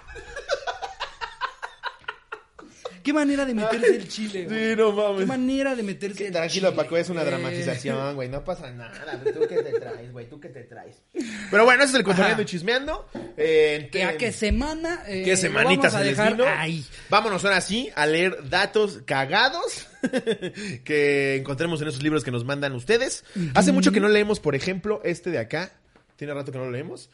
[3.08, 4.70] ¡Qué manera de meterse el chile, güey!
[4.72, 5.28] Sí, no ¡Qué mames.
[5.28, 6.84] manera de meterse el Tranquilo, chile!
[6.84, 7.32] Paco, es una güey.
[7.34, 8.28] dramatización, güey.
[8.28, 9.22] No pasa nada.
[9.24, 10.30] ¿Tú qué te traes, güey?
[10.30, 11.02] ¿Tú qué te traes?
[11.50, 13.08] Pero bueno, ese es el cotorreando y chismeando.
[13.38, 15.04] Eh, Que a qué semana...
[15.08, 16.46] eh, ¿Qué lo semanita vamos a se les dejar vino?
[16.48, 16.86] ahí.
[17.10, 19.88] Vámonos ahora sí a leer datos cagados
[20.84, 23.24] que encontremos en esos libros que nos mandan ustedes.
[23.56, 25.72] Hace mucho que no leemos, por ejemplo, este de acá.
[26.18, 27.10] Tiene rato que no lo leemos.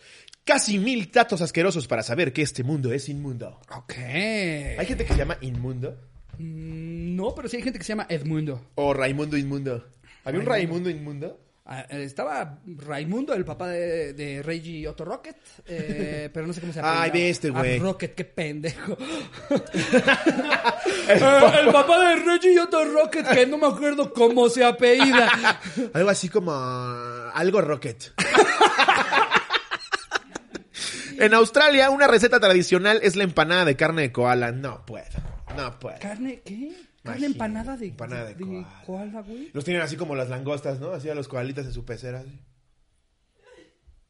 [0.46, 3.60] Casi mil datos asquerosos para saber que este mundo es inmundo.
[3.76, 3.94] Ok.
[3.98, 5.98] Hay gente que se llama Inmundo
[6.38, 8.70] Mm, No, pero sí hay gente que se llama Edmundo.
[8.76, 9.86] o Raimundo Inmundo.
[10.26, 11.40] ¿Había un Raimundo Inmundo?
[11.66, 16.60] Ah, eh, Estaba Raimundo, el papá de, de Reggie Otto Rocket, eh, pero no sé
[16.60, 17.04] cómo se llama.
[17.04, 17.80] Ay, ve este, güey.
[17.80, 18.98] Rocket, qué pendejo.
[21.06, 21.20] Eh,
[21.62, 25.60] el papá de Reggie Otto Rocket, que no me acuerdo cómo se apellida.
[25.94, 28.04] Algo así como algo rocket.
[31.20, 34.52] En Australia, una receta tradicional es la empanada de carne de koala.
[34.52, 35.06] No puedo.
[35.58, 36.00] No puedo.
[36.00, 36.72] ¿Carne qué?
[37.04, 38.84] ¿Carne Imagínate, empanada de, empanada de de koala.
[38.86, 39.50] koala, güey?
[39.54, 40.92] Los tienen así como las langostas, ¿no?
[40.92, 42.20] Así a los koalitas en su pecera.
[42.22, 42.40] así.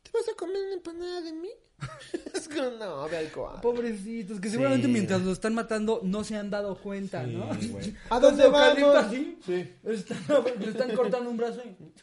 [0.03, 1.49] ¿Te vas a comer una empanada de mí?
[2.35, 3.59] es que no, ve al koala.
[3.61, 4.93] Pobrecitos, que seguramente Sí.
[4.93, 7.47] mientras lo están matando no se han dado cuenta, ¿no?
[7.71, 7.95] güey.
[8.09, 8.95] ¿A dónde vamos?
[8.95, 9.73] Así, Sí.
[9.85, 10.17] están,
[10.59, 11.61] le están cortando un brazo.
[11.65, 11.93] y-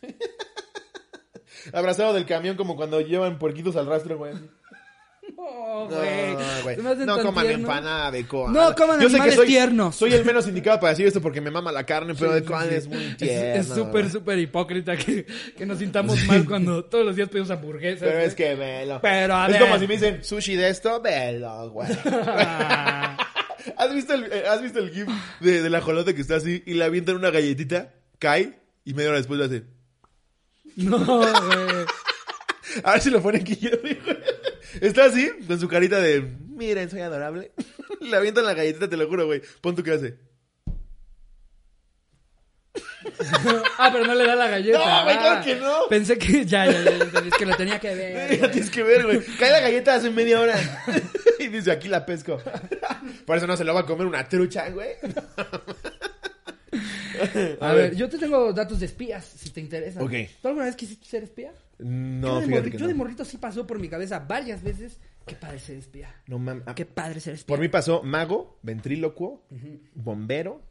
[1.72, 4.32] Abrazado del camión como cuando llevan puerquitos al rastro, güey.
[5.40, 6.34] No, güey.
[6.62, 6.86] güey.
[6.86, 7.68] Hacen No tan coman tiernos.
[7.70, 8.52] empanada de koala.
[8.52, 9.96] No coman Yo sé que animales soy, tiernos.
[9.96, 12.72] Soy el menos indicado para decir esto porque me mama la carne, pero de koala
[12.74, 13.60] es muy tierno.
[13.60, 15.24] Es súper, súper hipócrita que,
[15.56, 18.00] que nos sintamos mal cuando todos los días pedimos hamburguesas.
[18.00, 18.26] Pero güey.
[18.26, 18.98] es que velo.
[19.02, 19.62] Pero, a es ver.
[19.62, 21.88] como si me dicen sushi de esto, velo, güey.
[23.76, 25.06] ¿Has visto el, eh, ¿has visto el gif
[25.40, 29.10] de, de la jolote que está así y le avientan una galletita, cae y media
[29.10, 29.64] hora después lo hace?
[30.76, 31.28] no, güey.
[32.84, 33.58] A ver si lo pone aquí.
[34.80, 37.52] Está así, con su carita de, miren, soy adorable.
[38.01, 39.42] Le avientan la galletita, te lo juro, güey.
[39.60, 40.16] Pon tu que hace.
[43.78, 44.78] Ah, pero no le da la galleta.
[44.78, 45.88] No, güey, claro Ah, que no.
[45.88, 48.38] Pensé que ya, ya, ya, ya, es que lo tenía que ver.
[48.40, 49.20] Ya tienes que ver, güey.
[49.38, 50.56] Cae la galleta hace media hora.
[51.38, 52.40] y dice, aquí la pesco.
[53.26, 54.90] Por eso no se lo va a comer una trucha, güey.
[57.60, 60.02] A ver, yo te tengo datos de espías, si te interesa.
[60.02, 60.12] Ok.
[60.40, 61.52] ¿Tú alguna vez quisiste ser espía?
[61.82, 64.62] No, yo, de fíjate morri- que yo de morrito sí pasó por mi cabeza varias
[64.62, 64.98] veces.
[65.27, 66.15] Qué padre ser espía.
[66.27, 66.65] No mames.
[66.66, 67.47] Ah, Qué padre ser espía.
[67.55, 69.44] Por mí pasó mago, ventrílocuo,
[69.94, 70.62] bombero,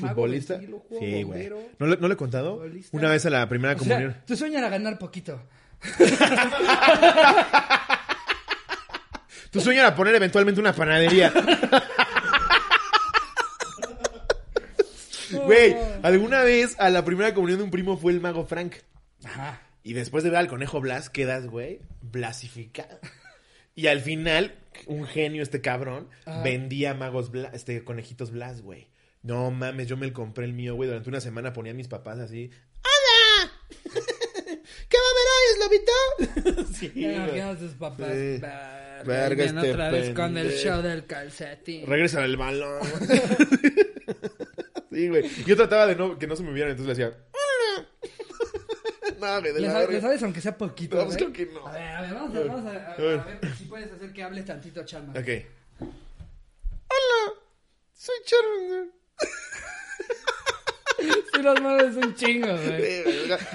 [0.00, 0.54] mago, futbolista.
[0.54, 1.24] ventrílocuo, Sí, güey.
[1.48, 1.62] bombero.
[1.78, 2.54] ¿No, le- ¿No le he contado?
[2.56, 2.96] futbolista.
[2.96, 4.16] Una vez a la primera O sea, comunión.
[4.26, 5.40] tu sueño era ganar poquito.
[9.50, 11.30] Tu sueño era poner eventualmente una panadería.
[15.32, 18.74] Güey, alguna vez a la primera comunión de un primo fue el mago Frank.
[19.24, 19.60] Ajá.
[19.82, 22.98] Y después de ver al conejo Blas, quedas, güey, blasificado.
[23.74, 24.54] Y al final,
[24.86, 26.42] un genio, este cabrón, Ajá.
[26.42, 28.88] vendía magos Blas, este, conejitos Blas, güey.
[29.22, 30.88] No mames, yo me compré el mío, güey.
[30.88, 32.50] Durante una semana ponía a mis papás así.
[32.82, 33.52] ¡Hola!
[34.88, 35.92] ¿Qué va a ver hoy, Lobito?
[36.74, 36.88] sí,
[37.58, 38.12] tus papás.
[38.12, 38.40] Sí.
[39.04, 41.86] Verga, este otra vez con el show del calcetín.
[41.86, 42.82] Regresa el balón.
[44.92, 45.28] sí, güey.
[45.46, 47.18] Yo trataba de no, que no se me vieran, entonces le decía.
[49.22, 49.34] "Hola".
[49.36, 49.98] no, güey, de ¿Le la sabes, verga.
[50.00, 50.96] le sabes aunque sea poquito?
[50.96, 51.32] No, pues güey?
[51.32, 51.66] creo que no.
[51.66, 54.22] A ver, a ver, vamos a, vamos a, a- a ver si puedes hacer que
[54.22, 55.12] hable tantito, Chalma.
[55.18, 55.28] Ok.
[55.80, 57.34] Hola,
[57.94, 58.86] soy Charmander.
[61.34, 63.02] Se los mueves un chingo, güey.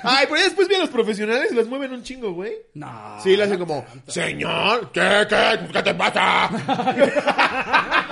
[0.04, 2.54] Ay, pero ya después vienen los profesionales y los mueven un chingo, güey.
[2.74, 3.20] No.
[3.24, 6.50] Sí, le hacen como, señor, ¿qué, qué, qué te pasa?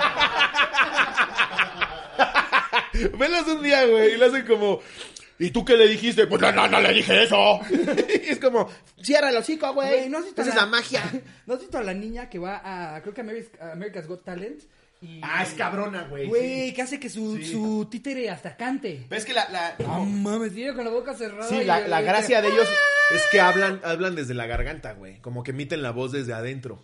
[3.18, 4.80] Velos un día, güey, y le hacen como,
[5.38, 6.26] ¿y tú qué le dijiste?
[6.26, 7.60] Pues no, no, no le dije eso.
[8.22, 8.68] es como,
[9.02, 10.08] cierra el hocico, güey.
[10.08, 11.02] ¿no has visto Esa es la- la magia.
[11.46, 12.60] ¿No has visto a la niña que va
[12.96, 14.62] a, creo que America's, America's Got Talent?
[15.02, 16.26] Y, Ah, es cabrona, güey.
[16.26, 17.52] Güey, que hace que su, Sí.
[17.52, 19.04] su títere hasta cante.
[19.10, 21.46] ¿Ves que la, la, No mames, tiene con la boca cerrada.
[21.48, 22.66] Sí, y- la, la y- gracia de ellos
[23.14, 25.20] es que hablan, hablan desde la garganta, güey.
[25.20, 26.82] Como que emiten la voz desde adentro.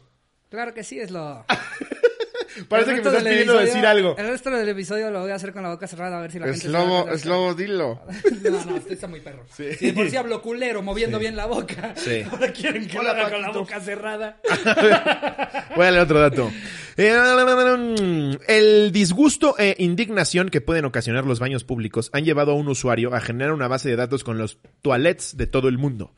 [0.50, 1.46] Claro que sí, es lo...
[2.68, 4.16] Parece El que me resto estás del pidiendo episodio- decir algo.
[4.18, 6.38] El resto del episodio lo voy a hacer con la boca cerrada a ver si
[6.38, 6.58] la gente...
[6.58, 7.14] Es se da lobo, cuenta.
[7.14, 8.00] es lobo, dilo.
[8.42, 9.44] No, no, usted está muy perro.
[9.54, 9.72] Sí.
[9.78, 11.94] Si de por sí hablo culero, moviendo bien la boca.
[11.96, 12.22] Sí.
[12.30, 14.40] Ahora quieren que lo Hola, haga con la boca cerrada.
[15.76, 16.50] Voy a leer otro dato.
[16.96, 22.68] Eh, El disgusto e indignación que pueden ocasionar los baños públicos han llevado a un
[22.68, 26.14] usuario a generar una base de datos con los toilets de todo el mundo.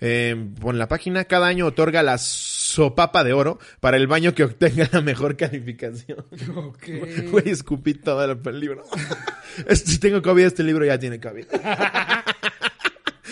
[0.00, 4.44] Eh, con la página, cada año otorga la sopapa de oro para el baño que
[4.44, 6.24] obtenga la mejor calificación.
[6.54, 6.88] Ok.
[7.30, 8.84] Güey, escupí todo el, libro.
[9.74, 11.46] Si tengo COVID, este libro ya tiene COVID.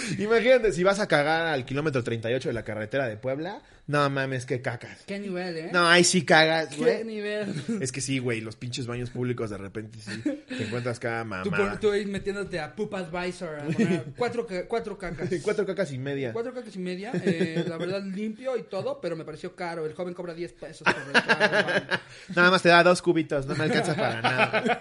[0.19, 4.45] Imagínate, si vas a cagar al kilómetro 38 de la carretera de Puebla, no mames,
[4.45, 5.05] que cacas.
[5.07, 5.71] Qué nivel, ¿eh?
[5.73, 7.05] No, ahí sí cagas, Qué güey.
[7.05, 7.55] nivel.
[7.81, 11.51] Es que sí, güey, los pinches baños públicos de repente sí te encuentras cada Tú,
[11.51, 11.81] mamá.
[11.81, 15.29] tú ahí metiéndote a Poop Advisor a poner cuatro, cuatro cacas.
[15.43, 16.33] Cuatro cacas y media.
[16.33, 19.87] Cuatro cacas y media, eh, la verdad limpio y todo, pero me pareció caro.
[19.87, 21.99] El joven cobra 10 pesos por el carro.
[22.37, 24.81] Nada más te da dos cubitos, no me alcanza para nada.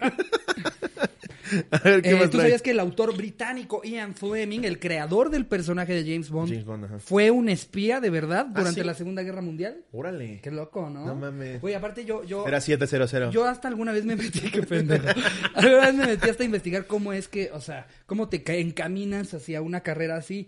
[1.71, 5.29] A ver, ¿qué Eh, más ¿Tú sabías que el autor británico Ian Fleming, el creador
[5.29, 6.99] del personaje de James Bond, James Bond, ajá.
[6.99, 8.87] fue un espía de verdad ¿Ah, durante sí?
[8.87, 9.83] la Segunda Guerra Mundial?
[9.91, 10.39] Órale.
[10.41, 11.05] Qué loco, ¿no?
[11.05, 11.63] No mames.
[11.63, 13.33] Oye, aparte yo, yo, Era 700.
[13.33, 15.07] yo hasta alguna vez me metí, qué pendejo.
[15.53, 18.55] Alguna vez me metí hasta a investigar cómo es que, o sea, cómo te ca-
[18.55, 20.47] encaminas hacia una carrera así.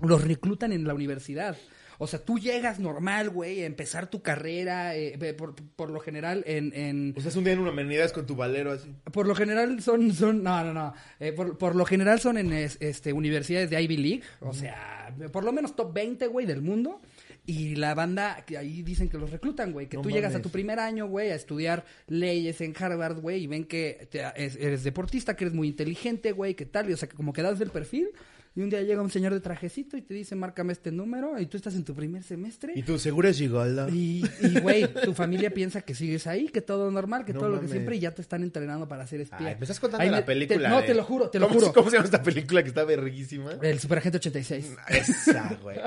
[0.00, 1.56] Los reclutan en la universidad.
[2.00, 5.98] O sea, tú llegas normal, güey, a empezar tu carrera, eh, eh, por, por lo
[5.98, 8.94] general en, en, O sea, es un día en una humanidades con tu valero así.
[9.12, 10.94] por lo general son, son, no, no, no.
[11.18, 14.22] Eh, por, por lo general son en es- este, universidades de Ivy League.
[14.40, 17.00] O sea, por lo menos top 20, güey, del mundo.
[17.46, 19.88] Y la banda, que ahí dicen que los reclutan, güey.
[19.88, 23.42] Que No tú llegas a tu primer año, güey, a estudiar leyes en Harvard, güey.
[23.44, 26.90] Y ven que te- es- eres deportista, que eres muy inteligente, güey, que tal.
[26.90, 28.10] Y, o sea, que como que das el perfil.
[28.56, 31.38] Y un día llega un señor de trajecito y te dice, márcame este número.
[31.38, 32.72] Y tú estás en tu primer semestre.
[32.74, 33.88] ¿Y tú seguro es Gigoldo?
[33.88, 34.24] Y,
[34.62, 37.68] güey, tu familia piensa que sigues ahí, que todo normal, que No todo lo que
[37.68, 39.38] siempre y ya te están entrenando para ser espía.
[39.48, 40.68] Ay, me estás contando la película.
[40.68, 41.72] te- no, de- te lo juro, te lo ¿Cómo, juro.
[41.72, 43.52] ¿Cómo se llama esta película que está verguísima?
[43.62, 44.72] El Superagente 86.
[44.88, 45.78] Esa, güey.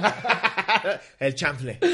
[1.20, 1.78] El chanfle.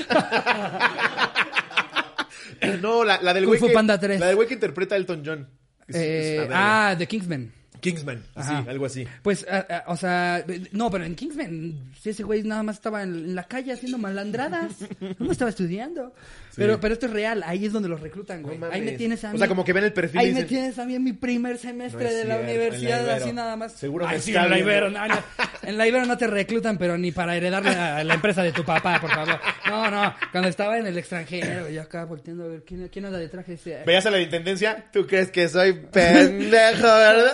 [2.82, 3.70] No, la, la del güey que...
[3.70, 4.20] Panda 3.
[4.20, 5.48] La del güey que interpreta a Elton John.
[5.88, 7.52] Es- Eh, ah, The Kingsman.
[7.80, 8.18] Kingsman.
[8.18, 8.66] Sí, Ajá.
[8.68, 9.06] algo así.
[9.22, 9.46] Pues,
[9.88, 13.98] o sea, no, pero en Kingsman, ese güey nada más estaba en la calle haciendo
[13.98, 14.76] malandradas.
[15.20, 16.14] No estaba estudiando.
[16.58, 18.58] Pero, pero esto es real, ahí es donde los reclutan, güey.
[18.58, 19.38] No ahí me tienes a O mí.
[19.38, 21.58] sea, como que ven el perfil y Ahí me tienes a mí en mi primer
[21.60, 23.74] semestre No de la cierto, universidad, la así nada más.
[23.74, 24.58] Seguro Ay, sí, en la.
[24.60, 25.16] Ibero, no, no.
[25.62, 28.66] En la Ibero no te reclutan, pero ni para heredarle a la empresa de tu
[28.66, 29.40] papá, por favor.
[29.70, 30.14] No, no.
[30.32, 33.52] Cuando estaba en el extranjero, yo acá volteando a ver quién, quién anda de traje.
[33.52, 37.32] Dice, Veías a la intendencia, tú crees que soy pendejo, ¿verdad?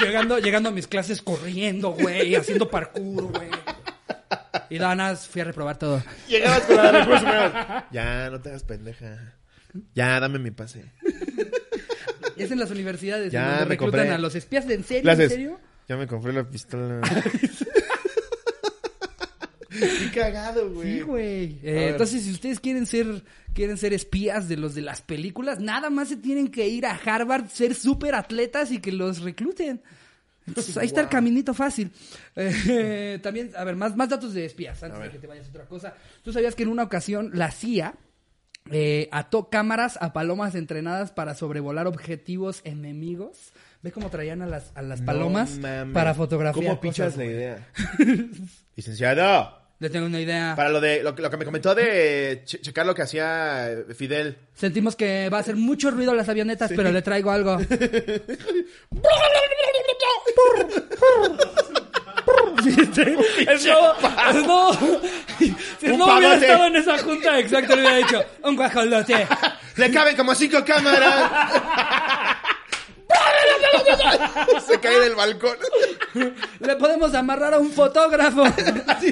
[0.00, 3.48] Llegando, llegando a mis clases corriendo, güey, haciendo parkour, güey.
[4.68, 6.02] Y Danas, fui a reprobar todo.
[6.28, 7.88] Llegabas con la.
[7.92, 9.34] Ya, no te hagas pendeja.
[9.94, 10.84] Ya, dame mi pase.
[12.36, 14.14] Es en las universidades Ya, donde me reclutan compré.
[14.14, 15.24] a los espías de en serio, Clases.
[15.24, 15.60] en serio.
[15.88, 17.00] Ya me compré la pistola.
[19.70, 20.92] Qué cagado, güey.
[20.98, 21.44] Sí, güey.
[21.62, 23.22] Eh, entonces, si ustedes quieren ser,
[23.54, 26.94] quieren ser espías de los de las películas, nada más se tienen que ir a
[26.96, 29.80] Harvard, ser súper atletas y que los recluten.
[30.46, 31.92] Entonces, ahí está el caminito fácil.
[32.36, 35.50] Eh, también, a ver, más, más datos de espías antes de que te vayas a
[35.50, 35.94] otra cosa.
[36.22, 37.94] ¿Tú sabías que en una ocasión la CIA
[38.70, 43.52] eh, ató cámaras a palomas entrenadas para sobrevolar objetivos enemigos?
[43.82, 47.68] ¿Ves cómo traían a las, a las palomas No para fotografiar ¿Cómo pichas la idea?
[48.76, 50.52] Licenciado, Le tengo una idea.
[50.56, 53.66] para lo de lo, que- lo que me comentó de che- checar lo que hacía
[53.96, 54.36] Fidel.
[54.54, 57.58] Sentimos que va a hacer mucho ruido las avionetas, pero le traigo algo.
[63.46, 64.72] El lobo,
[65.80, 69.26] si lobo hubiera estado en esa junta, exacto, le hubiera dicho, un guajolote.
[69.76, 71.30] Le caben como cinco cámaras.
[74.66, 75.56] Se cae del balcón.
[76.60, 78.44] Le podemos amarrar a un fotógrafo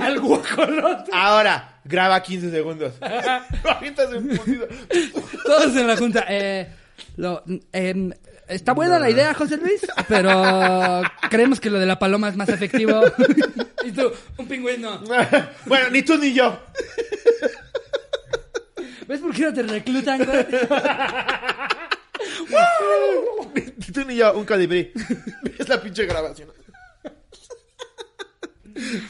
[0.01, 1.11] al guajolote.
[1.12, 2.95] Ahora, graba 15 segundos.
[5.45, 6.25] Todos en la junta.
[6.29, 6.69] Eh,
[7.16, 7.43] lo,
[7.73, 8.12] em,
[8.49, 12.49] Está buena la idea, José Luis, pero creemos que lo de la paloma es más
[12.49, 13.03] efectivo.
[13.85, 15.03] y tú, un pingüino.
[15.66, 16.59] bueno, ni tú ni yo.
[19.07, 20.47] ¿Ves por qué no te reclutan, güey?
[23.77, 24.93] Ni tú ni yo, un colibrí.
[25.59, 26.49] es la pinche grabación.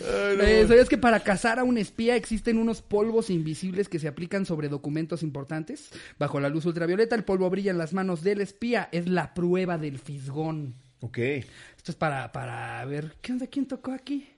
[0.00, 0.42] No.
[0.42, 4.46] Eh, ¿Sabías que para cazar a un espía existen unos polvos invisibles que se aplican
[4.46, 5.90] sobre documentos importantes?
[6.18, 8.88] Bajo la luz ultravioleta, el polvo brilla en las manos del espía.
[8.92, 10.74] Es la prueba del fisgón.
[11.00, 11.18] Ok.
[11.18, 13.46] Esto es para, para ver, ¿qué onda?
[13.46, 14.28] ¿Quién tocó aquí?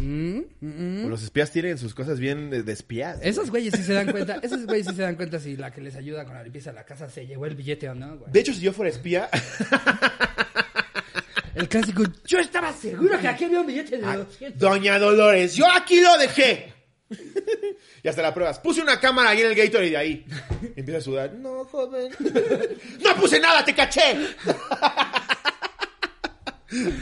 [0.00, 0.94] Mm, mm, mm.
[1.00, 3.20] Pues Los espías tienen sus cosas bien de, de espiadas.
[3.22, 5.80] Esos güeyes sí se dan cuenta, esos güeyes sí se dan cuenta si la que
[5.80, 8.32] les ayuda con la limpieza de la casa se llevó el billete o no, güey.
[8.32, 9.28] De hecho, si yo fuera espía,
[11.54, 14.58] El clásico, yo estaba seguro que aquí había un billete de 200.
[14.58, 16.72] Doña Dolores, yo aquí lo dejé.
[18.02, 18.58] y hasta la pruebas.
[18.58, 20.26] Puse una cámara ahí en el Gatorade de ahí.
[20.76, 21.32] Y empieza a sudar.
[21.34, 22.12] No, joven.
[23.04, 24.16] no puse nada, te caché.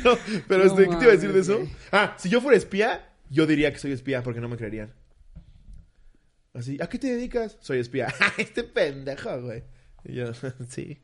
[0.05, 0.19] No,
[0.49, 1.67] pero No este, ¿qué te iba a decir de eso?
[1.93, 4.93] Ah, si yo fuera espía, yo diría que soy espía porque no me creerían.
[6.53, 7.57] Así, ¿a qué te dedicas?
[7.61, 8.13] Soy espía.
[8.37, 9.63] este pendejo, güey.
[10.05, 10.33] Y yo,
[10.69, 11.01] sí.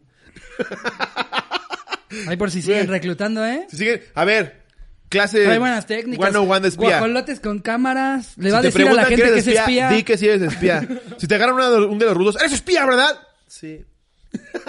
[2.27, 3.67] Ahí por si siguen reclutando, ¿eh?
[3.71, 4.63] Si siguen, a ver,
[5.09, 6.31] clase Hay buenas técnicas.
[6.31, 6.89] 101 de espía.
[6.99, 8.37] Guajolotes con cámaras.
[8.37, 9.89] Le Si va a decir a la gente que es espía.
[9.91, 10.87] di que sí eres espía.
[11.19, 13.19] si te agarran una de- un de los rudos, eres espía, ¿verdad?
[13.47, 13.85] Sí.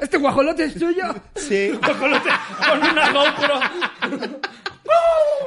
[0.00, 1.14] Este guajolote es tuyo.
[1.34, 1.70] Sí.
[1.84, 2.30] Guajolote
[2.66, 3.60] con una GoPro.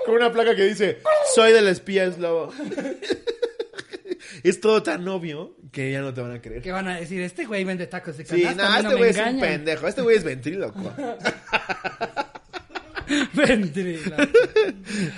[0.05, 0.99] Con una placa que dice,
[1.33, 2.53] soy del espía eslobo.
[4.43, 6.61] Es todo tan obvio que ya no te van a creer.
[6.61, 7.21] ¿Qué van a decir?
[7.21, 8.63] Este güey vende tacos de Sí, canasta.
[8.63, 9.87] no, a mí este no güey es un pendejo.
[9.87, 10.93] Este güey es ventríloco.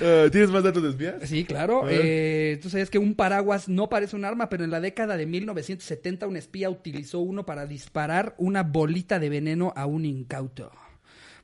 [0.01, 1.15] Ah, ¿Tienes más datos de espías?
[1.25, 1.83] Sí, claro.
[1.89, 5.25] Eh, Tú sabías que un paraguas no parece un arma, pero en la década de
[5.25, 10.71] 1970 un espía utilizó uno para disparar una bolita de veneno a un incauto.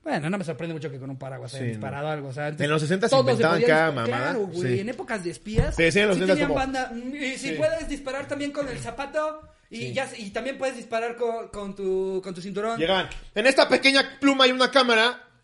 [0.07, 2.29] Bueno, no me sorprende mucho que con un paraguas hayan Sí, disparado algo.
[2.29, 4.07] O sea, antes En los 60 se inventaban cada mamada.
[4.31, 4.75] Claro, güey.
[4.75, 4.79] Sí.
[4.79, 5.75] En épocas de espías.
[5.75, 6.91] Sí, sí, en los sí 70 tenían como- banda.
[6.93, 7.55] mm, Y si Sí.
[7.55, 9.41] puedes disparar también con el zapato.
[9.69, 12.79] Y, ya, y también puedes disparar con, con tu, con tu cinturón.
[12.79, 13.09] Llegaban.
[13.35, 15.23] En esta pequeña pluma hay una cámara.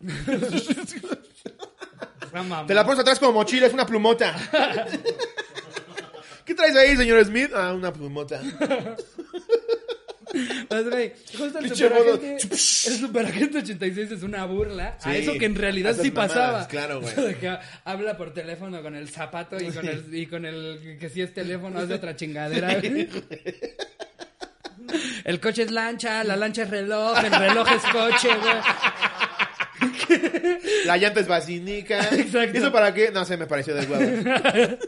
[2.66, 4.34] Te la pones atrás como mochila, es una plumota.
[6.46, 7.50] ¿Qué traes ahí, señor Smith?
[7.54, 8.40] Ah, una plumota.
[10.68, 15.32] Pues, güey, justo el Pinche superagente, el superagente 86 es una burla a Sí, eso
[15.34, 16.68] que en a realidad esas sí mamadas, pasaba.
[16.68, 17.34] claro, güey.
[17.40, 21.20] Que habla por teléfono con el zapato y con el, y con el que si
[21.22, 22.74] es teléfono hace otra chingadera.
[22.80, 23.08] güey.
[25.24, 28.54] El coche es lancha, la lancha es reloj, el reloj es coche, güey.
[30.86, 31.98] La llanta es vacinica.
[32.12, 32.58] Exacto.
[32.58, 33.10] ¿Eso para qué?
[33.10, 34.30] No sé, me pareció de huevo.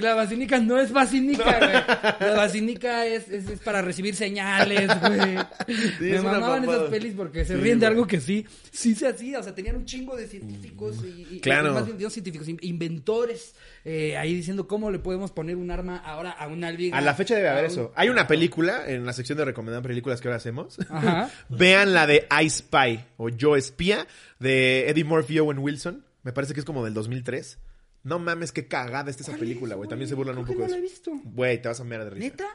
[0.00, 2.30] Y la vacinica no es vacinica, güey.
[2.30, 5.36] La vacinica es, es, es para recibir señales, güey.
[5.66, 8.94] Sí, Me es mamaban esas pelis porque se Sí, ríen de algo que sí, sí
[8.94, 9.38] se hacía.
[9.40, 11.74] O sea, tenían un chingo de científicos y, y- Claro.
[11.74, 13.54] más bien científicos, in- inventores
[13.84, 16.94] eh, ahí diciendo cómo le podemos poner un arma ahora a un alien.
[16.94, 17.92] A la fecha debe haber un- eso.
[17.94, 20.78] Hay una película en la sección de recomendar películas que ahora hacemos.
[20.88, 21.30] Ajá.
[21.50, 24.06] Vean la de I Spy o Yo Espía
[24.38, 26.04] de Eddie Murphy y Owen Wilson.
[26.22, 27.58] Me parece que es como del 2003.
[28.02, 29.88] No mames, qué cagada está esa ¿Cuál película, güey.
[29.88, 30.84] También se burlan un poco de no la eso.
[30.86, 31.12] he visto.
[31.24, 32.26] Güey, te vas a mirar de risa.
[32.28, 32.46] ¿Neta?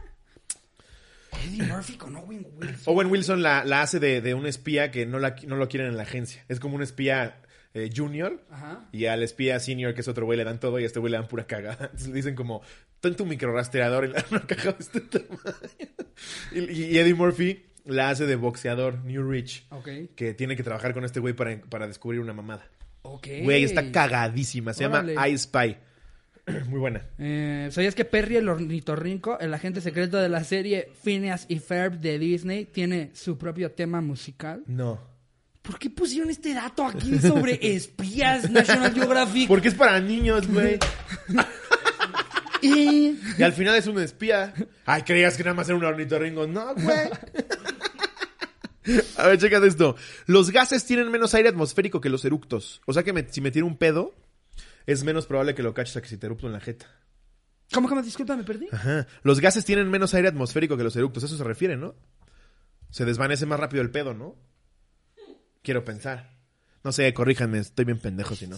[1.45, 2.81] Eddie Murphy con Owen Wilson.
[2.85, 5.89] Owen Wilson la, la hace de, de un espía que no, la, no lo quieren
[5.89, 6.43] en la agencia.
[6.47, 7.41] Es como un espía
[7.73, 8.43] eh, junior.
[8.49, 8.88] Ajá.
[8.91, 11.11] Y al espía senior, que es otro güey, le dan todo y a este güey
[11.11, 11.77] le dan pura cagada.
[11.85, 12.61] Entonces le dicen como,
[13.01, 15.38] ten tu microrastreador y le dan una caja de este tamaño.
[16.53, 19.67] Y, y Eddie Murphy la hace de boxeador, New Rich.
[19.69, 19.89] Ok.
[20.15, 22.67] Que tiene que trabajar con este güey para, para descubrir una mamada.
[23.14, 23.27] Ok.
[23.44, 24.73] Güey, está cagadísima.
[24.73, 25.14] Se Órale.
[25.14, 25.77] llama I Spy.
[26.68, 27.02] Muy buena.
[27.18, 31.99] Eh, ¿Sabías que Perry el ornitorrinco, el agente secreto de la serie Phineas y Ferb
[31.99, 34.64] de Disney, tiene su propio tema musical?
[34.68, 34.99] No.
[35.64, 39.48] ¿Por qué pusieron este dato aquí sobre espías National Geographic?
[39.48, 40.77] Porque es para niños, güey.
[42.61, 43.19] Y...
[43.38, 44.52] Y al final es un espía.
[44.86, 46.48] Ay, creías que nada más era un ornitorrinco.
[46.48, 47.10] No, güey.
[49.18, 49.95] A ver, chécate esto.
[50.28, 52.82] Los gases tienen menos aire atmosférico que los eructos.
[52.86, 54.14] O sea que me- si me tiro un pedo,
[54.86, 56.86] es menos probable que lo caches a que si te erupto en la jeta.
[57.74, 58.36] ¿Cómo me disculpa?
[58.36, 58.68] ¿Me perdí?
[58.72, 59.07] Ajá.
[59.24, 61.24] Los gases tienen menos aire atmosférico que los eructos.
[61.24, 61.95] Eso se refiere, ¿no?
[62.91, 64.36] Se desvanece más rápido el pedo, ¿no?
[65.64, 66.36] Quiero pensar.
[66.84, 68.57] No sé, corríjanme, estoy bien pendejo si no.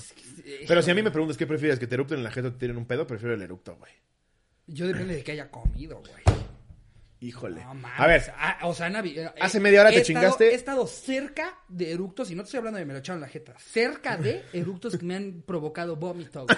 [0.67, 2.51] Pero si a mí me preguntas qué prefieres, que te erupten en la jeta o
[2.51, 3.91] te tiren un pedo, prefiero el eructo, güey.
[4.67, 6.36] Yo depende de que haya comido, güey.
[7.19, 7.63] Híjole.
[7.63, 7.99] No mames.
[7.99, 10.51] a ver, Ah, o sea, Navi, eh, Hace media hora te estado- chingaste.
[10.51, 13.27] He estado cerca de eructos, y no te estoy hablando de me lo echaron la
[13.27, 13.53] jeta.
[13.59, 16.57] Cerca de eructos que me han provocado vómito, güey.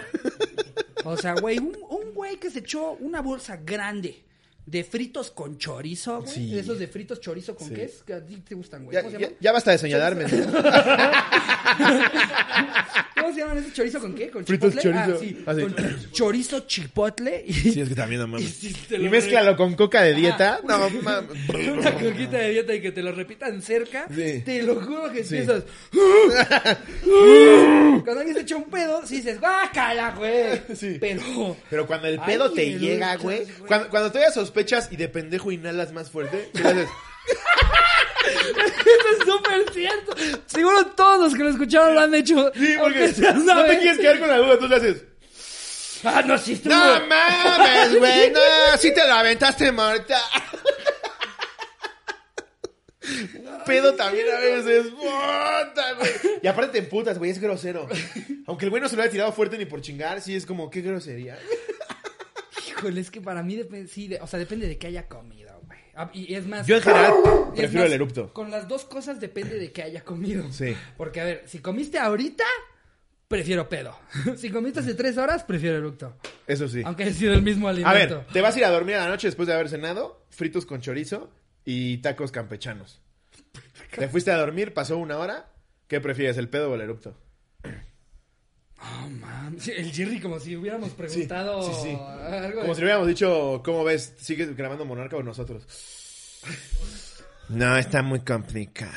[1.05, 4.25] O sea, güey, un, un güey que se echó una bolsa grande
[4.69, 6.33] de fritos con chorizo, güey.
[6.33, 6.57] Sí.
[6.59, 7.73] Esos de fritos chorizo con Sí.
[7.75, 8.93] qué es, que a ti te gustan, güey.
[8.95, 10.25] Ya, ¿Cómo se ya, ya basta de señalarme.
[13.19, 14.29] ¿Cómo se llaman ese chorizo con qué?
[14.29, 14.91] ¿Con Fritos chipotle?
[14.91, 15.43] chorizo.
[15.45, 15.65] Ah, sí.
[15.67, 15.73] Ah.
[15.75, 17.53] Con chorizo chipotle y...
[17.53, 20.61] Sí, es que también no y si Y lo mézclalo con coca de dieta.
[20.67, 21.29] No, mames.
[21.71, 24.41] una coquita de dieta y que te lo repitan cerca, Sí.
[24.45, 25.63] te lo juro que empiezas.
[28.03, 30.61] Cuando alguien se echa un pedo, sí dices, ¡guácala, güey!
[30.75, 30.97] Sí.
[30.99, 31.57] Pero.
[31.69, 33.43] Pero cuando el pedo Ay, te llega, güey.
[33.67, 34.58] Cuando, cuando todavía sospechas
[34.91, 36.89] y de pendejo inhalas más fuerte, le haces.
[38.29, 40.15] Eso es súper cierto.
[40.45, 42.51] Seguro todos los que lo escucharon lo han hecho.
[42.53, 45.03] Sí, porque no te quieres quedar con la duda, tú le haces.
[46.03, 46.73] Ah, no, sí estuvo.
[46.73, 48.31] No mames, güey.
[48.31, 48.39] No,
[48.77, 50.17] sí te lo aventaste, Marta.
[53.03, 54.87] Un pedo también a veces.
[56.41, 57.31] Y aparte te emputas, güey.
[57.31, 57.87] Es grosero.
[58.45, 60.69] Aunque el güey no se lo haya tirado fuerte ni por chingar, sí es como,
[60.69, 61.37] qué grosería.
[62.79, 65.61] Híjole, es que para mí depende, sí, de- o sea, depende de qué haya comido,
[65.65, 65.79] güey.
[65.95, 66.65] Ah, Y es más.
[66.65, 67.13] Yo en general
[67.55, 68.33] prefiero el erupto.
[68.33, 70.51] Con las dos cosas depende de qué haya comido.
[70.51, 70.75] Sí.
[70.97, 72.45] Porque, a ver, si comiste ahorita,
[73.27, 73.97] prefiero pedo.
[74.37, 76.15] si comiste hace tres horas, prefiero eructo.
[76.47, 76.81] Eso sí.
[76.85, 78.15] Aunque haya sido el mismo A alimento.
[78.19, 80.65] ver, te vas a ir a dormir a la noche después de haber cenado, fritos
[80.65, 81.29] con chorizo
[81.65, 83.01] y tacos campechanos.
[83.95, 85.51] Te fuiste a dormir, pasó una hora.
[85.87, 87.15] ¿Qué prefieres, el pedo o el erupto?
[88.81, 89.57] Oh, man.
[89.59, 91.97] Sí, el Jerry como si hubiéramos preguntado sí, sí.
[91.99, 92.61] algo.
[92.61, 94.13] Como de- si le hubiéramos dicho, ¿cómo ves?
[94.19, 95.63] ¿Sigues grabando Monarca o nosotros?
[97.49, 98.93] No, está muy complicado.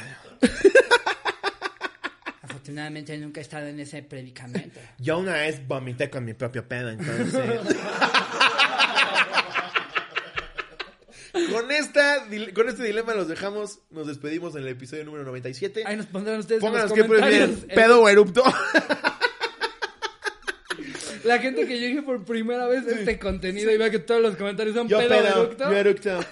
[2.42, 4.78] Afortunadamente nunca he estado en ese predicamento.
[4.98, 7.32] Yo una vez vomité con mi propio pedo, entonces...
[11.50, 15.82] con, esta, con este dilema los dejamos, nos despedimos en el episodio número 97.
[15.86, 17.74] Ahí nos pondrán ustedes en Pónganos los qué prefieren, comentarios.
[17.74, 18.44] pedo o erupto.
[21.24, 24.36] La gente que llegue por primera vez a este contenido y vea que todos los
[24.36, 25.64] comentarios son Yo pedo, pedo, eructo.
[25.70, 26.20] yo eructo.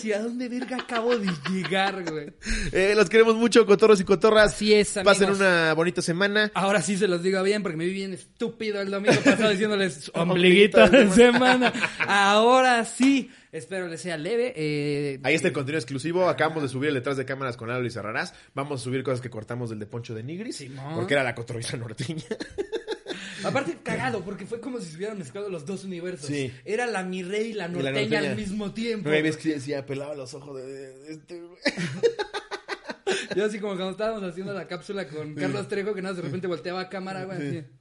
[0.00, 2.32] Sí, ¿a dónde verga acabo de llegar, güey?
[2.72, 4.54] Eh, los queremos mucho, cotorros y cotorras.
[4.54, 5.18] Así es, amigos.
[5.18, 6.50] Pasen una bonita semana.
[6.54, 10.10] Ahora sí se los digo bien porque me vi bien estúpido el domingo pasado diciéndoles
[10.14, 11.70] Ombliguito de semana.
[11.98, 14.54] Ahora sí, espero les sea leve.
[14.56, 16.30] Eh, Ahí está el contenido exclusivo.
[16.30, 18.32] Acabamos de subir el detrás de cámaras con Lalo y Cerrarás.
[18.54, 20.56] Vamos a subir cosas que cortamos del de Poncho de Nigris.
[20.56, 20.94] Simón.
[20.94, 22.24] Porque era la cotorriza norteña.
[23.44, 26.26] Aparte, cagado, porque fue como si se hubieran mezclado los dos universos.
[26.26, 26.52] Sí.
[26.64, 29.08] Era la mi rey y la la norteña, al mismo tiempo.
[29.08, 31.40] Güey, ves que decía, pelaba los ojos de, este.
[33.36, 36.46] Yo así como cuando estábamos haciendo la cápsula con Carlos Trejo, que nada, de repente
[36.46, 37.38] volteaba a cámara, güey.
[37.58, 37.64] así.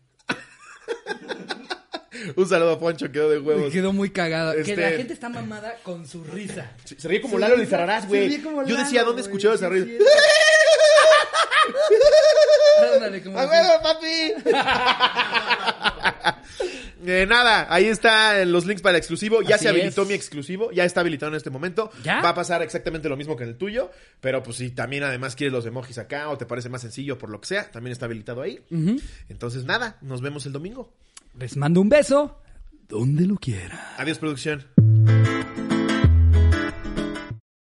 [2.35, 3.71] Un saludo a Poncho, quedó de Y huevos.
[3.71, 4.51] quedó muy cagado.
[4.53, 6.75] Este- Que la gente está mamada con su risa.
[6.83, 8.41] Se ríe como Lalo ríe- Lizarrarás, güey.
[8.67, 9.87] Yo decía, ¿dónde escuchaba esa risa?
[12.87, 12.93] sí.
[12.95, 14.49] Ándale, como ¡A huevo, papi!
[17.05, 19.41] Eh, nada, ahí están los links para el exclusivo.
[19.41, 20.07] Ya Así se habilitó es.
[20.09, 21.89] mi exclusivo, ya está habilitado en este momento.
[22.03, 22.21] ¿Ya?
[22.21, 23.89] Va a pasar exactamente lo mismo que en el tuyo.
[24.19, 27.29] Pero pues si también además quieres los emojis acá o te parece más sencillo por
[27.29, 28.59] lo que sea, también está habilitado ahí.
[29.29, 30.93] Entonces nada, nos vemos el domingo.
[31.39, 32.41] Les mando un beso
[32.89, 33.95] donde lo quiera.
[33.97, 34.65] Adiós, producción.